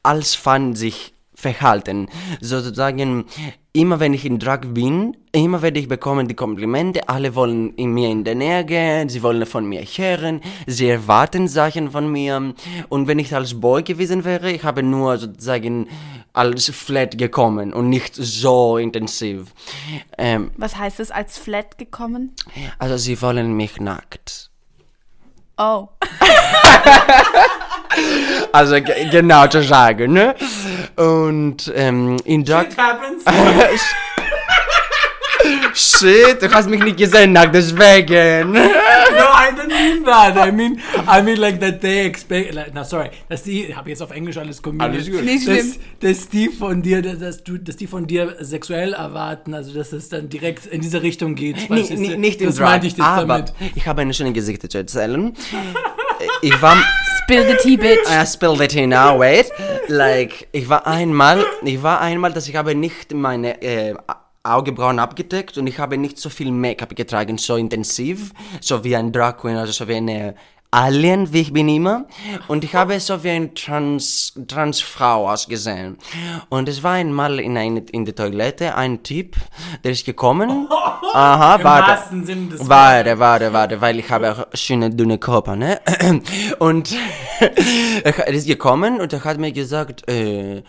als 0.02 0.34
Fan 0.34 0.74
sich 0.74 1.12
verhalten. 1.38 2.08
Sozusagen, 2.40 3.24
immer 3.72 4.00
wenn 4.00 4.12
ich 4.12 4.24
in 4.24 4.40
Drag 4.40 4.62
bin, 4.66 5.16
immer 5.30 5.62
werde 5.62 5.78
ich 5.78 5.86
bekommen 5.86 6.26
die 6.26 6.34
Komplimente, 6.34 7.08
alle 7.08 7.36
wollen 7.36 7.74
in 7.74 7.92
mir 7.92 8.10
in 8.10 8.24
der 8.24 8.34
Nähe 8.34 8.64
gehen, 8.64 9.08
sie 9.08 9.22
wollen 9.22 9.46
von 9.46 9.64
mir 9.64 9.82
hören, 9.82 10.40
sie 10.66 10.88
erwarten 10.88 11.46
Sachen 11.46 11.92
von 11.92 12.10
mir. 12.10 12.54
Und 12.88 13.06
wenn 13.06 13.20
ich 13.20 13.32
als 13.32 13.60
Boy 13.60 13.84
gewesen 13.84 14.24
wäre, 14.24 14.50
ich 14.50 14.64
habe 14.64 14.82
nur 14.82 15.16
sozusagen 15.16 15.86
als 16.32 16.70
Flat 16.70 17.16
gekommen 17.16 17.72
und 17.72 17.88
nicht 17.88 18.16
so 18.16 18.76
intensiv. 18.76 19.54
Ähm, 20.18 20.50
Was 20.56 20.76
heißt 20.76 20.98
es 20.98 21.12
als 21.12 21.38
Flat 21.38 21.78
gekommen? 21.78 22.34
also 22.80 22.96
sie 22.96 23.22
wollen 23.22 23.56
mich 23.56 23.80
nackt. 23.80 24.50
Oh. 25.56 25.88
Also 28.52 28.74
ge- 28.76 29.08
genau 29.10 29.46
zu 29.46 29.62
sagen, 29.62 30.12
ne? 30.14 30.34
Und 30.96 31.70
ähm, 31.74 32.16
in 32.24 32.44
happens. 32.46 33.24
Shit, 35.74 36.42
du 36.42 36.50
hast 36.50 36.68
mich 36.68 36.82
nicht 36.82 36.96
gesehen 36.96 37.32
nackt, 37.32 37.54
deswegen. 37.54 38.52
No, 39.18 39.24
I 39.24 39.50
didn't 39.52 39.68
mean 39.68 40.04
that. 40.04 40.36
I 40.36 40.52
mean, 40.52 40.80
I 41.08 41.22
mean 41.22 41.38
like 41.38 41.60
that 41.60 41.80
they 41.80 42.04
expect. 42.06 42.54
Like, 42.54 42.74
no, 42.74 42.84
sorry, 42.84 43.10
dass 43.28 43.42
die, 43.42 43.64
ich 43.64 43.76
habe 43.76 43.88
jetzt 43.90 44.02
auf 44.02 44.10
Englisch 44.10 44.36
alles 44.36 44.62
kombiniert. 44.62 44.94
Alles 44.94 45.10
gut. 45.10 45.24
Nicht 45.24 45.48
dass, 45.48 45.78
dass 46.00 46.28
die 46.28 46.48
von 46.48 46.82
dir, 46.82 47.02
dass 47.02 47.42
du, 47.42 47.58
dass 47.58 47.76
die 47.76 47.86
von 47.86 48.06
dir 48.06 48.36
sexuell 48.40 48.92
erwarten, 48.92 49.54
also 49.54 49.72
dass 49.72 49.92
es 49.92 50.08
dann 50.08 50.28
direkt 50.28 50.66
in 50.66 50.80
diese 50.82 51.02
Richtung 51.02 51.34
geht. 51.34 51.68
Nee, 51.70 51.86
nee, 51.90 52.16
nicht 52.16 52.40
in 52.40 52.48
das 52.48 52.56
Drag, 52.56 52.66
meinte 52.66 52.86
ich 52.86 52.94
das 52.94 53.06
aber 53.06 53.26
damit. 53.40 53.54
ich 53.74 53.86
habe 53.86 54.02
eine 54.02 54.14
schöne 54.14 54.32
Geschichte 54.32 54.68
zu 54.68 54.78
erzählen. 54.78 55.34
Ich 56.42 56.60
war... 56.62 56.76
Spill 57.28 57.44
the 57.46 57.58
tea, 57.58 57.76
bitch. 57.76 58.06
I 58.08 58.24
spilled 58.24 58.62
it 58.62 58.74
in 58.74 58.88
now, 58.88 59.18
wait. 59.18 59.52
Like, 59.88 60.48
ich 60.50 60.66
war 60.70 60.86
einmal, 60.86 61.44
ich 61.62 61.82
war 61.82 62.00
einmal, 62.00 62.32
dass 62.32 62.48
ich 62.48 62.56
habe 62.56 62.74
nicht 62.74 63.12
meine 63.12 63.60
äh, 63.60 63.94
Augenbrauen 64.42 64.98
abgedeckt 64.98 65.58
und 65.58 65.66
ich 65.66 65.78
habe 65.78 65.98
nicht 65.98 66.16
so 66.18 66.30
viel 66.30 66.50
Make-up 66.50 66.96
getragen, 66.96 67.36
so 67.36 67.56
intensiv, 67.56 68.32
so 68.62 68.82
wie 68.82 68.96
ein 68.96 69.12
Drag 69.12 69.36
Queen, 69.36 69.56
also 69.56 69.72
so 69.72 69.86
wie 69.88 69.96
eine 69.96 70.36
Alien, 70.70 71.32
wie 71.32 71.40
ich 71.40 71.52
bin 71.52 71.68
immer. 71.68 72.04
Und 72.46 72.62
ich 72.62 72.74
habe 72.74 73.00
so 73.00 73.24
wie 73.24 73.30
eine 73.30 73.54
Trans, 73.54 74.34
Transfrau 74.46 75.30
ausgesehen. 75.30 75.96
Und 76.50 76.68
es 76.68 76.82
war 76.82 76.92
einmal 76.92 77.40
in, 77.40 77.56
eine, 77.56 77.80
in 77.90 78.04
der 78.04 78.14
Toilette 78.14 78.74
ein 78.74 79.02
Typ, 79.02 79.36
der 79.82 79.92
ist 79.92 80.04
gekommen. 80.04 80.68
Aha, 81.14 81.56
Im 81.56 81.64
warte. 81.64 82.24
Sinne 82.24 82.48
des 82.48 82.68
Warte, 82.68 83.18
warte, 83.18 83.52
warte, 83.52 83.80
weil 83.80 83.98
ich 83.98 84.10
habe 84.10 84.30
auch 84.32 84.46
schöne 84.52 84.90
dünne 84.90 85.16
Körper, 85.16 85.56
ne? 85.56 85.80
Und 86.58 86.94
er 88.04 88.28
ist 88.28 88.46
gekommen 88.46 89.00
und 89.00 89.12
er 89.12 89.24
hat 89.24 89.38
mir 89.38 89.52
gesagt, 89.52 90.08
äh, 90.08 90.62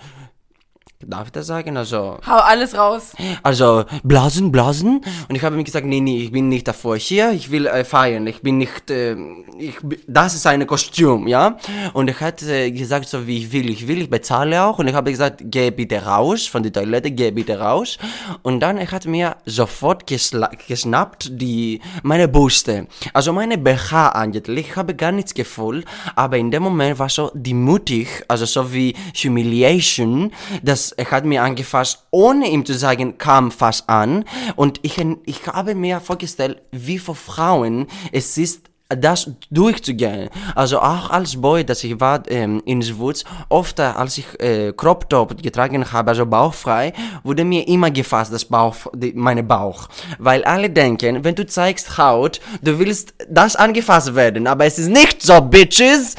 darf 1.08 1.28
ich 1.28 1.32
das 1.32 1.48
sagen? 1.48 1.78
Also, 1.78 2.18
Hau 2.28 2.38
alles 2.40 2.78
raus. 2.78 3.14
also 3.42 3.86
blasen, 4.04 4.52
blasen. 4.52 5.02
Und 5.30 5.36
ich 5.36 5.44
habe 5.44 5.56
mir 5.56 5.64
gesagt, 5.64 5.86
nee, 5.86 6.02
nee, 6.02 6.24
ich 6.24 6.32
bin 6.32 6.50
nicht 6.50 6.68
davor 6.68 6.98
hier, 6.98 7.32
ich 7.32 7.52
will 7.52 7.68
äh, 7.68 7.86
feiern, 7.86 8.28
ich 8.28 8.42
bin 8.42 8.58
nicht, 8.58 8.92
äh, 8.92 9.16
ich, 9.58 9.76
das 10.08 10.36
ist 10.36 10.46
ein 10.46 10.68
Kostüm, 10.68 11.28
ja. 11.28 11.58
Und 11.94 12.10
er 12.10 12.20
hat 12.20 12.44
äh, 12.44 12.72
gesagt, 12.72 13.08
so 13.08 13.26
wie 13.26 13.38
ich 13.38 13.52
will, 13.54 13.70
ich 13.70 13.88
will, 13.88 14.02
ich 14.02 14.10
bezahle 14.10 14.62
auch. 14.62 14.80
Und 14.80 14.90
ich 14.90 14.94
habe 14.94 15.10
gesagt, 15.10 15.42
geh 15.46 15.72
bitte 15.72 16.04
raus 16.04 16.48
von 16.48 16.64
der 16.64 16.74
Toilette, 16.74 17.12
geh 17.12 17.32
bitte 17.32 17.58
raus. 17.60 17.98
Und 18.42 18.60
dann 18.60 18.78
er 18.78 18.92
hat 18.92 19.06
mir 19.06 19.38
sofort 19.46 20.06
geschnappt 20.06 21.30
die, 21.32 21.80
meine 22.04 22.28
Brüste. 22.28 22.88
Also 23.14 23.32
meine 23.32 23.58
BH 23.58 24.10
eigentlich, 24.10 24.68
ich 24.70 24.76
habe 24.76 24.96
gar 24.96 25.14
nichts 25.14 25.34
gefühlt, 25.34 25.86
aber 26.16 26.38
in 26.38 26.52
dem 26.52 26.64
Moment 26.64 27.00
war 27.00 27.08
so 27.08 27.32
die 27.34 27.54
mutig, 27.54 28.26
also 28.28 28.46
so 28.46 28.74
wie 28.74 28.96
Humiliation, 29.16 30.32
dass 30.62 30.89
er 30.94 31.10
hat 31.12 31.26
mir 31.26 31.44
angefasst, 31.44 32.06
ohne 32.12 32.48
ihm 32.50 32.66
zu 32.66 32.74
sagen, 32.74 33.18
kam 33.18 33.52
fast 33.52 33.90
an. 33.90 34.26
Und 34.56 34.80
ich, 34.84 34.98
ich 35.26 35.48
habe 35.48 35.76
mir 35.76 36.00
vorgestellt, 36.00 36.62
wie 36.72 37.00
für 37.00 37.16
Frauen 37.16 37.88
es 38.12 38.38
ist, 38.38 38.70
das 38.90 39.32
durchzugehen. 39.52 40.30
Also 40.56 40.80
auch 40.80 41.12
als 41.12 41.40
Boy, 41.40 41.64
dass 41.64 41.84
ich 41.84 42.00
war 42.00 42.24
ähm, 42.28 42.62
in 42.66 42.82
Schwutz, 42.82 43.24
oft 43.48 43.78
äh, 43.78 43.84
als 43.84 44.18
ich 44.18 44.26
äh, 44.40 44.74
Crop 44.76 45.08
Top 45.10 45.42
getragen 45.42 45.92
habe, 45.92 46.10
also 46.10 46.26
bauchfrei, 46.26 46.94
wurde 47.24 47.46
mir 47.46 47.68
immer 47.68 47.92
gefasst, 47.92 48.34
das 48.34 48.46
Bauch, 48.46 48.76
die, 48.96 49.14
meine 49.14 49.44
Bauch. 49.44 49.88
Weil 50.18 50.44
alle 50.44 50.72
denken, 50.72 51.24
wenn 51.24 51.36
du 51.36 51.46
zeigst 51.46 52.00
Haut, 52.00 52.42
du 52.64 52.80
willst 52.80 53.14
das 53.30 53.56
angefasst 53.56 54.16
werden, 54.16 54.48
aber 54.48 54.66
es 54.66 54.80
ist 54.80 54.90
nicht 54.90 55.22
so, 55.22 55.40
Bitches. 55.40 56.16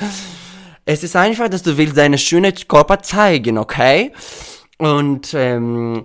Es 0.84 1.02
ist 1.02 1.16
einfach, 1.16 1.48
dass 1.48 1.62
du 1.62 1.76
willst 1.76 1.96
deine 1.96 2.18
schöne 2.18 2.52
Körper 2.52 3.02
zeigen, 3.02 3.58
okay? 3.58 4.12
Und 4.80 5.34
ähm, 5.34 6.04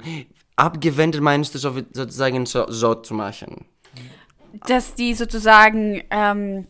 abgewendet 0.56 1.22
meinst 1.22 1.56
du 1.56 1.60
so, 1.60 1.74
sozusagen 1.94 2.46
so, 2.46 2.66
so 2.70 2.96
zu 2.96 3.14
machen. 3.14 3.66
Dass 4.68 4.96
die 4.96 5.14
sozusagen, 5.14 6.02
ähm, 6.12 6.66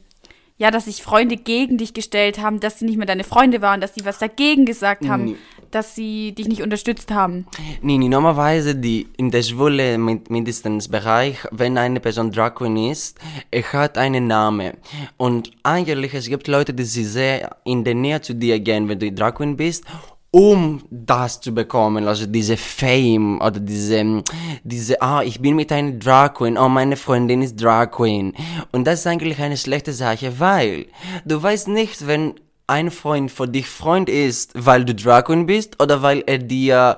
ja, 0.58 0.72
dass 0.72 0.86
sich 0.86 1.04
Freunde 1.04 1.36
gegen 1.38 1.78
dich 1.78 1.94
gestellt 1.94 2.40
haben, 2.40 2.60
dass 2.60 2.80
sie 2.80 2.86
nicht 2.86 2.98
mehr 2.98 3.06
deine 3.06 3.24
Freunde 3.24 3.62
waren, 3.62 3.82
dass 3.82 3.94
sie 3.94 4.06
was 4.06 4.20
dagegen 4.20 4.66
gesagt 4.66 5.08
haben, 5.08 5.26
Nee. 5.26 5.36
dass 5.72 5.94
sie 5.96 6.32
dich 6.34 6.48
nicht 6.48 6.62
unterstützt 6.62 7.12
haben. 7.12 7.46
Nee, 7.82 7.98
nee, 7.98 8.08
normalerweise 8.08 8.74
die, 8.76 9.08
in 9.18 9.30
der 9.32 9.44
schwule 9.44 9.98
Min- 9.98 10.24
mindestens 10.30 10.88
Bereich, 10.88 11.38
wenn 11.52 11.78
eine 11.78 12.00
Person 12.00 12.32
Drag 12.32 12.56
Queen 12.56 12.78
ist, 12.92 13.20
er 13.52 13.64
hat 13.74 13.98
einen 13.98 14.28
Namen. 14.28 14.78
Und 15.18 15.52
eigentlich, 15.64 16.14
es 16.14 16.28
gibt 16.28 16.48
Leute, 16.48 16.74
die 16.74 16.84
sie 16.86 17.04
sehr 17.04 17.58
in 17.66 17.84
der 17.84 17.96
Nähe 17.96 18.22
zu 18.22 18.34
dir 18.34 18.60
gehen, 18.60 18.88
wenn 18.88 19.00
du 19.00 19.12
Drag 19.12 19.36
Queen 19.36 19.58
bist, 19.58 19.84
um 20.36 20.82
das 20.92 21.40
zu 21.40 21.54
bekommen, 21.54 22.10
also 22.10 22.26
diese 22.26 22.58
Fame 22.58 23.40
oder 23.40 23.58
diese, 23.58 24.22
diese, 24.66 25.02
ah, 25.02 25.24
ich 25.24 25.40
bin 25.40 25.56
mit 25.56 25.72
einer 25.72 25.94
Drag 25.94 26.34
Queen, 26.34 26.58
oh, 26.58 26.68
meine 26.68 26.98
Freundin 26.98 27.42
ist 27.42 27.56
Drag 27.56 27.90
Queen. 27.92 28.34
Und 28.74 28.86
das 28.86 29.00
ist 29.00 29.08
eigentlich 29.08 29.40
eine 29.40 29.56
schlechte 29.56 29.94
Sache, 29.94 30.38
weil 30.38 30.88
du 31.24 31.42
weißt 31.42 31.70
nicht, 31.70 32.06
wenn 32.06 32.34
ein 32.68 32.92
Freund 32.92 33.32
für 33.32 33.48
dich 33.48 33.68
Freund 33.68 34.10
ist, 34.10 34.52
weil 34.56 34.84
du 34.84 34.94
Drag 34.94 35.24
Queen 35.24 35.46
bist 35.46 35.82
oder 35.82 36.02
weil 36.02 36.22
er 36.28 36.40
dir 36.40 36.98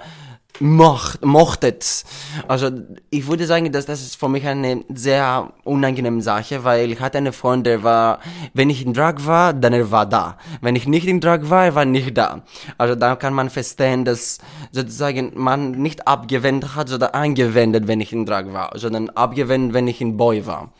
mocht, 0.60 1.24
mochtet. 1.24 2.04
Also 2.48 2.70
ich 3.10 3.28
würde 3.28 3.46
sagen, 3.46 3.72
dass 3.72 3.86
das 3.86 4.02
ist 4.02 4.16
für 4.16 4.30
mich 4.30 4.46
eine 4.46 4.84
sehr 4.94 5.52
unangenehme 5.64 6.22
Sache, 6.22 6.64
weil 6.64 6.92
ich 6.92 7.00
hatte 7.00 7.18
einen 7.18 7.34
Freund, 7.34 7.66
der 7.66 7.84
war, 7.84 8.20
wenn 8.54 8.70
ich 8.70 8.86
in 8.86 8.94
Drag 8.94 9.16
war, 9.26 9.54
dann 9.54 9.74
er 9.74 9.92
war 9.92 10.06
da. 10.06 10.38
Wenn 10.62 10.76
ich 10.76 10.88
nicht 10.88 11.08
in 11.08 11.20
Drag 11.20 11.50
war, 11.50 11.66
er 11.66 11.76
war 11.76 11.86
nicht 11.86 12.18
da. 12.18 12.42
Also 12.78 12.96
da 12.96 13.16
kann 13.16 13.34
man 13.34 13.50
verstehen, 13.50 14.06
dass 14.06 14.40
sozusagen 14.72 15.32
man 15.36 15.72
nicht 15.72 16.08
abgewendet 16.08 16.76
hat, 16.76 16.90
sondern 16.90 17.12
angewendet, 17.12 17.88
wenn 17.88 18.02
ich 18.02 18.14
in 18.14 18.26
Drag 18.26 18.52
war, 18.54 18.72
sondern 18.76 19.10
abgewendet, 19.10 19.74
wenn 19.74 19.88
ich 19.88 20.02
in 20.02 20.18
Boy 20.18 20.46
war. 20.46 20.72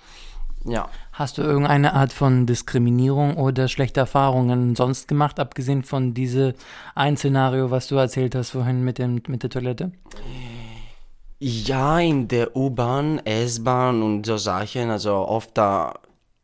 Ja. 0.66 0.90
Hast 1.18 1.40
du 1.40 1.42
irgendeine 1.42 1.96
Art 1.96 2.14
von 2.14 2.46
Diskriminierung 2.46 3.38
oder 3.38 3.68
schlechte 3.70 4.02
Erfahrungen 4.02 4.76
sonst 4.76 5.08
gemacht, 5.08 5.40
abgesehen 5.40 5.82
von 5.82 6.14
diesem 6.14 6.54
ein 6.94 7.18
Szenario, 7.18 7.72
was 7.72 7.88
du 7.88 7.96
erzählt 7.96 8.36
hast 8.36 8.52
vorhin 8.52 8.84
mit, 8.84 9.00
dem, 9.00 9.24
mit 9.28 9.42
der 9.42 9.50
Toilette? 9.50 9.92
Ja, 11.40 12.00
in 12.00 12.28
der 12.28 12.56
U-Bahn, 12.56 13.18
S-Bahn 13.26 14.04
und 14.04 14.28
so 14.28 14.38
Sachen, 14.38 14.92
also 14.92 15.16
oft 15.16 15.58
da 15.58 15.96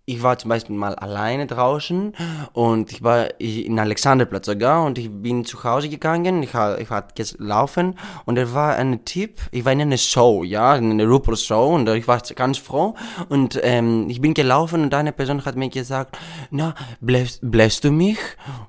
ich 0.05 0.21
war 0.21 0.37
zum 0.37 0.49
Beispiel 0.49 0.75
mal 0.75 0.95
alleine 0.95 1.47
draußen 1.47 2.13
und 2.51 2.91
ich 2.91 3.01
war 3.03 3.39
in 3.39 3.79
Alexanderplatz 3.79 4.47
sogar 4.47 4.83
und 4.83 4.97
ich 4.97 5.09
bin 5.09 5.45
zu 5.45 5.63
Hause 5.63 5.87
gegangen, 5.87 6.43
ich, 6.43 6.49
ich 6.49 6.89
hatte 6.89 7.13
gelaufen 7.15 7.97
und 8.25 8.37
er 8.37 8.53
war 8.53 8.75
ein 8.75 9.05
Typ, 9.05 9.39
ich 9.51 9.63
war 9.63 9.71
in 9.71 9.81
einer 9.81 9.97
Show, 9.97 10.43
ja, 10.43 10.75
in 10.75 10.91
einer 10.91 11.05
RuPaul-Show 11.05 11.75
und 11.75 11.87
ich 11.87 12.05
war 12.05 12.21
ganz 12.35 12.57
froh 12.57 12.95
und 13.29 13.57
ähm, 13.63 14.09
ich 14.09 14.19
bin 14.19 14.33
gelaufen 14.33 14.83
und 14.83 14.93
eine 14.93 15.13
Person 15.13 15.45
hat 15.45 15.55
mir 15.55 15.69
gesagt, 15.69 16.17
na, 16.51 16.75
bläst, 16.99 17.39
bläst 17.41 17.85
du 17.85 17.91
mich? 17.91 18.17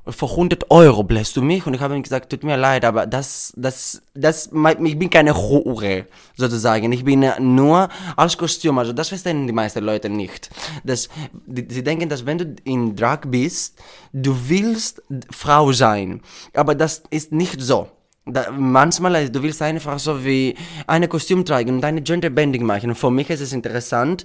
Für 0.06 0.30
100 0.30 0.70
Euro 0.70 1.02
bläst 1.02 1.36
du 1.36 1.42
mich? 1.42 1.66
Und 1.66 1.74
ich 1.74 1.80
habe 1.80 1.96
ihm 1.96 2.02
gesagt, 2.02 2.30
tut 2.30 2.44
mir 2.44 2.56
leid, 2.56 2.84
aber 2.84 3.06
das, 3.06 3.52
das, 3.56 4.02
das, 4.14 4.50
ich 4.84 4.98
bin 4.98 5.10
keine 5.10 5.34
Hure, 5.34 6.06
sozusagen, 6.36 6.92
ich 6.92 7.04
bin 7.04 7.26
nur 7.40 7.88
als 8.16 8.38
Kostüm, 8.38 8.78
also 8.78 8.92
das 8.92 9.08
verstehen 9.08 9.48
die 9.48 9.52
meisten 9.52 9.82
Leute 9.82 10.08
nicht. 10.08 10.50
Das, 10.84 11.08
sie 11.46 11.82
denken, 11.82 12.08
dass 12.08 12.26
wenn 12.26 12.38
du 12.38 12.56
in 12.64 12.96
Drag 12.96 13.20
bist, 13.26 13.80
du 14.12 14.36
willst 14.48 15.02
Frau 15.30 15.72
sein. 15.72 16.20
Aber 16.54 16.74
das 16.74 17.02
ist 17.10 17.32
nicht 17.32 17.60
so. 17.60 17.88
Da, 18.26 18.50
manchmal, 18.50 19.16
also, 19.16 19.32
du 19.32 19.42
willst 19.42 19.60
einfach 19.60 19.98
so 19.98 20.24
wie 20.24 20.54
eine 20.86 21.08
Kostüm 21.08 21.44
tragen 21.44 21.76
und 21.76 21.84
eine 21.84 22.00
Genderbending 22.00 22.64
machen. 22.64 22.90
Und 22.90 22.96
für 22.96 23.10
mich 23.10 23.28
ist 23.28 23.40
es 23.40 23.52
interessant, 23.52 24.24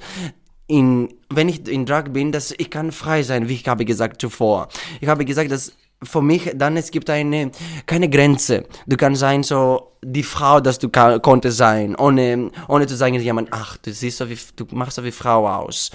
in, 0.67 1.09
wenn 1.29 1.49
ich 1.49 1.67
in 1.67 1.85
Drag 1.85 2.05
bin, 2.11 2.31
dass 2.31 2.53
ich 2.57 2.69
kann 2.69 2.91
frei 2.91 3.23
sein, 3.23 3.49
wie 3.49 3.55
ich 3.55 3.67
habe 3.67 3.85
gesagt 3.85 4.21
zuvor. 4.21 4.69
Ich 5.01 5.07
habe 5.07 5.25
gesagt, 5.25 5.51
dass 5.51 5.73
für 6.03 6.21
mich 6.21 6.51
dann 6.55 6.77
es 6.77 6.91
gibt 6.91 7.09
eine 7.09 7.51
keine 7.85 8.09
Grenze. 8.09 8.65
Du 8.87 8.95
kannst 8.95 9.19
sein 9.19 9.43
so 9.43 9.91
die 10.01 10.23
Frau, 10.23 10.61
dass 10.61 10.79
du 10.79 10.87
kann, 10.87 11.21
konnte 11.21 11.51
sein, 11.51 11.93
ohne 11.95 12.51
ohne 12.69 12.87
zu 12.87 12.95
sagen 12.95 13.15
jemand, 13.15 13.49
ach, 13.51 13.75
du 13.77 13.91
siehst 13.91 14.17
so 14.17 14.29
wie 14.29 14.37
du 14.55 14.65
machst 14.71 14.95
so 14.95 15.03
wie 15.03 15.11
Frau 15.11 15.47
aus. 15.47 15.91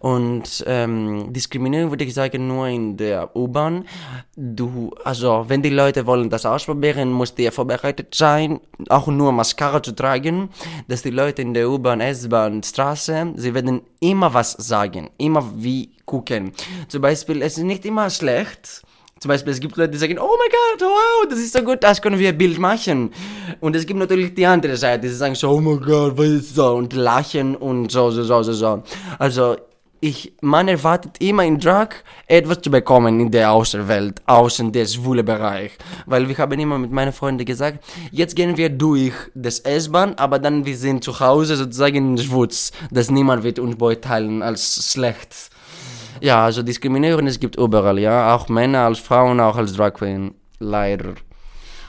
Und 0.00 0.64
ähm, 0.66 1.32
Diskriminierung 1.32 1.90
würde 1.90 2.04
ich 2.04 2.12
sagen 2.12 2.46
nur 2.46 2.68
in 2.68 2.96
der 2.98 3.34
U-Bahn. 3.34 3.86
Du 4.36 4.90
also 5.02 5.46
wenn 5.48 5.62
die 5.62 5.70
Leute 5.70 6.04
wollen 6.04 6.28
das 6.28 6.44
ausprobieren, 6.44 7.10
musst 7.10 7.38
du 7.38 7.50
vorbereitet 7.50 8.14
sein, 8.14 8.60
auch 8.90 9.06
nur 9.06 9.32
Mascara 9.32 9.82
zu 9.82 9.92
tragen, 9.92 10.50
dass 10.88 11.02
die 11.02 11.10
Leute 11.10 11.40
in 11.40 11.54
der 11.54 11.70
U-Bahn, 11.70 12.02
S-Bahn, 12.02 12.62
Straße, 12.62 13.32
sie 13.36 13.54
werden 13.54 13.80
immer 14.00 14.34
was 14.34 14.52
sagen, 14.52 15.08
immer 15.16 15.50
wie 15.56 15.96
gucken. 16.04 16.52
Zum 16.88 17.00
Beispiel, 17.00 17.40
es 17.40 17.56
ist 17.56 17.64
nicht 17.64 17.86
immer 17.86 18.10
schlecht 18.10 18.82
zum 19.20 19.28
Beispiel, 19.30 19.52
es 19.52 19.60
gibt 19.60 19.76
Leute, 19.76 19.90
die 19.90 19.98
sagen, 19.98 20.18
oh 20.18 20.36
mein 20.38 20.50
Gott, 20.50 20.88
wow, 20.88 21.28
das 21.28 21.40
ist 21.40 21.52
so 21.52 21.62
gut, 21.62 21.82
das 21.82 22.00
können 22.00 22.18
wir 22.18 22.28
ein 22.28 22.38
Bild 22.38 22.58
machen. 22.58 23.10
Und 23.60 23.74
es 23.74 23.84
gibt 23.84 23.98
natürlich 23.98 24.34
die 24.34 24.46
andere 24.46 24.76
Seite, 24.76 25.08
die 25.08 25.12
sagen 25.12 25.34
so, 25.34 25.50
oh 25.50 25.60
mein 25.60 25.80
Gott, 25.80 26.16
was 26.16 26.26
ist 26.26 26.54
so, 26.54 26.74
und 26.74 26.92
lachen 26.92 27.56
und 27.56 27.90
so, 27.90 28.10
so, 28.10 28.22
so, 28.22 28.42
so, 28.42 28.52
so. 28.52 28.82
Also, 29.18 29.56
ich, 30.00 30.32
man 30.40 30.68
erwartet 30.68 31.16
immer 31.20 31.44
in 31.44 31.58
Drag 31.58 31.88
etwas 32.26 32.60
zu 32.60 32.70
bekommen 32.70 33.18
in 33.18 33.30
der 33.30 33.50
Außerwelt, 33.50 34.22
außen 34.26 34.70
der 34.70 34.86
schwule 34.86 35.24
Bereich. 35.24 35.72
Weil 36.06 36.28
wir 36.28 36.38
haben 36.38 36.58
immer 36.60 36.78
mit 36.78 36.92
meinen 36.92 37.12
Freunden 37.12 37.44
gesagt, 37.44 37.84
jetzt 38.12 38.36
gehen 38.36 38.56
wir 38.56 38.68
durch 38.68 39.14
das 39.34 39.58
S-Bahn, 39.60 40.14
aber 40.14 40.38
dann 40.38 40.64
wir 40.64 40.76
sind 40.76 41.02
zu 41.02 41.18
Hause 41.18 41.56
sozusagen 41.56 42.12
in 42.12 42.18
Schwutz, 42.18 42.70
dass 42.90 43.10
niemand 43.10 43.42
wird 43.42 43.58
uns 43.58 43.76
beurteilen 43.76 44.42
als 44.42 44.92
schlecht. 44.92 45.50
Ja, 46.20 46.44
also 46.44 46.62
Diskriminierung, 46.62 47.26
es 47.26 47.40
gibt 47.40 47.56
überall, 47.56 47.98
ja. 47.98 48.34
Auch 48.34 48.48
Männer 48.48 48.80
als 48.80 48.98
Frauen, 48.98 49.40
auch 49.40 49.56
als 49.56 49.74
Drag 49.74 49.94
Queen. 49.94 50.34
Leider. 50.58 51.14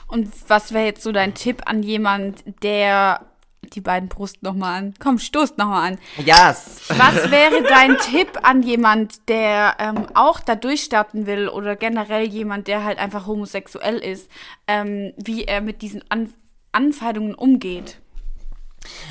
Und 0.08 0.28
was 0.48 0.72
wäre 0.72 0.86
jetzt 0.86 1.02
so 1.02 1.12
dein 1.12 1.34
Tipp 1.34 1.62
an 1.66 1.82
jemand, 1.82 2.42
der 2.62 3.20
die 3.62 3.80
beiden 3.80 4.08
Brust 4.08 4.42
nochmal 4.42 4.78
an. 4.78 4.94
Komm, 4.98 5.18
stoßt 5.18 5.58
nochmal 5.58 5.92
an. 5.92 5.98
Yes. 6.24 6.82
Was 6.88 7.30
wäre 7.30 7.62
dein 7.62 7.96
Tipp 7.98 8.38
an 8.42 8.62
jemand, 8.62 9.28
der 9.28 9.76
ähm, 9.78 10.06
auch 10.14 10.40
da 10.40 10.56
durchstarten 10.56 11.26
will 11.26 11.48
oder 11.48 11.76
generell 11.76 12.26
jemand, 12.26 12.68
der 12.68 12.84
halt 12.84 12.98
einfach 12.98 13.26
homosexuell 13.26 13.98
ist, 13.98 14.30
ähm, 14.66 15.12
wie 15.16 15.44
er 15.44 15.60
mit 15.60 15.82
diesen 15.82 16.02
an 16.08 16.32
Anfeindungen 16.72 17.34
umgeht? 17.34 18.00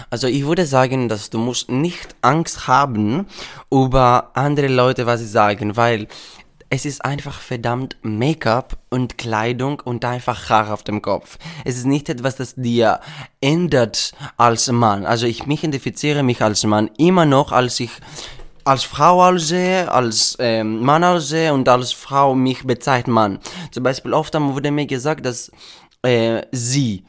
Also 0.10 0.28
ich 0.28 0.46
würde 0.46 0.66
sagen, 0.66 1.10
dass 1.10 1.30
du 1.30 1.38
musst 1.38 1.70
nicht 1.70 2.16
Angst 2.22 2.68
haben 2.68 3.28
über 3.72 4.32
andere 4.34 4.68
Leute, 4.68 5.06
was 5.06 5.20
sie 5.20 5.28
sagen, 5.28 5.78
weil 5.78 6.08
es 6.72 6.86
ist 6.86 7.04
einfach 7.04 7.40
verdammt 7.40 7.98
Make-up 8.04 8.78
und 8.90 9.18
Kleidung 9.18 9.82
und 9.84 10.06
einfach 10.06 10.50
Haar 10.50 10.72
auf 10.72 10.84
dem 10.84 11.02
Kopf. 11.02 11.38
Es 11.66 11.78
ist 11.78 11.86
nicht 11.86 12.10
etwas, 12.10 12.36
das 12.36 12.56
dir 12.56 13.00
ändert 13.42 14.12
als 14.38 14.72
Mann. 14.72 15.06
Also 15.06 15.26
ich 15.26 15.48
mich 15.48 15.64
identifiziere 15.64 16.22
mich 16.22 16.42
als 16.44 16.64
Mann 16.64 16.92
immer 16.98 17.26
noch, 17.26 17.52
als 17.52 17.80
ich 17.80 17.92
als 18.66 18.84
Frau 18.84 19.24
aussehe, 19.24 19.92
als 19.92 20.38
ähm, 20.40 20.80
Mann 20.82 21.04
aussehe 21.04 21.54
und 21.54 21.68
als 21.68 21.92
Frau 21.92 22.36
mich 22.36 22.64
bezeichnet 22.64 23.14
Mann. 23.14 23.40
Zum 23.72 23.82
Beispiel 23.84 24.14
oft 24.14 24.36
wurde 24.36 24.70
mir 24.70 24.86
gesagt, 24.86 25.26
dass 25.26 25.52
äh, 26.04 26.44
sie 26.52 27.04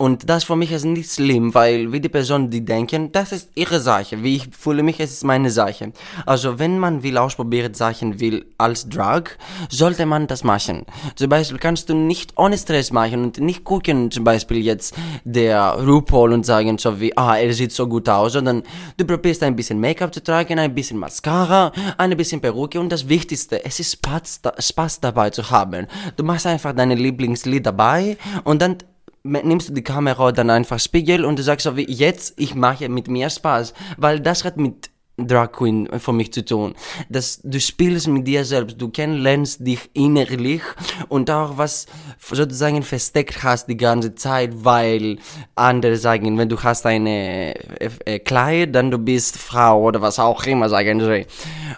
und 0.00 0.30
das 0.30 0.44
für 0.44 0.56
mich 0.56 0.72
ist 0.72 0.86
nicht 0.86 1.12
schlimm, 1.12 1.52
weil 1.52 1.92
wie 1.92 2.00
die 2.00 2.08
Personen, 2.08 2.48
die 2.48 2.64
denken, 2.64 3.12
das 3.12 3.32
ist 3.32 3.50
ihre 3.54 3.80
Sache. 3.80 4.22
Wie 4.22 4.36
ich 4.36 4.48
fühle 4.58 4.82
mich, 4.82 4.98
es 4.98 5.12
ist 5.12 5.24
meine 5.24 5.50
Sache. 5.50 5.92
Also 6.24 6.58
wenn 6.58 6.78
man 6.78 7.02
will 7.02 7.18
ausprobieren 7.18 7.74
Sachen 7.74 8.18
will 8.18 8.46
als 8.56 8.88
Drug, 8.88 9.24
sollte 9.68 10.06
man 10.06 10.26
das 10.26 10.42
machen. 10.42 10.86
Zum 11.16 11.28
Beispiel 11.28 11.58
kannst 11.58 11.90
du 11.90 11.94
nicht 11.94 12.32
ohne 12.38 12.56
Stress 12.56 12.92
machen 12.92 13.24
und 13.24 13.40
nicht 13.40 13.62
gucken, 13.62 14.10
zum 14.10 14.24
Beispiel 14.24 14.64
jetzt 14.64 14.94
der 15.24 15.74
RuPaul 15.74 16.32
und 16.32 16.46
sagen 16.46 16.78
so 16.78 16.98
wie, 16.98 17.14
ah, 17.18 17.36
er 17.36 17.52
sieht 17.52 17.72
so 17.72 17.86
gut 17.86 18.08
aus, 18.08 18.32
sondern 18.32 18.62
du 18.96 19.04
probierst 19.04 19.42
ein 19.42 19.54
bisschen 19.54 19.78
Make-up 19.78 20.14
zu 20.14 20.22
tragen, 20.24 20.58
ein 20.58 20.74
bisschen 20.74 20.96
Mascara, 20.96 21.72
ein 21.98 22.16
bisschen 22.16 22.40
Perücke 22.40 22.80
und 22.80 22.90
das 22.90 23.06
Wichtigste, 23.06 23.62
es 23.66 23.78
ist 23.78 23.92
Spaß, 23.92 24.40
Spaß 24.60 25.00
dabei 25.00 25.28
zu 25.28 25.50
haben. 25.50 25.88
Du 26.16 26.24
machst 26.24 26.46
einfach 26.46 26.74
deine 26.74 26.94
Lieblingslied 26.94 27.66
dabei 27.66 28.16
und 28.44 28.62
dann 28.62 28.78
nimmst 29.22 29.68
du 29.68 29.72
die 29.72 29.82
Kamera 29.82 30.32
dann 30.32 30.50
einfach 30.50 30.80
Spiegel 30.80 31.24
und 31.24 31.38
du 31.38 31.42
sagst 31.42 31.64
so 31.64 31.76
wie 31.76 31.90
jetzt, 31.90 32.34
ich 32.38 32.54
mache 32.54 32.88
mit 32.88 33.08
mir 33.08 33.30
Spaß, 33.30 33.74
weil 33.96 34.20
das 34.20 34.44
hat 34.44 34.56
mit 34.56 34.90
Drag 35.26 35.52
Queen 35.52 35.88
für 35.98 36.12
mich 36.12 36.32
zu 36.32 36.44
tun. 36.44 36.74
Dass 37.08 37.40
du 37.42 37.60
spielst 37.60 38.08
mit 38.08 38.26
dir 38.26 38.44
selbst, 38.44 38.80
du 38.80 38.88
kennenlernst 38.88 39.66
dich 39.66 39.90
innerlich 39.92 40.62
und 41.08 41.30
auch 41.30 41.58
was 41.58 41.86
sozusagen 42.20 42.82
versteckt 42.82 43.42
hast 43.42 43.68
die 43.68 43.76
ganze 43.76 44.14
Zeit, 44.14 44.64
weil 44.64 45.18
andere 45.54 45.96
sagen, 45.96 46.38
wenn 46.38 46.48
du 46.48 46.62
hast 46.62 46.86
eine 46.86 47.54
äh, 47.80 48.18
Kleid, 48.20 48.74
dann 48.74 48.90
du 48.90 48.98
bist 48.98 49.36
Frau 49.36 49.82
oder 49.82 50.00
was 50.00 50.18
auch 50.18 50.44
immer 50.44 50.68
sagen 50.68 51.00
sie. 51.00 51.26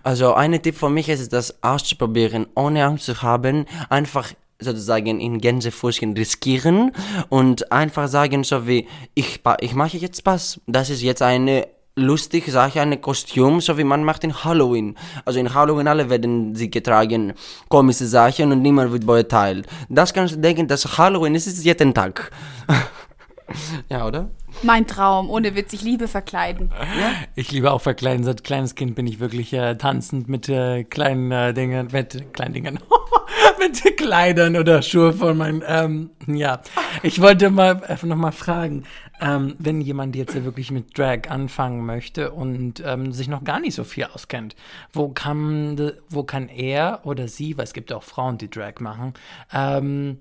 Also 0.03 0.35
ein 0.35 0.61
Tipp 0.63 0.77
von 0.77 0.95
mich 0.95 1.09
ist 1.09 1.21
es, 1.21 1.29
das 1.29 1.63
auszuprobieren, 1.63 2.47
ohne 2.55 2.85
Angst 2.85 3.07
zu 3.07 3.23
haben, 3.23 3.67
einfach 3.89 4.33
sozusagen 4.63 5.21
in 5.21 5.39
Gänsefüßchen 5.39 6.15
riskieren 6.15 6.93
und 7.29 7.71
einfach 7.73 8.09
sagen 8.09 8.45
so 8.45 8.67
wie, 8.67 8.89
ich, 9.15 9.41
ich 9.61 9.75
mache 9.75 9.97
jetzt 9.97 10.19
Spaß. 10.19 10.61
Das 10.67 10.91
ist 10.91 11.03
jetzt 11.03 11.23
eine 11.23 11.67
lustige 11.95 12.51
Sache, 12.51 12.81
eine 12.81 12.97
Kostüm, 12.97 13.61
so 13.61 13.77
wie 13.77 13.85
man 13.85 14.05
macht 14.05 14.25
in 14.25 14.45
Halloween. 14.45 14.97
Also 15.25 15.39
in 15.39 15.53
Halloween 15.53 15.89
alle 15.89 16.09
werden 16.09 16.55
sie 16.55 16.71
getragen, 16.71 17.35
komische 17.69 18.07
Sachen 18.07 18.53
und 18.53 18.63
niemand 18.63 18.93
wird 18.93 19.07
beurteilt. 19.07 19.67
Das 19.89 20.13
kannst 20.13 20.35
du 20.35 20.39
denken, 20.39 20.67
dass 20.69 20.99
Halloween 20.99 21.35
ist, 21.35 21.47
ist 21.47 21.65
jeden 21.65 21.93
Tag. 21.93 22.31
ja, 23.89 24.07
oder? 24.07 24.31
Mein 24.65 24.87
Traum, 24.87 25.29
ohne 25.29 25.57
Witz, 25.57 25.73
ich 25.73 25.83
liebe 25.83 26.07
verkleiden. 26.07 26.71
Ja? 26.99 27.13
Ich 27.35 27.51
liebe 27.51 27.73
auch 27.73 27.81
verkleiden. 27.81 28.25
Seit 28.25 28.45
kleines 28.45 28.75
Kind 28.75 28.95
bin 28.95 29.07
ich 29.07 29.19
wirklich 29.19 29.53
äh, 29.53 29.77
tanzend 29.77 30.29
mit 30.29 30.49
äh, 30.49 30.85
kleinen 30.85 31.33
äh, 31.33 31.53
Dingen, 31.53 31.89
mit 31.93 32.33
kleinen 32.33 32.55
Dingen, 32.55 32.79
mit 33.59 33.97
Kleidern 33.97 34.57
oder 34.57 34.83
Schuhe 34.83 35.13
von 35.13 35.37
meinen. 35.37 35.63
Ähm, 35.67 36.11
ja, 36.29 36.61
ich 37.03 37.21
wollte 37.21 37.51
mal 37.51 37.83
einfach 37.85 38.07
noch 38.07 38.17
mal 38.17 38.31
fragen, 38.31 38.85
ähm, 39.21 39.55
wenn 39.59 39.81
jemand 39.81 40.15
jetzt 40.15 40.35
wirklich 40.45 40.71
mit 40.71 40.97
Drag 40.97 41.29
anfangen 41.29 41.85
möchte 41.85 42.31
und 42.31 42.83
ähm, 42.85 43.13
sich 43.13 43.29
noch 43.29 43.45
gar 43.45 43.59
nicht 43.59 43.75
so 43.75 43.85
viel 43.85 44.05
auskennt, 44.05 44.55
wo 44.93 45.09
kann, 45.09 45.93
wo 46.09 46.23
kann 46.23 46.49
er 46.49 47.01
oder 47.05 47.27
sie, 47.29 47.57
weil 47.57 47.65
es 47.65 47.73
gibt 47.73 47.93
auch 47.93 48.03
Frauen, 48.03 48.39
die 48.39 48.51
Drag 48.51 48.81
machen, 48.81 49.15
ähm, 49.53 50.19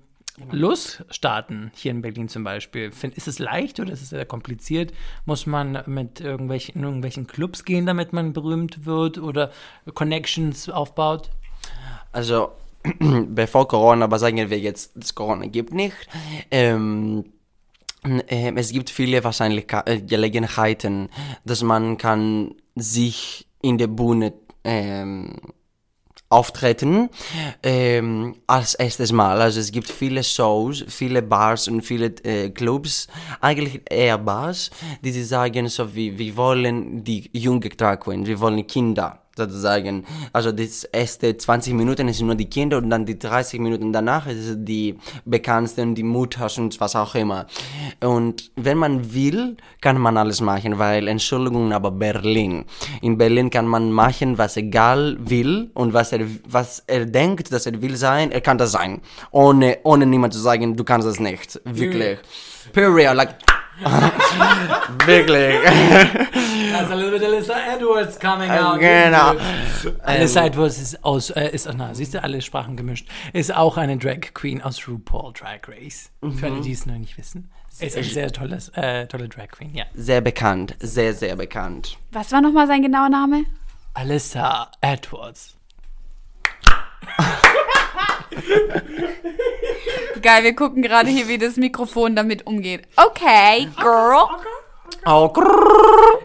losstarten, 0.50 1.70
hier 1.74 1.90
in 1.90 2.02
Berlin 2.02 2.28
zum 2.28 2.44
Beispiel? 2.44 2.90
Ist 3.14 3.28
es 3.28 3.38
leicht 3.38 3.80
oder 3.80 3.92
ist 3.92 4.02
es 4.02 4.10
sehr 4.10 4.24
kompliziert? 4.24 4.92
Muss 5.24 5.46
man 5.46 5.82
mit 5.86 6.20
irgendwelchen, 6.20 6.76
in 6.76 6.84
irgendwelchen 6.84 7.26
Clubs 7.26 7.64
gehen, 7.64 7.86
damit 7.86 8.12
man 8.12 8.32
berühmt 8.32 8.86
wird 8.86 9.18
oder 9.18 9.50
Connections 9.94 10.68
aufbaut? 10.68 11.30
Also, 12.12 12.52
bevor 13.28 13.68
Corona, 13.68 14.04
aber 14.04 14.18
sagen 14.18 14.50
wir 14.50 14.58
jetzt, 14.58 14.92
dass 14.94 15.14
Corona 15.14 15.46
gibt 15.46 15.72
nicht. 15.72 15.96
Ähm, 16.50 17.24
äh, 18.04 18.52
es 18.56 18.72
gibt 18.72 18.90
viele 18.90 19.22
wahrscheinlich 19.22 19.66
äh, 19.72 20.00
Gelegenheiten, 20.00 21.08
dass 21.44 21.62
man 21.62 21.98
kann 21.98 22.54
sich 22.74 23.46
in 23.60 23.78
der 23.78 23.86
Bühne 23.86 24.32
ähm, 24.64 25.36
auftreten 26.32 27.10
ähm, 27.62 28.36
als 28.46 28.74
erstes 28.74 29.12
Mal. 29.12 29.40
Also 29.40 29.60
es 29.60 29.70
gibt 29.70 29.88
viele 29.88 30.24
Shows, 30.24 30.84
viele 30.88 31.22
Bars 31.22 31.68
und 31.68 31.82
viele 31.82 32.06
äh, 32.24 32.50
Clubs, 32.50 33.06
eigentlich 33.40 33.82
eher 33.88 34.18
Bars, 34.18 34.70
die 35.02 35.12
sie 35.12 35.24
sagen 35.24 35.68
so 35.68 35.94
wie, 35.94 36.18
wir 36.18 36.36
wollen 36.36 37.04
die 37.04 37.30
junge 37.32 37.68
Drag 37.68 38.00
Queen, 38.00 38.26
wir 38.26 38.40
wollen 38.40 38.66
Kinder 38.66 39.21
sozusagen. 39.36 40.04
Also 40.32 40.52
das 40.52 40.84
erste 40.84 41.36
20 41.36 41.74
Minuten 41.74 42.08
ist 42.08 42.20
nur 42.20 42.34
die 42.34 42.48
Kinder 42.48 42.78
und 42.78 42.90
dann 42.90 43.06
die 43.06 43.18
30 43.18 43.60
Minuten 43.60 43.92
danach 43.92 44.26
ist 44.26 44.56
die 44.58 44.96
Bekannten, 45.24 45.94
die 45.94 46.02
Mutter 46.02 46.48
und 46.58 46.78
was 46.80 46.96
auch 46.96 47.14
immer. 47.14 47.46
Und 48.00 48.50
wenn 48.56 48.78
man 48.78 49.14
will, 49.14 49.56
kann 49.80 49.98
man 49.98 50.16
alles 50.16 50.40
machen, 50.40 50.78
weil, 50.78 51.08
Entschuldigung, 51.08 51.72
aber 51.72 51.90
Berlin. 51.90 52.64
In 53.00 53.18
Berlin 53.18 53.50
kann 53.50 53.66
man 53.66 53.90
machen, 53.92 54.38
was 54.38 54.56
egal 54.56 55.16
will 55.20 55.70
und 55.74 55.92
was 55.92 56.12
er, 56.12 56.26
was 56.46 56.82
er 56.86 57.06
denkt, 57.06 57.52
dass 57.52 57.66
er 57.66 57.80
will 57.80 57.96
sein, 57.96 58.30
er 58.30 58.40
kann 58.40 58.58
das 58.58 58.72
sein. 58.72 59.00
Ohne, 59.30 59.78
ohne 59.84 60.06
niemand 60.06 60.32
zu 60.34 60.40
sagen, 60.40 60.76
du 60.76 60.84
kannst 60.84 61.06
das 61.06 61.20
nicht. 61.20 61.60
Wirklich. 61.64 62.18
Period. 62.72 63.14
Like, 63.14 63.36
Wirklich. 65.06 65.60
That's 65.62 66.90
a 66.90 66.94
little 66.94 67.10
bit 67.10 67.22
Alyssa 67.22 67.74
Edwards 67.74 68.18
coming 68.18 68.50
out. 68.50 68.78
Genau. 68.78 69.34
Alyssa 70.02 70.46
Edwards 70.46 70.78
ist 70.78 71.04
aus, 71.04 71.30
äh, 71.30 71.50
ist, 71.50 71.68
na, 71.74 71.94
siehst 71.94 72.14
du, 72.14 72.22
alle 72.22 72.40
Sprachen 72.40 72.76
gemischt. 72.76 73.08
Ist 73.32 73.54
auch 73.54 73.76
eine 73.76 73.96
Drag 73.96 74.32
Queen 74.34 74.62
aus 74.62 74.86
RuPaul 74.88 75.32
Drag 75.32 75.60
Race. 75.68 76.10
Für 76.38 76.46
alle, 76.46 76.60
die 76.60 76.72
es 76.72 76.86
noch 76.86 76.94
nicht 76.96 77.18
wissen. 77.18 77.50
Ist 77.80 77.96
eine 77.96 78.04
sehr 78.04 78.30
tolles, 78.30 78.68
äh, 78.70 79.06
tolle 79.06 79.28
Drag 79.28 79.48
Queen, 79.48 79.74
ja. 79.74 79.84
Sehr 79.94 80.20
bekannt. 80.20 80.76
Sehr, 80.80 81.14
sehr 81.14 81.36
bekannt. 81.36 81.96
Was 82.12 82.30
war 82.32 82.40
nochmal 82.40 82.66
sein 82.66 82.82
genauer 82.82 83.08
Name? 83.08 83.44
Alyssa 83.94 84.70
Edwards. 84.80 85.56
Geil, 90.22 90.44
wir 90.44 90.54
gucken 90.54 90.82
gerade 90.82 91.08
hier, 91.08 91.28
wie 91.28 91.38
das 91.38 91.56
Mikrofon 91.56 92.14
damit 92.14 92.46
umgeht. 92.46 92.82
Okay, 92.96 93.68
girl. 93.80 94.26
Oh, 95.04 95.28
grrrr. 95.28 96.20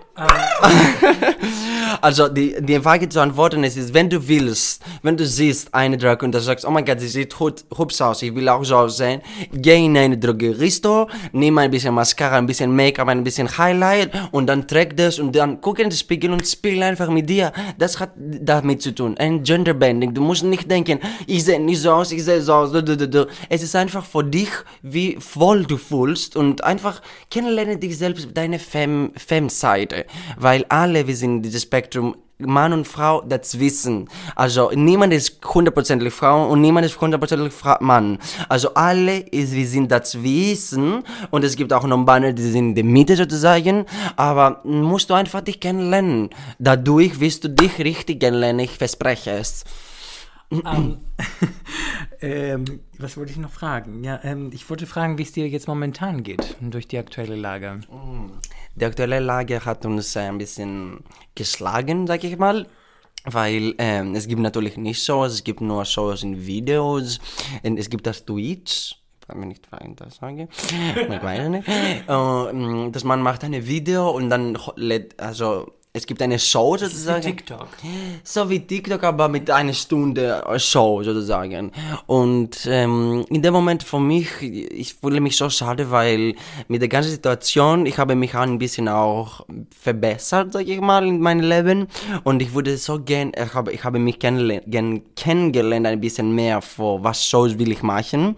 Also 2.02 2.28
die, 2.28 2.56
die 2.60 2.80
Frage 2.80 3.10
zu 3.10 3.20
antworten 3.20 3.64
ist, 3.64 3.78
ist, 3.78 3.94
wenn 3.94 4.10
du 4.10 4.28
willst, 4.28 4.82
wenn 5.04 5.18
du 5.18 5.26
siehst 5.26 5.74
eine 5.74 5.98
Drag 5.98 6.22
und 6.22 6.32
du 6.34 6.40
sagst, 6.42 6.66
oh 6.66 6.72
mein 6.72 6.86
Gott, 6.86 7.00
sie 7.00 7.08
sieht 7.08 7.34
hüb- 7.36 7.64
hübsch 7.76 8.02
aus, 8.02 8.22
ich 8.22 8.34
will 8.36 8.48
auch 8.50 8.64
so 8.64 8.76
aussehen, 8.76 9.22
geh 9.54 9.86
in 9.86 9.98
eine 9.98 10.18
Drogeriesto, 10.18 11.08
nimm 11.32 11.58
ein 11.58 11.72
bisschen 11.72 11.94
Mascara, 11.94 12.38
ein 12.38 12.46
bisschen 12.48 12.76
Make-up, 12.76 13.08
ein 13.08 13.24
bisschen 13.24 13.58
Highlight 13.58 14.12
und 14.32 14.48
dann 14.48 14.68
träg 14.68 14.96
das 14.98 15.20
und 15.20 15.36
dann 15.36 15.62
guck 15.62 15.80
in 15.80 15.90
den 15.90 15.98
Spiegel 15.98 16.32
und 16.32 16.48
spiel 16.48 16.82
einfach 16.84 17.10
mit 17.10 17.30
dir. 17.30 17.52
Das 17.78 18.00
hat 18.00 18.12
damit 18.18 18.82
zu 18.82 18.94
tun. 18.94 19.16
Ein 19.18 19.44
Genderbending. 19.44 20.14
Du 20.14 20.22
musst 20.22 20.44
nicht 20.44 20.70
denken, 20.70 21.00
ich 21.26 21.44
sehe 21.44 21.60
nicht 21.60 21.82
so 21.82 21.92
aus, 21.92 22.12
ich 22.12 22.24
sehe 22.24 22.42
so 22.42 22.54
aus. 22.54 22.72
Es 23.50 23.64
ist 23.64 23.76
einfach 23.76 24.06
für 24.06 24.24
dich, 24.24 24.50
wie 24.82 25.18
voll 25.20 25.66
du 25.66 25.78
fühlst 25.78 26.36
und 26.36 26.64
einfach 26.64 27.02
kennenlerne 27.30 27.78
dich 27.78 27.98
selbst, 27.98 28.30
deine 28.34 28.60
Fem- 28.60 29.12
Fem-Seite. 29.16 30.06
Weil 30.38 30.66
alle, 30.70 31.08
wir 31.08 31.16
sind 31.16 31.38
in 31.38 31.42
diesem 31.44 31.58
Spektrum, 31.78 32.16
Mann 32.40 32.74
und 32.74 32.88
Frau, 32.88 33.22
das 33.22 33.60
wissen. 33.60 34.10
Also 34.36 34.72
niemand 34.74 35.14
ist 35.14 35.46
hundertprozentig 35.46 36.12
Frau 36.12 36.50
und 36.50 36.60
niemand 36.60 36.88
ist 36.88 37.00
hundertprozentig 37.00 37.54
Mann. 37.82 38.18
Also 38.50 38.74
alle, 38.74 39.20
ist, 39.20 39.54
wir 39.54 39.68
sind 39.68 39.92
das 39.92 40.24
Wissen 40.24 41.04
und 41.30 41.44
es 41.44 41.56
gibt 41.56 41.72
auch 41.74 41.86
noch 41.86 42.04
Banner, 42.04 42.34
die 42.34 42.42
sind 42.42 42.70
in 42.70 42.76
der 42.76 42.84
Mitte 42.84 43.16
sozusagen, 43.16 43.86
aber 44.16 44.62
musst 44.64 45.12
du 45.12 45.14
einfach 45.14 45.42
dich 45.42 45.60
kennenlernen. 45.60 46.32
Dadurch 46.58 47.20
wirst 47.20 47.44
du 47.44 47.50
dich 47.50 47.78
richtig 47.78 48.22
kennenlernen, 48.22 48.60
ich 48.62 48.76
verspreche 48.76 49.32
es. 49.32 49.64
Ähm, 50.50 50.98
ähm, 52.22 52.66
was 52.98 53.18
wollte 53.18 53.34
ich 53.34 53.38
noch 53.38 53.52
fragen? 53.52 54.04
Ja, 54.04 54.20
ähm, 54.24 54.50
ich 54.52 54.68
wollte 54.68 54.88
fragen, 54.88 55.20
wie 55.20 55.24
es 55.24 55.32
dir 55.32 55.48
jetzt 55.48 55.68
momentan 55.68 56.24
geht 56.24 56.58
durch 56.60 56.88
die 56.88 56.98
aktuelle 56.98 57.36
Lage. 57.36 57.82
Die 58.80 58.86
aktuelle 58.86 59.20
Lage 59.20 59.66
hat 59.66 59.86
uns 59.88 60.16
äh, 60.16 60.20
ein 60.20 60.38
bisschen 60.38 61.04
geschlagen, 61.34 62.06
sag 62.06 62.24
ich 62.24 62.38
mal. 62.38 62.68
Weil 63.26 63.74
ähm, 63.80 64.14
es 64.14 64.28
gibt 64.28 64.40
natürlich 64.40 64.78
nicht 64.78 65.04
Shows, 65.04 65.34
es 65.34 65.44
gibt 65.44 65.62
nur 65.62 65.84
Shows 65.84 66.24
in 66.24 66.46
Videos, 66.46 67.20
es 67.62 67.90
gibt 67.90 68.08
das 68.08 68.24
Twitch, 68.24 68.96
wenn 69.28 69.42
ich 69.42 69.48
nicht 69.48 69.72
weiter 69.72 70.10
sage, 70.10 70.48
ich 70.54 71.10
weiß 71.10 71.50
nicht, 71.50 71.68
äh, 72.08 72.92
dass 72.92 73.04
man 73.04 73.22
macht 73.22 73.44
eine 73.44 73.68
Video 73.68 74.12
und 74.12 74.30
dann 74.30 74.58
lädt, 74.78 75.20
also 75.20 75.74
es 75.98 76.06
gibt 76.06 76.22
eine 76.22 76.38
Show 76.38 76.78
sozusagen. 76.78 77.22
TikTok. 77.22 77.68
So 78.24 78.50
wie 78.50 78.60
TikTok, 78.60 79.04
aber 79.04 79.28
mit 79.28 79.50
einer 79.50 79.74
Stunde 79.74 80.44
Show 80.58 81.04
sozusagen. 81.04 81.72
Und 82.06 82.68
ähm, 82.68 83.26
in 83.30 83.42
dem 83.42 83.54
Moment 83.54 83.84
für 83.84 84.00
mich, 84.00 84.28
ich 84.42 84.94
fühle 84.94 85.20
mich 85.20 85.36
so 85.36 85.50
schade, 85.50 85.90
weil 85.90 86.36
mit 86.68 86.82
der 86.82 86.90
ganzen 86.90 87.12
Situation, 87.12 87.86
ich 87.86 87.98
habe 87.98 88.16
mich 88.16 88.36
ein 88.36 88.60
bisschen 88.60 88.88
auch 88.88 89.46
verbessert, 89.72 90.54
sag 90.54 90.68
ich 90.68 90.80
mal, 90.80 91.06
in 91.06 91.20
meinem 91.20 91.42
Leben. 91.42 91.88
Und 92.24 92.42
ich 92.42 92.54
würde 92.54 92.78
so 92.78 93.00
gern, 93.00 93.32
ich 93.36 93.54
habe, 93.54 93.72
ich 93.72 93.84
habe 93.84 94.00
mich 94.00 94.20
gern, 94.20 95.02
kennengelernt 95.16 95.88
ein 95.88 96.00
bisschen 96.00 96.34
mehr 96.34 96.62
vor, 96.62 97.04
was 97.04 97.26
Shows 97.26 97.58
will 97.58 97.72
ich 97.72 97.82
machen. 97.82 98.36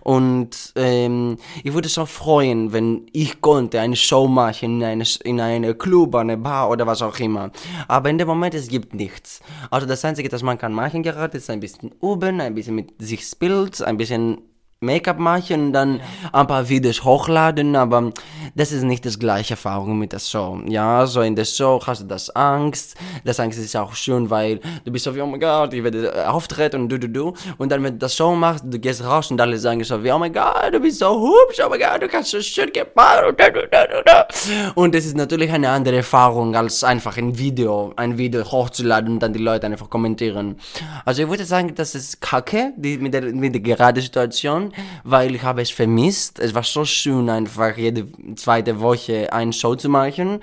Und 0.00 0.72
ähm, 0.76 1.36
ich 1.64 1.72
würde 1.74 1.88
so 1.88 2.06
freuen, 2.06 2.72
wenn 2.72 3.06
ich 3.12 3.40
konnte 3.40 3.80
eine 3.80 3.96
Show 3.96 4.28
machen 4.28 4.80
in 4.80 4.84
eine, 4.84 5.04
in 5.24 5.40
eine 5.40 5.74
Club, 5.74 6.14
eine 6.14 6.36
Bar 6.36 6.70
oder 6.70 6.86
was 6.86 6.91
auch 7.00 7.18
immer. 7.18 7.50
Aber 7.88 8.10
in 8.10 8.18
dem 8.18 8.28
Moment, 8.28 8.54
es 8.54 8.68
gibt 8.68 8.94
nichts. 8.94 9.40
Also 9.70 9.86
das 9.86 10.04
Einzige, 10.04 10.28
das 10.28 10.42
man 10.42 10.58
kann 10.58 10.72
machen 10.72 11.02
gerade, 11.02 11.38
ist 11.38 11.48
ein 11.48 11.60
bisschen 11.60 11.92
üben, 12.02 12.40
ein 12.40 12.54
bisschen 12.54 12.74
mit 12.74 12.92
sich 12.98 13.22
Bild, 13.38 13.80
ein 13.82 13.96
bisschen 13.96 14.38
Make-up 14.82 15.18
machen 15.18 15.66
und 15.66 15.72
dann 15.72 16.00
ein 16.32 16.46
paar 16.46 16.68
Videos 16.68 17.04
hochladen, 17.04 17.76
aber 17.76 18.12
das 18.54 18.72
ist 18.72 18.82
nicht 18.82 19.06
das 19.06 19.18
gleiche 19.18 19.54
Erfahrung 19.54 19.98
mit 19.98 20.12
der 20.12 20.18
Show. 20.18 20.60
Ja, 20.66 21.06
so 21.06 21.22
in 21.22 21.36
der 21.36 21.44
Show 21.44 21.80
hast 21.86 22.02
du 22.02 22.06
das 22.06 22.28
Angst, 22.30 22.96
das 23.24 23.40
Angst 23.40 23.58
ist 23.58 23.76
auch 23.76 23.94
schön, 23.94 24.28
weil 24.28 24.60
du 24.84 24.92
bist 24.92 25.04
so 25.04 25.14
wie, 25.14 25.20
oh 25.20 25.26
mein 25.26 25.40
Gott, 25.40 25.72
ich 25.72 25.82
werde 25.82 26.08
äh, 26.08 26.24
auftreten 26.24 26.82
und 26.82 26.88
du, 26.88 26.98
du, 26.98 27.08
du. 27.08 27.32
Und 27.58 27.70
dann, 27.70 27.82
wenn 27.82 27.94
du 27.94 27.98
das 27.98 28.16
Show 28.16 28.34
machst, 28.34 28.64
du 28.66 28.78
gehst 28.78 29.04
raus 29.04 29.30
und 29.30 29.40
alle 29.40 29.58
sagen 29.58 29.82
so 29.84 30.02
wie, 30.02 30.10
oh 30.10 30.18
mein 30.18 30.32
Gott, 30.32 30.72
du 30.72 30.80
bist 30.80 30.98
so 30.98 31.20
hübsch, 31.20 31.60
oh 31.64 31.68
mein 31.70 31.80
Gott, 31.80 32.02
du 32.02 32.08
kannst 32.08 32.30
so 32.30 32.40
schön 32.40 32.70
gemacht 32.72 33.22
und 33.28 33.38
du, 33.38 33.52
du, 33.52 33.60
du, 33.62 34.02
du. 34.04 34.72
Und 34.74 34.94
das 34.94 35.04
ist 35.04 35.16
natürlich 35.16 35.50
eine 35.50 35.70
andere 35.70 35.96
Erfahrung, 35.96 36.54
als 36.56 36.84
einfach 36.84 37.16
ein 37.16 37.38
Video, 37.38 37.92
ein 37.96 38.18
Video 38.18 38.44
hochzuladen 38.44 39.14
und 39.14 39.22
dann 39.22 39.32
die 39.32 39.38
Leute 39.38 39.66
einfach 39.66 39.88
kommentieren. 39.88 40.56
Also 41.04 41.22
ich 41.22 41.28
würde 41.28 41.44
sagen, 41.44 41.74
das 41.74 41.94
ist 41.94 42.20
kacke, 42.20 42.72
die, 42.76 42.98
mit, 42.98 43.14
der, 43.14 43.22
mit 43.22 43.54
der 43.54 43.60
gerade 43.60 44.00
Situation, 44.00 44.71
weil 45.04 45.34
ich 45.34 45.42
habe 45.42 45.62
es 45.62 45.70
vermisst. 45.70 46.38
Es 46.38 46.54
war 46.54 46.62
so 46.62 46.84
schön, 46.84 47.28
einfach 47.28 47.76
jede 47.76 48.08
zweite 48.36 48.80
Woche 48.80 49.32
eine 49.32 49.52
Show 49.52 49.74
zu 49.74 49.88
machen. 49.88 50.40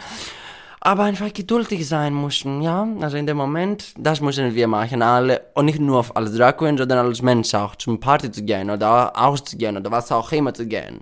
Aber 0.82 1.03
einfach 1.03 1.34
geduldig 1.34 1.86
sein 1.88 2.13
mussten, 2.13 2.61
ja. 2.61 2.88
Also 3.01 3.17
in 3.17 3.27
dem 3.27 3.36
Moment, 3.36 3.93
das 3.97 4.21
müssen 4.21 4.55
wir 4.55 4.67
machen, 4.67 5.01
alle. 5.01 5.41
Und 5.53 5.65
nicht 5.65 5.80
nur 5.80 6.05
als 6.15 6.34
Drag 6.34 6.55
Queen, 6.55 6.77
sondern 6.77 7.05
als 7.05 7.21
Mensch 7.21 7.53
auch 7.53 7.75
zum 7.75 7.99
Party 7.99 8.32
zu 8.32 8.43
gehen 8.43 8.69
oder 8.69 9.11
auszugehen 9.17 9.75
oder 9.75 9.91
was 9.91 10.11
auch 10.11 10.32
immer 10.32 10.53
zu 10.53 10.65
gehen. 10.65 11.01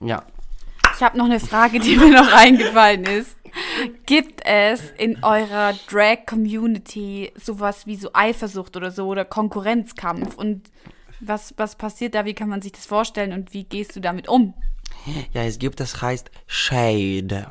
Ja. 0.00 0.22
Ich 0.94 1.02
habe 1.02 1.16
noch 1.16 1.24
eine 1.24 1.40
Frage, 1.40 1.80
die 1.80 1.96
mir 1.96 2.10
noch 2.10 2.32
eingefallen 2.32 3.04
ist. 3.04 3.36
Gibt 4.04 4.44
es 4.44 4.82
in 4.98 5.24
eurer 5.24 5.72
Drag-Community 5.90 7.32
sowas 7.42 7.86
wie 7.86 7.96
so 7.96 8.10
Eifersucht 8.12 8.76
oder 8.76 8.90
so 8.90 9.06
oder 9.06 9.24
Konkurrenzkampf? 9.24 10.34
Und 10.34 10.70
was, 11.20 11.54
was 11.56 11.76
passiert 11.76 12.14
da? 12.14 12.24
Wie 12.24 12.34
kann 12.34 12.48
man 12.48 12.62
sich 12.62 12.72
das 12.72 12.86
vorstellen 12.86 13.32
und 13.32 13.52
wie 13.54 13.64
gehst 13.64 13.96
du 13.96 14.00
damit 14.00 14.28
um? 14.28 14.54
Ja, 15.32 15.42
es 15.42 15.58
gibt, 15.58 15.78
das 15.80 16.00
heißt 16.00 16.30
Shade. 16.46 17.50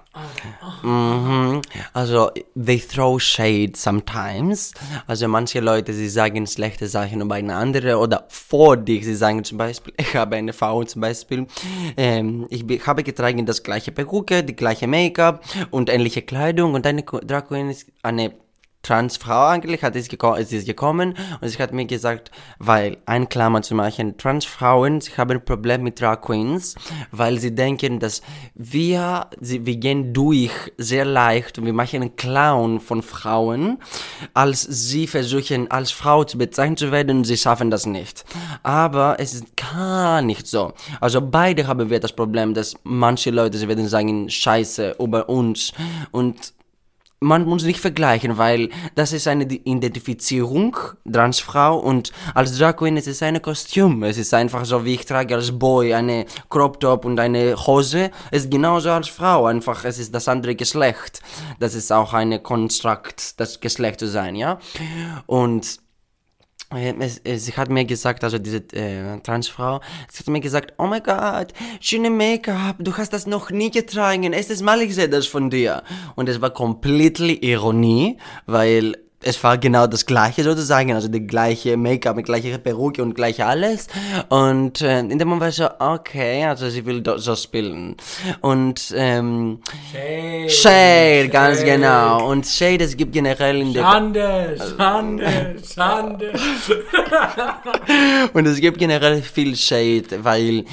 Mhm. 0.83 1.61
Also, 1.93 2.31
they 2.55 2.79
throw 2.79 3.19
shade 3.21 3.73
sometimes. 3.75 4.73
Also, 5.07 5.27
manche 5.27 5.59
Leute, 5.59 5.93
sie 5.93 6.09
sagen 6.09 6.47
schlechte 6.47 6.87
Sachen 6.87 7.21
über 7.21 7.35
eine 7.35 7.55
andere 7.55 7.97
oder 7.97 8.25
vor 8.29 8.77
dich. 8.77 9.05
Sie 9.05 9.15
sagen 9.15 9.43
zum 9.43 9.57
Beispiel, 9.57 9.93
ich 9.99 10.15
habe 10.15 10.35
eine 10.37 10.53
Frau 10.53 10.83
zum 10.83 11.01
Beispiel, 11.01 11.45
ähm, 11.97 12.47
ich 12.49 12.65
be- 12.65 12.79
habe 12.85 13.03
getragen 13.03 13.45
das 13.45 13.63
gleiche 13.63 13.91
Perücke, 13.91 14.43
die 14.43 14.55
gleiche 14.55 14.87
Make-up 14.87 15.43
und 15.71 15.89
ähnliche 15.89 16.21
Kleidung 16.21 16.73
und 16.73 16.85
eine 16.87 17.03
Drag 17.03 17.47
Queen 17.47 17.69
ist 17.69 17.87
eine 18.01 18.33
Transfrau 18.85 19.47
eigentlich 19.47 19.81
hat 19.81 19.95
es 19.95 20.09
geko 20.09 20.35
gekommen 20.35 21.15
und 21.41 21.49
sie 21.49 21.57
hat 21.57 21.73
mir 21.73 21.85
gesagt, 21.85 22.29
weil 22.59 22.97
ein 23.07 23.27
Klammer 23.29 23.63
zu 23.63 23.73
machen, 23.73 24.17
Transfrauen, 24.17 25.01
sie 25.01 25.11
haben 25.17 25.31
ein 25.31 25.43
Problem 25.43 25.81
mit 25.81 25.99
Drag 25.99 26.21
Queens, 26.21 26.75
weil 27.09 27.39
sie 27.39 27.55
denken, 27.55 27.99
dass 27.99 28.21
wir, 28.53 29.27
sie, 29.41 29.65
wir 29.65 29.77
gehen 29.77 30.13
durch 30.13 30.51
sehr 30.77 31.03
leicht 31.03 31.57
und 31.57 31.65
wir 31.65 31.73
machen 31.73 32.03
einen 32.03 32.15
Clown 32.15 32.79
von 32.79 33.01
Frauen, 33.01 33.79
als 34.35 34.61
sie 34.61 35.07
versuchen, 35.07 35.71
als 35.71 35.89
Frau 35.89 36.23
zu 36.23 36.37
bezeichnet 36.37 36.77
zu 36.77 36.91
werden 36.91 37.17
und 37.17 37.23
sie 37.23 37.37
schaffen 37.37 37.71
das 37.71 37.87
nicht. 37.87 38.23
Aber 38.61 39.15
es 39.19 39.33
ist 39.33 39.57
gar 39.57 40.21
nicht 40.21 40.45
so. 40.45 40.73
Also 41.01 41.21
beide 41.21 41.65
haben 41.65 41.89
wir 41.89 41.99
das 41.99 42.13
Problem, 42.13 42.53
dass 42.53 42.75
manche 42.83 43.31
Leute, 43.31 43.57
sie 43.57 43.67
werden 43.67 43.87
sagen, 43.87 44.29
scheiße 44.29 44.97
über 44.99 45.27
uns 45.27 45.73
und 46.11 46.53
man 47.25 47.45
muss 47.45 47.63
nicht 47.63 47.79
vergleichen, 47.79 48.37
weil 48.37 48.69
das 48.93 49.11
ist 49.11 49.27
eine 49.27 49.45
Identifizierung, 49.45 50.77
Transfrau, 51.11 51.77
und 51.77 52.11
als 52.35 52.57
Drag 52.57 52.77
Queen 52.77 52.97
es 52.97 53.07
ist 53.07 53.23
ein 53.23 53.41
Kostüm. 53.41 54.03
Es 54.03 54.17
ist 54.17 54.33
einfach 54.33 54.63
so, 54.65 54.85
wie 54.85 54.93
ich 54.93 55.05
trage 55.05 55.35
als 55.35 55.57
Boy 55.57 55.93
eine 55.93 56.25
Crop 56.49 56.79
Top 56.79 57.03
und 57.03 57.19
eine 57.19 57.55
Hose. 57.55 58.11
Es 58.31 58.43
ist 58.43 58.51
genauso 58.51 58.91
als 58.91 59.07
Frau, 59.07 59.47
einfach 59.47 59.85
es 59.85 59.97
ist 59.97 60.13
das 60.13 60.27
andere 60.27 60.55
Geschlecht. 60.55 61.21
Das 61.59 61.73
ist 61.73 61.91
auch 61.91 62.13
eine 62.13 62.39
Konstrukt, 62.39 63.39
das 63.39 63.59
Geschlecht 63.59 63.99
zu 63.99 64.07
sein, 64.07 64.35
ja. 64.35 64.59
Und 65.25 65.65
es, 65.65 65.79
es, 65.79 65.84
sie 66.71 67.53
hat 67.53 67.69
mir 67.69 67.85
gesagt, 67.85 68.23
also 68.23 68.37
diese 68.37 68.57
äh, 68.73 69.19
Transfrau, 69.21 69.81
sie 70.09 70.19
hat 70.19 70.27
mir 70.27 70.41
gesagt, 70.41 70.73
oh 70.77 70.87
mein 70.87 71.03
Gott, 71.03 71.53
schöne 71.79 72.09
Make-up, 72.09 72.77
du 72.79 72.95
hast 72.97 73.13
das 73.13 73.27
noch 73.27 73.51
nie 73.51 73.71
getragen, 73.71 74.33
erstes 74.33 74.61
Mal 74.61 74.81
ich 74.81 74.95
sehe 74.95 75.09
das 75.09 75.27
von 75.27 75.49
dir. 75.49 75.83
Und 76.15 76.27
es 76.27 76.41
war 76.41 76.49
completely 76.49 77.33
Ironie, 77.33 78.17
weil 78.45 78.97
es 79.25 79.43
war 79.43 79.57
genau 79.57 79.87
das 79.87 80.05
gleiche 80.05 80.43
sozusagen, 80.43 80.93
also 80.93 81.07
die 81.07 81.25
gleiche 81.25 81.77
Make-up 81.77 82.15
mit 82.15 82.27
gleicher 82.27 82.59
Perücke 82.59 83.01
und 83.01 83.15
gleich 83.15 83.43
alles. 83.43 83.87
Und 84.29 84.81
äh, 84.81 84.99
in 84.99 85.17
dem 85.17 85.27
Moment 85.27 85.41
war 85.41 85.49
ich 85.49 85.55
so, 85.55 85.67
okay, 85.79 86.45
also 86.45 86.69
sie 86.69 86.85
will 86.85 87.03
so 87.17 87.35
spielen. 87.35 87.95
Und 88.41 88.93
ähm, 88.95 89.59
Shade. 89.91 90.49
Shade, 90.49 91.29
ganz 91.29 91.63
genau. 91.63 92.29
Und 92.29 92.45
Shade, 92.45 92.83
es 92.83 92.95
gibt 92.95 93.13
generell 93.13 93.61
in 93.61 93.73
der... 93.73 93.81
Schande, 93.83 94.57
Schande, 94.77 95.55
Schande. 95.73 96.33
Und 98.33 98.45
es 98.45 98.61
gibt 98.61 98.77
generell 98.77 99.23
viel 99.23 99.55
Shade, 99.55 100.23
weil 100.23 100.65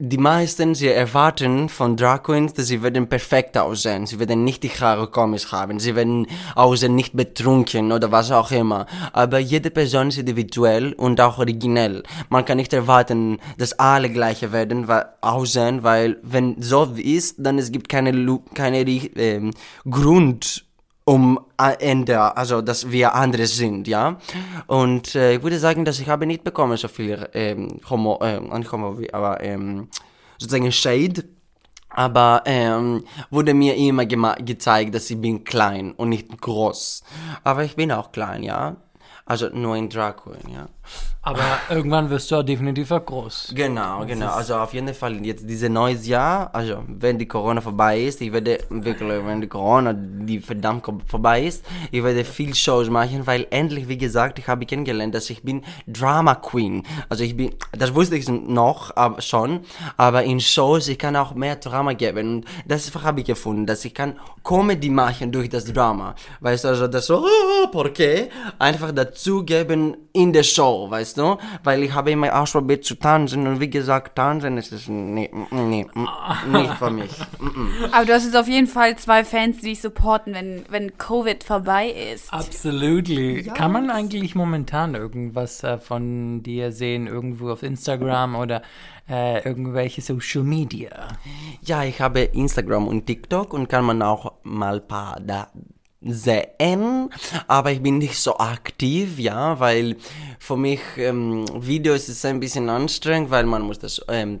die 0.00 0.18
meisten, 0.18 0.74
sie 0.74 0.88
erwarten 0.88 1.68
von 1.68 1.96
Drag 1.96 2.24
Queens, 2.24 2.52
dass 2.52 2.66
sie 2.66 2.82
werden 2.82 3.08
perfekt 3.08 3.56
aussehen. 3.56 4.06
Sie 4.06 4.18
werden 4.18 4.42
nicht 4.42 4.64
die 4.64 4.68
Haare 4.68 5.08
komisch 5.08 5.52
haben. 5.52 5.78
Sie 5.78 5.94
werden 5.94 6.26
aussehen 6.56 6.96
nicht 6.96 7.14
betrunken 7.14 7.92
oder 7.92 8.10
was 8.10 8.32
auch 8.32 8.50
immer. 8.50 8.86
Aber 9.12 9.38
jede 9.38 9.70
Person 9.70 10.08
ist 10.08 10.18
individuell 10.18 10.94
und 10.94 11.20
auch 11.20 11.38
originell. 11.38 12.02
Man 12.28 12.44
kann 12.44 12.56
nicht 12.56 12.72
erwarten, 12.72 13.38
dass 13.56 13.78
alle 13.78 14.10
gleiche 14.10 14.50
werden, 14.50 14.88
weil, 14.88 15.06
aussehen, 15.20 15.84
weil 15.84 16.18
wenn 16.22 16.60
so 16.60 16.92
ist, 16.96 17.36
dann 17.38 17.58
es 17.58 17.70
gibt 17.70 17.88
keine, 17.88 18.40
keine 18.54 18.80
ähm, 18.80 19.52
Grund, 19.88 20.64
um 21.04 21.38
äh, 21.60 21.76
Ende, 21.80 22.36
also 22.36 22.62
dass 22.62 22.90
wir 22.90 23.14
andere 23.14 23.46
sind, 23.46 23.86
ja. 23.86 24.18
Und 24.66 25.14
äh, 25.14 25.34
ich 25.34 25.42
würde 25.42 25.58
sagen, 25.58 25.84
dass 25.84 26.00
ich 26.00 26.08
habe 26.08 26.26
nicht 26.26 26.44
bekommen 26.44 26.76
so 26.76 26.88
viel 26.88 27.28
ähm, 27.34 27.80
Homo, 27.88 28.18
äh, 28.22 28.40
nicht 28.40 28.72
Homo, 28.72 28.98
aber 29.12 29.42
ähm, 29.42 29.88
sozusagen 30.38 30.72
Shade. 30.72 31.24
Aber 31.96 32.42
ähm, 32.46 33.04
wurde 33.30 33.54
mir 33.54 33.76
immer 33.76 34.04
gezeigt, 34.04 34.96
dass 34.96 35.08
ich 35.10 35.20
bin 35.20 35.44
klein 35.44 35.92
und 35.92 36.08
nicht 36.08 36.40
groß. 36.40 37.04
Aber 37.44 37.62
ich 37.62 37.76
bin 37.76 37.92
auch 37.92 38.10
klein, 38.10 38.42
ja. 38.42 38.76
Also 39.26 39.48
nur 39.48 39.76
in 39.76 39.88
Queen, 39.88 40.52
ja. 40.52 40.68
Aber 41.22 41.42
irgendwann 41.70 42.10
wirst 42.10 42.30
du 42.30 42.36
auch 42.36 42.42
definitiv 42.42 42.90
auch 42.90 43.04
groß. 43.04 43.52
Genau, 43.54 44.04
genau. 44.04 44.28
Also 44.28 44.56
auf 44.56 44.74
jeden 44.74 44.92
Fall 44.94 45.24
jetzt 45.24 45.48
dieses 45.48 45.70
neues 45.70 46.06
Jahr, 46.06 46.54
also 46.54 46.84
wenn 46.86 47.18
die 47.18 47.26
Corona 47.26 47.60
vorbei 47.62 48.00
ist, 48.00 48.20
ich 48.20 48.32
werde 48.32 48.58
wirklich, 48.68 49.24
wenn 49.24 49.40
die 49.40 49.46
Corona, 49.46 49.94
die 49.94 50.40
verdammt 50.40 50.86
vorbei 51.06 51.44
ist, 51.44 51.64
ich 51.90 52.04
werde 52.04 52.24
viel 52.24 52.54
Shows 52.54 52.90
machen, 52.90 53.26
weil 53.26 53.46
endlich, 53.50 53.88
wie 53.88 53.96
gesagt, 53.96 54.38
ich 54.38 54.46
habe 54.48 54.66
kennengelernt, 54.66 55.14
dass 55.14 55.30
ich 55.30 55.42
bin 55.42 55.62
Drama 55.86 56.34
Queen. 56.34 56.82
Also 57.08 57.24
ich 57.24 57.36
bin, 57.36 57.54
das 57.72 57.94
wusste 57.94 58.16
ich 58.16 58.28
noch 58.28 58.94
aber 58.94 59.22
schon, 59.22 59.60
aber 59.96 60.24
in 60.24 60.40
Shows, 60.40 60.88
ich 60.88 60.98
kann 60.98 61.16
auch 61.16 61.34
mehr 61.34 61.56
Drama 61.56 61.94
geben. 61.94 62.36
Und 62.36 62.44
das 62.66 62.92
habe 63.02 63.20
ich 63.20 63.26
gefunden, 63.26 63.64
dass 63.66 63.84
ich 63.84 63.94
kann 63.94 64.18
Comedy 64.42 64.90
machen 64.90 65.32
durch 65.32 65.48
das 65.48 65.64
Drama. 65.64 66.14
Weißt 66.40 66.64
du, 66.64 66.68
also 66.68 66.86
das 66.86 67.06
so, 67.06 67.24
ah, 67.64 67.66
porque, 67.72 68.28
einfach 68.58 68.92
dazugeben 68.92 69.96
in 70.12 70.32
der 70.32 70.42
Show, 70.42 70.73
weißt 70.90 71.18
du? 71.18 71.38
Weil 71.62 71.82
ich 71.82 71.92
habe 71.94 72.10
immer 72.10 72.38
ausprobiert 72.38 72.84
zu 72.84 72.94
tanzen 72.94 73.46
und 73.46 73.60
wie 73.60 73.70
gesagt, 73.70 74.16
tanzen 74.16 74.58
ist 74.58 74.72
es 74.72 74.88
nee, 74.88 75.30
nee, 75.50 75.86
nicht 76.46 76.74
für 76.74 76.90
mich. 76.90 77.12
Aber 77.92 78.04
du 78.04 78.12
hast 78.12 78.24
jetzt 78.24 78.36
auf 78.36 78.48
jeden 78.48 78.66
Fall 78.66 78.96
zwei 78.96 79.24
Fans, 79.24 79.58
die 79.58 79.66
dich 79.66 79.80
supporten, 79.80 80.34
wenn, 80.34 80.64
wenn 80.68 80.96
Covid 80.98 81.44
vorbei 81.44 81.88
ist. 81.88 82.32
Absolutely. 82.32 83.44
Kann 83.44 83.72
man 83.72 83.90
eigentlich 83.90 84.34
momentan 84.34 84.94
irgendwas 84.94 85.62
äh, 85.62 85.78
von 85.78 86.42
dir 86.42 86.72
sehen, 86.72 87.06
irgendwo 87.06 87.50
auf 87.50 87.62
Instagram 87.62 88.34
oder 88.36 88.62
äh, 89.08 89.46
irgendwelche 89.46 90.00
Social 90.00 90.42
Media? 90.42 91.08
Ja, 91.62 91.84
ich 91.84 92.00
habe 92.00 92.20
Instagram 92.20 92.86
und 92.88 93.06
TikTok 93.06 93.52
und 93.52 93.68
kann 93.68 93.84
man 93.84 94.02
auch 94.02 94.32
mal 94.42 94.80
paar 94.80 95.20
da 95.20 95.48
sehen, 96.04 97.10
aber 97.48 97.72
ich 97.72 97.82
bin 97.82 97.98
nicht 97.98 98.18
so 98.18 98.36
aktiv, 98.38 99.18
ja, 99.18 99.58
weil 99.58 99.96
für 100.38 100.56
mich 100.56 100.80
ähm, 100.98 101.44
Videos 101.54 102.08
ist 102.08 102.24
ein 102.26 102.40
bisschen 102.40 102.68
anstrengend, 102.68 103.30
weil 103.30 103.44
man 103.44 103.62
muss 103.62 103.78
das 103.78 104.00
ähm, 104.08 104.40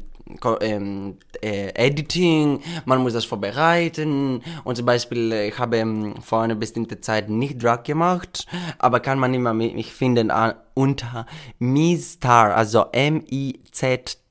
ähm, 0.60 1.18
äh, 1.42 1.68
Editing, 1.74 2.60
man 2.86 3.02
muss 3.02 3.12
das 3.12 3.26
vorbereiten 3.26 4.42
und 4.64 4.76
zum 4.76 4.86
Beispiel, 4.86 5.30
äh, 5.32 5.48
ich 5.48 5.58
habe 5.58 5.76
ähm, 5.76 6.14
vor 6.22 6.40
einer 6.42 6.54
bestimmten 6.54 7.02
Zeit 7.02 7.28
nicht 7.28 7.62
Drag 7.62 7.82
gemacht, 7.82 8.46
aber 8.78 9.00
kann 9.00 9.18
man 9.18 9.34
immer 9.34 9.52
mi- 9.52 9.74
mich 9.74 9.92
finden 9.92 10.30
an, 10.30 10.54
unter 10.72 11.26
Mistar, 11.58 12.54
also 12.56 12.86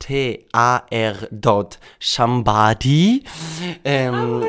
M-I-Z-T-A-R 0.03 1.15
dot 1.31 1.79
Shambadi. 1.99 3.23
Ähm, 3.85 4.43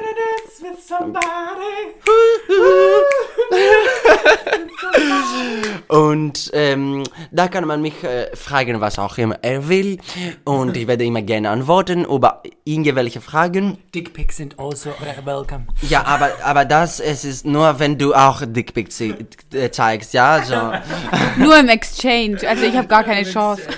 Und 5.88 6.50
ähm, 6.54 7.04
da 7.30 7.48
kann 7.48 7.66
man 7.66 7.82
mich 7.82 8.02
äh, 8.02 8.34
fragen, 8.34 8.80
was 8.80 8.98
auch 8.98 9.18
immer 9.18 9.36
er 9.42 9.68
will. 9.68 9.98
Und 10.44 10.76
ich 10.76 10.86
werde 10.86 11.04
immer 11.04 11.22
gerne 11.22 11.50
antworten 11.50 12.04
über 12.04 12.42
irgendwelche 12.64 13.20
Fragen. 13.20 13.78
Dickpics 13.94 14.38
sind 14.38 14.58
also 14.58 14.90
welcome. 15.24 15.66
Ja, 15.82 16.04
aber, 16.04 16.30
aber 16.42 16.64
das 16.64 17.00
es 17.00 17.24
ist 17.24 17.44
nur, 17.44 17.78
wenn 17.78 17.98
du 17.98 18.14
auch 18.14 18.42
Dickpics 18.44 19.00
äh, 19.00 19.70
zeigst, 19.70 20.14
ja? 20.14 20.42
So. 20.42 20.72
Nur 21.42 21.58
im 21.58 21.68
Exchange. 21.68 22.38
Also 22.48 22.64
ich 22.64 22.76
habe 22.76 22.88
gar 22.88 23.04
keine 23.04 23.24
Chance. 23.24 23.62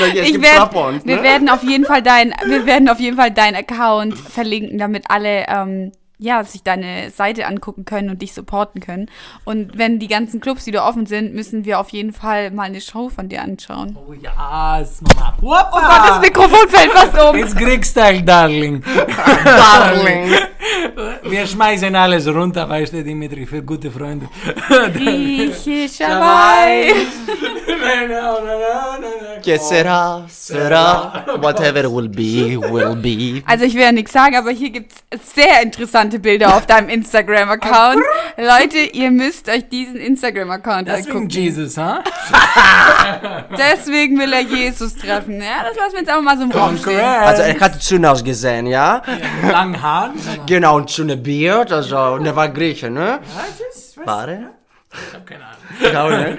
Na, 0.00 0.06
Ich 0.06 0.40
werd, 0.40 0.54
Strap-ons, 0.54 1.04
wir 1.04 1.16
ne? 1.16 1.22
werden 1.22 1.48
auf 1.48 1.62
jeden 1.62 1.84
Fall 1.84 2.02
dein, 2.02 2.34
wir 2.46 2.66
werden 2.66 2.88
auf 2.88 3.00
jeden 3.00 3.16
Fall 3.16 3.30
deinen 3.30 3.56
Account 3.56 4.18
verlinken, 4.18 4.78
damit 4.78 4.97
alle 5.08 5.46
ähm, 5.48 5.92
ja, 6.18 6.42
sich 6.42 6.62
deine 6.62 7.10
Seite 7.10 7.46
angucken 7.46 7.84
können 7.84 8.10
und 8.10 8.20
dich 8.22 8.32
supporten 8.32 8.80
können. 8.80 9.06
Und 9.44 9.78
wenn 9.78 9.98
die 9.98 10.08
ganzen 10.08 10.40
Clubs 10.40 10.66
wieder 10.66 10.86
offen 10.86 11.06
sind, 11.06 11.32
müssen 11.34 11.64
wir 11.64 11.78
auf 11.78 11.90
jeden 11.90 12.12
Fall 12.12 12.50
mal 12.50 12.64
eine 12.64 12.80
Show 12.80 13.08
von 13.08 13.28
dir 13.28 13.42
anschauen. 13.42 13.96
Oh 13.96 14.12
ja, 14.12 14.84
Mama. 15.00 15.36
Whoppa! 15.40 15.70
Oh 15.72 15.80
Gott, 15.80 16.08
das 16.08 16.20
Mikrofon 16.20 16.68
fällt 16.68 16.92
fast 16.92 17.22
um. 17.22 17.36
It's 17.36 17.54
Greek 17.54 17.84
Style, 17.84 18.22
Darling. 18.22 18.82
Darling. 19.44 20.32
Wir 21.22 21.46
schmeißen 21.46 21.94
alles 21.94 22.26
runter, 22.26 22.68
weißt 22.68 22.92
du, 22.92 23.04
Dimitri, 23.04 23.46
für 23.46 23.62
gute 23.62 23.90
Freunde. 23.90 24.28
Griechischer 24.92 26.20
Wein. 26.20 27.06
Que 29.42 29.58
será, 29.58 30.24
será, 30.28 31.24
whatever 31.40 31.88
will 31.90 32.08
be, 32.08 32.56
will 32.56 32.96
be. 32.96 33.42
Also 33.46 33.64
ich 33.64 33.74
will 33.74 33.82
ja 33.82 33.92
nichts 33.92 34.12
sagen, 34.12 34.36
aber 34.36 34.50
hier 34.50 34.70
gibt's 34.70 34.96
sehr 35.34 35.62
interessante 35.62 36.07
Bilder 36.18 36.56
auf 36.56 36.66
deinem 36.66 36.88
Instagram-Account. 36.88 38.00
Leute, 38.38 38.78
ihr 38.78 39.10
müsst 39.10 39.48
euch 39.50 39.68
diesen 39.68 39.96
Instagram-Account 39.96 40.88
Deswegen 40.88 41.10
angucken. 41.10 41.28
Jesus, 41.28 41.76
ha? 41.76 42.02
Deswegen 43.58 44.18
will 44.18 44.32
er 44.32 44.40
Jesus 44.40 44.96
treffen. 44.96 45.42
Ja, 45.42 45.64
das 45.64 45.76
lassen 45.76 45.92
wir 45.92 46.00
jetzt 46.00 46.08
einfach 46.08 46.22
mal 46.22 46.38
so 46.38 46.44
im 46.44 46.52
Raum 46.52 46.78
stehen. 46.78 47.00
Also 47.00 47.42
er 47.42 47.60
hat 47.60 47.84
schön 47.84 48.06
ausgesehen, 48.06 48.66
ja? 48.66 49.02
Lang 49.42 49.80
Haaren. 49.82 50.14
Genau, 50.46 50.76
und 50.76 50.90
schöne 50.90 51.18
Beard, 51.18 51.70
also, 51.72 51.98
und 52.14 52.24
er 52.24 52.34
war 52.34 52.48
Grieche, 52.48 52.88
ne? 52.88 53.20
War 54.04 54.28
er? 54.28 54.50
Ich 54.90 55.14
hab 55.14 55.26
keine 55.26 55.44
Ahnung. 55.44 55.58
Genau, 55.80 56.08
ne? 56.08 56.38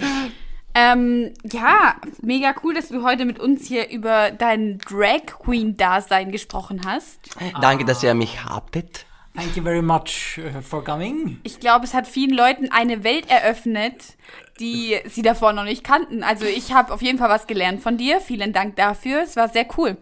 Ähm, 0.75 1.33
ja, 1.51 1.95
mega 2.21 2.53
cool, 2.63 2.73
dass 2.73 2.89
du 2.89 3.03
heute 3.03 3.25
mit 3.25 3.39
uns 3.39 3.67
hier 3.67 3.89
über 3.89 4.31
dein 4.31 4.77
Drag 4.77 5.25
Queen-Dasein 5.25 6.31
gesprochen 6.31 6.81
hast. 6.85 7.19
Danke, 7.59 7.85
dass 7.85 8.03
ihr 8.03 8.13
mich 8.13 8.45
habtet. 8.45 9.05
Thank 9.39 9.55
you 9.55 9.63
very 9.63 9.81
much 9.81 10.37
uh, 10.37 10.61
for 10.61 10.83
coming. 10.83 11.39
Ich 11.43 11.61
glaube, 11.61 11.85
es 11.85 11.93
hat 11.93 12.07
vielen 12.07 12.35
Leuten 12.35 12.69
eine 12.71 13.05
Welt 13.05 13.29
eröffnet, 13.29 14.17
die 14.59 14.97
sie 15.05 15.21
davor 15.21 15.53
noch 15.53 15.63
nicht 15.63 15.85
kannten. 15.85 16.23
Also 16.23 16.43
ich 16.43 16.73
habe 16.73 16.93
auf 16.93 17.01
jeden 17.01 17.17
Fall 17.17 17.29
was 17.29 17.47
gelernt 17.47 17.81
von 17.81 17.95
dir. 17.95 18.19
Vielen 18.19 18.51
Dank 18.51 18.75
dafür. 18.75 19.23
Es 19.23 19.37
war 19.37 19.47
sehr 19.47 19.65
cool. 19.77 19.95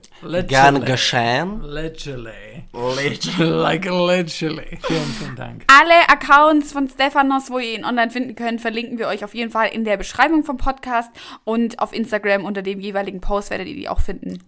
Gern 0.47 0.83
geschehen. 0.83 1.61
Literally. 1.61 2.63
Literally. 2.73 3.53
Like 3.67 3.85
literally. 3.85 4.79
Vielen, 4.81 5.13
vielen 5.19 5.35
Dank. 5.35 5.65
Alle 5.67 6.09
Accounts 6.09 6.71
von 6.71 6.89
Stefanos, 6.89 7.51
wo 7.51 7.59
ihr 7.59 7.75
ihn 7.77 7.85
online 7.85 8.09
finden 8.09 8.33
könnt, 8.33 8.59
verlinken 8.59 8.97
wir 8.97 9.07
euch 9.07 9.23
auf 9.23 9.35
jeden 9.35 9.51
Fall 9.51 9.67
in 9.67 9.83
der 9.83 9.97
Beschreibung 9.97 10.45
vom 10.45 10.57
Podcast 10.57 11.11
und 11.43 11.77
auf 11.77 11.93
Instagram 11.93 12.43
unter 12.43 12.63
dem 12.63 12.79
jeweiligen 12.79 13.21
Post 13.21 13.51
werdet 13.51 13.67
ihr 13.67 13.75
die 13.75 13.87
auch 13.87 14.01
finden. 14.01 14.39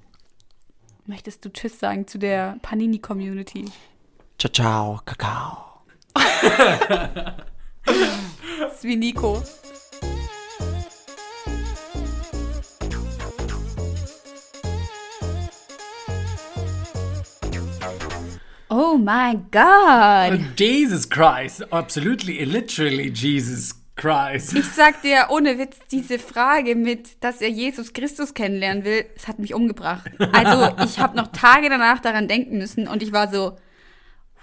Möchtest 1.06 1.46
du 1.46 1.50
Tschüss 1.50 1.80
sagen 1.80 2.08
zu 2.08 2.18
der 2.18 2.58
Panini-Community? 2.64 3.66
Ciao, 4.40 4.52
ciao, 4.54 5.02
Kakao. 5.04 5.82
das 7.84 8.74
ist 8.76 8.84
wie 8.86 8.96
Nico. 8.96 9.44
Oh 18.70 18.98
my 18.98 19.38
God. 19.52 20.58
Jesus 20.58 21.10
Christ. 21.10 21.74
Absolutely, 21.74 22.46
literally 22.46 23.10
Jesus 23.10 23.76
Christ. 23.98 24.56
Ich 24.56 24.68
sag 24.68 25.02
dir 25.02 25.26
ohne 25.32 25.58
Witz, 25.58 25.80
diese 25.92 26.18
Frage 26.18 26.76
mit, 26.76 27.22
dass 27.22 27.42
er 27.42 27.50
Jesus 27.50 27.92
Christus 27.92 28.34
kennenlernen 28.34 28.86
will, 28.86 29.04
es 29.18 29.28
hat 29.28 29.40
mich 29.40 29.54
umgebracht. 29.54 30.10
Also 30.32 30.74
ich 30.86 30.98
habe 30.98 31.18
noch 31.18 31.28
Tage 31.34 31.68
danach 31.68 32.00
daran 32.00 32.30
denken 32.30 32.58
müssen 32.58 32.88
und 32.88 33.04
ich 33.04 33.12
war 33.12 33.30
so, 33.30 33.58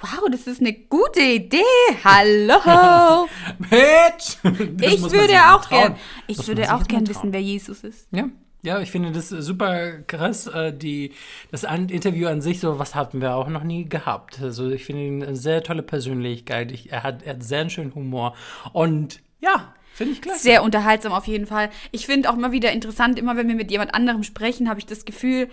wow, 0.01 0.29
das 0.31 0.47
ist 0.47 0.61
eine 0.61 0.73
gute 0.73 1.21
Idee. 1.21 1.63
Hallo. 2.05 3.29
Bitch! 3.59 4.37
Das 4.77 4.93
ich 4.93 5.03
würde 5.11 5.35
auch 5.55 5.65
trauen. 5.65 5.81
gern, 5.81 5.97
ich 6.27 6.47
würde 6.47 6.75
auch 6.75 6.87
gern 6.87 7.07
wissen, 7.09 7.33
wer 7.33 7.41
Jesus 7.43 7.83
ist. 7.85 8.09
Ja, 8.11 8.29
ja, 8.63 8.81
ich 8.81 8.91
finde 8.91 9.13
das 9.13 9.29
super 9.29 9.99
krass. 10.07 10.47
äh, 10.49 10.73
Die, 10.73 11.13
das 11.51 11.65
Interview 11.65 12.29
an 12.29 12.41
sich, 12.41 12.61
so 12.61 12.79
was 12.79 12.95
hatten 12.95 13.21
wir 13.21 13.35
auch 13.37 13.49
noch 13.49 13.63
nie 13.63 13.89
gehabt. 13.89 14.41
Also 14.43 14.71
ich 14.71 14.85
finde 14.85 15.03
ihn 15.03 15.23
eine 15.23 15.37
sehr 15.37 15.63
tolle 15.63 15.83
Persönlichkeit. 15.83 16.73
Ich, 16.73 16.91
er, 16.93 17.03
hat, 17.03 17.23
er 17.23 17.35
hat 17.35 17.43
sehr 17.43 17.61
einen 17.61 17.71
schönen 17.71 17.95
Humor. 17.95 18.35
Und 18.73 19.21
ja, 19.41 19.73
finde 19.95 20.15
ich 20.15 20.23
klasse. 20.23 20.41
Sehr 20.41 20.63
unterhaltsam 20.63 21.13
auf 21.13 21.27
jeden 21.27 21.47
Fall. 21.47 21.71
Ich 21.93 22.07
finde 22.07 22.29
auch 22.31 22.35
immer 22.35 22.53
wieder 22.53 22.73
interessant, 22.73 23.19
immer 23.19 23.37
wenn 23.37 23.49
wir 23.49 23.55
mit 23.55 23.71
jemand 23.71 23.95
anderem 23.95 24.25
sprechen, 24.25 24.69
habe 24.69 24.81
ich 24.81 24.87
das 24.87 25.05
Gefühl, 25.05 25.49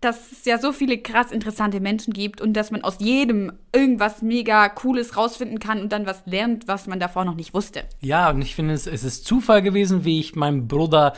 dass 0.00 0.32
es 0.32 0.44
ja 0.44 0.58
so 0.58 0.72
viele 0.72 0.98
krass 0.98 1.32
interessante 1.32 1.80
Menschen 1.80 2.12
gibt 2.12 2.40
und 2.40 2.52
dass 2.54 2.70
man 2.70 2.82
aus 2.82 2.96
jedem 3.00 3.52
irgendwas 3.72 4.22
mega 4.22 4.68
Cooles 4.68 5.16
rausfinden 5.16 5.58
kann 5.58 5.80
und 5.80 5.92
dann 5.92 6.06
was 6.06 6.22
lernt, 6.26 6.68
was 6.68 6.86
man 6.86 7.00
davor 7.00 7.24
noch 7.24 7.34
nicht 7.34 7.54
wusste. 7.54 7.84
Ja, 8.00 8.30
und 8.30 8.42
ich 8.42 8.54
finde, 8.54 8.74
es, 8.74 8.86
es 8.86 9.04
ist 9.04 9.24
Zufall 9.24 9.62
gewesen, 9.62 10.04
wie 10.04 10.20
ich 10.20 10.36
meinen 10.36 10.68
Bruder 10.68 11.14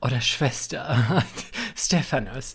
oder 0.00 0.20
Schwester 0.20 1.22
Stephanus 1.74 2.54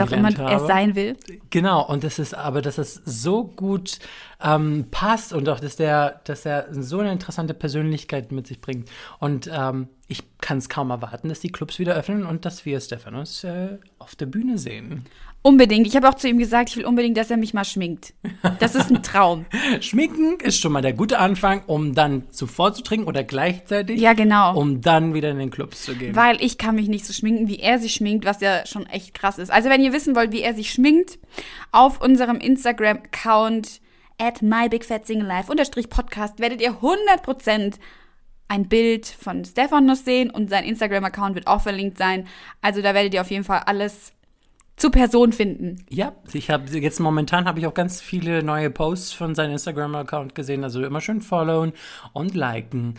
auch 0.00 0.08
kennengelernt 0.08 0.38
immer 0.38 0.50
habe. 0.50 0.52
er 0.52 0.66
sein 0.66 0.94
will. 0.94 1.16
Genau, 1.50 1.86
und 1.86 2.04
das 2.04 2.18
ist 2.18 2.34
aber, 2.34 2.62
dass 2.62 2.78
es 2.78 2.94
so 3.04 3.44
gut 3.44 3.98
ähm, 4.42 4.86
passt 4.90 5.32
und 5.32 5.48
auch, 5.48 5.60
dass 5.60 5.76
der, 5.76 6.20
dass 6.24 6.46
er 6.46 6.66
so 6.70 7.00
eine 7.00 7.12
interessante 7.12 7.54
Persönlichkeit 7.54 8.32
mit 8.32 8.46
sich 8.46 8.60
bringt. 8.60 8.90
Und 9.18 9.50
ähm, 9.52 9.88
ich 10.08 10.22
kann 10.38 10.58
es 10.58 10.68
kaum 10.68 10.90
erwarten, 10.90 11.28
dass 11.28 11.40
die 11.40 11.50
Clubs 11.50 11.78
wieder 11.78 11.94
öffnen 11.94 12.24
und 12.24 12.44
dass 12.44 12.64
wir 12.64 12.80
Stephanus 12.80 13.44
äh, 13.44 13.78
auf 13.98 14.14
der 14.16 14.26
Bühne 14.26 14.58
sehen. 14.58 15.04
Unbedingt. 15.46 15.86
Ich 15.86 15.94
habe 15.94 16.08
auch 16.08 16.14
zu 16.14 16.26
ihm 16.26 16.38
gesagt, 16.38 16.70
ich 16.70 16.76
will 16.78 16.86
unbedingt, 16.86 17.18
dass 17.18 17.30
er 17.30 17.36
mich 17.36 17.52
mal 17.52 17.66
schminkt. 17.66 18.14
Das 18.60 18.74
ist 18.74 18.90
ein 18.90 19.02
Traum. 19.02 19.44
Schminken 19.80 20.40
ist 20.40 20.58
schon 20.58 20.72
mal 20.72 20.80
der 20.80 20.94
gute 20.94 21.18
Anfang, 21.18 21.62
um 21.66 21.94
dann 21.94 22.30
zuvor 22.30 22.72
zu 22.72 22.82
trinken 22.82 23.06
oder 23.06 23.24
gleichzeitig, 23.24 24.00
Ja, 24.00 24.14
genau. 24.14 24.56
um 24.58 24.80
dann 24.80 25.12
wieder 25.12 25.30
in 25.30 25.38
den 25.38 25.50
Clubs 25.50 25.82
zu 25.82 25.94
gehen. 25.96 26.16
Weil 26.16 26.42
ich 26.42 26.56
kann 26.56 26.76
mich 26.76 26.88
nicht 26.88 27.04
so 27.04 27.12
schminken, 27.12 27.46
wie 27.46 27.58
er 27.58 27.78
sich 27.78 27.92
schminkt, 27.92 28.24
was 28.24 28.40
ja 28.40 28.64
schon 28.64 28.86
echt 28.86 29.12
krass 29.12 29.36
ist. 29.38 29.50
Also 29.52 29.68
wenn 29.68 29.82
ihr 29.82 29.92
wissen 29.92 30.16
wollt, 30.16 30.32
wie 30.32 30.40
er 30.40 30.54
sich 30.54 30.70
schminkt, 30.72 31.18
auf 31.72 32.00
unserem 32.00 32.38
Instagram-Account 32.38 33.82
at 34.16 34.40
mybigfatsinglelife 34.40 35.50
unterstrich 35.50 35.90
Podcast 35.90 36.38
werdet 36.38 36.62
ihr 36.62 36.78
100% 36.80 37.74
ein 38.48 38.68
Bild 38.68 39.04
von 39.06 39.44
Stephanus 39.44 40.06
sehen 40.06 40.30
und 40.30 40.48
sein 40.48 40.64
Instagram-Account 40.64 41.34
wird 41.34 41.46
auch 41.48 41.60
verlinkt 41.60 41.98
sein. 41.98 42.26
Also 42.62 42.80
da 42.80 42.94
werdet 42.94 43.12
ihr 43.12 43.20
auf 43.20 43.30
jeden 43.30 43.44
Fall 43.44 43.60
alles 43.66 44.12
zur 44.76 44.90
Person 44.90 45.32
finden. 45.32 45.84
Ja, 45.88 46.12
ich 46.32 46.50
habe 46.50 46.68
jetzt 46.78 46.98
momentan 47.00 47.46
habe 47.46 47.58
ich 47.60 47.66
auch 47.66 47.74
ganz 47.74 48.00
viele 48.00 48.42
neue 48.42 48.70
Posts 48.70 49.12
von 49.12 49.34
seinem 49.34 49.52
Instagram-Account 49.52 50.34
gesehen. 50.34 50.64
Also 50.64 50.84
immer 50.84 51.00
schön 51.00 51.20
followen 51.20 51.72
und 52.12 52.34
liken 52.34 52.94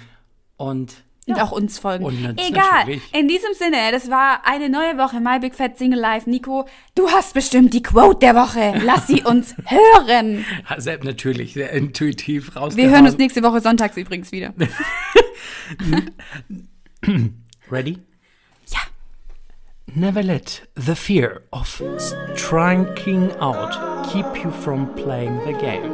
und 0.58 1.04
Und 1.28 1.42
auch 1.42 1.52
uns 1.52 1.80
folgen. 1.80 2.06
Egal. 2.38 2.64
natürlich. 2.80 3.02
In 3.14 3.28
diesem 3.28 3.54
Sinne, 3.56 3.78
das 3.92 4.10
war 4.10 4.46
eine 4.46 4.70
neue 4.70 4.98
Woche 4.98 5.20
My 5.20 5.40
Big 5.40 5.54
Fat 5.56 5.78
Single 5.78 6.00
Life. 6.00 6.30
Nico, 6.30 6.66
du 6.96 7.10
hast 7.10 7.34
bestimmt 7.34 7.74
die 7.74 7.82
Quote 7.84 8.20
der 8.20 8.36
Woche. 8.36 8.80
Lass 8.86 9.08
sie 9.08 9.24
uns 9.26 9.56
hören. 9.66 10.46
Selbst 10.78 11.04
natürlich 11.04 11.54
sehr 11.56 11.72
intuitiv 11.72 12.56
rausgehauen. 12.56 12.78
Wir 12.78 12.90
hören 12.96 13.06
uns 13.06 13.18
nächste 13.18 13.44
Woche 13.44 13.60
sonntags 13.60 13.98
übrigens 13.98 14.32
wieder. 14.32 14.54
Ready? 17.72 17.98
Never 19.98 20.22
let 20.22 20.60
the 20.74 20.94
fear 20.94 21.44
of 21.54 21.82
striking 22.36 23.32
out 23.40 24.12
keep 24.12 24.26
you 24.44 24.52
from 24.52 24.94
playing 24.94 25.38
the 25.46 25.54
game. 25.54 25.90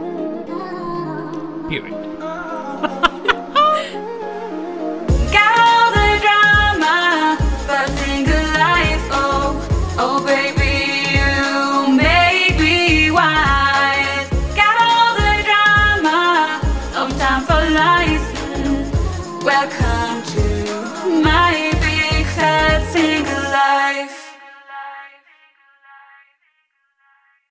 Period. 1.70 2.11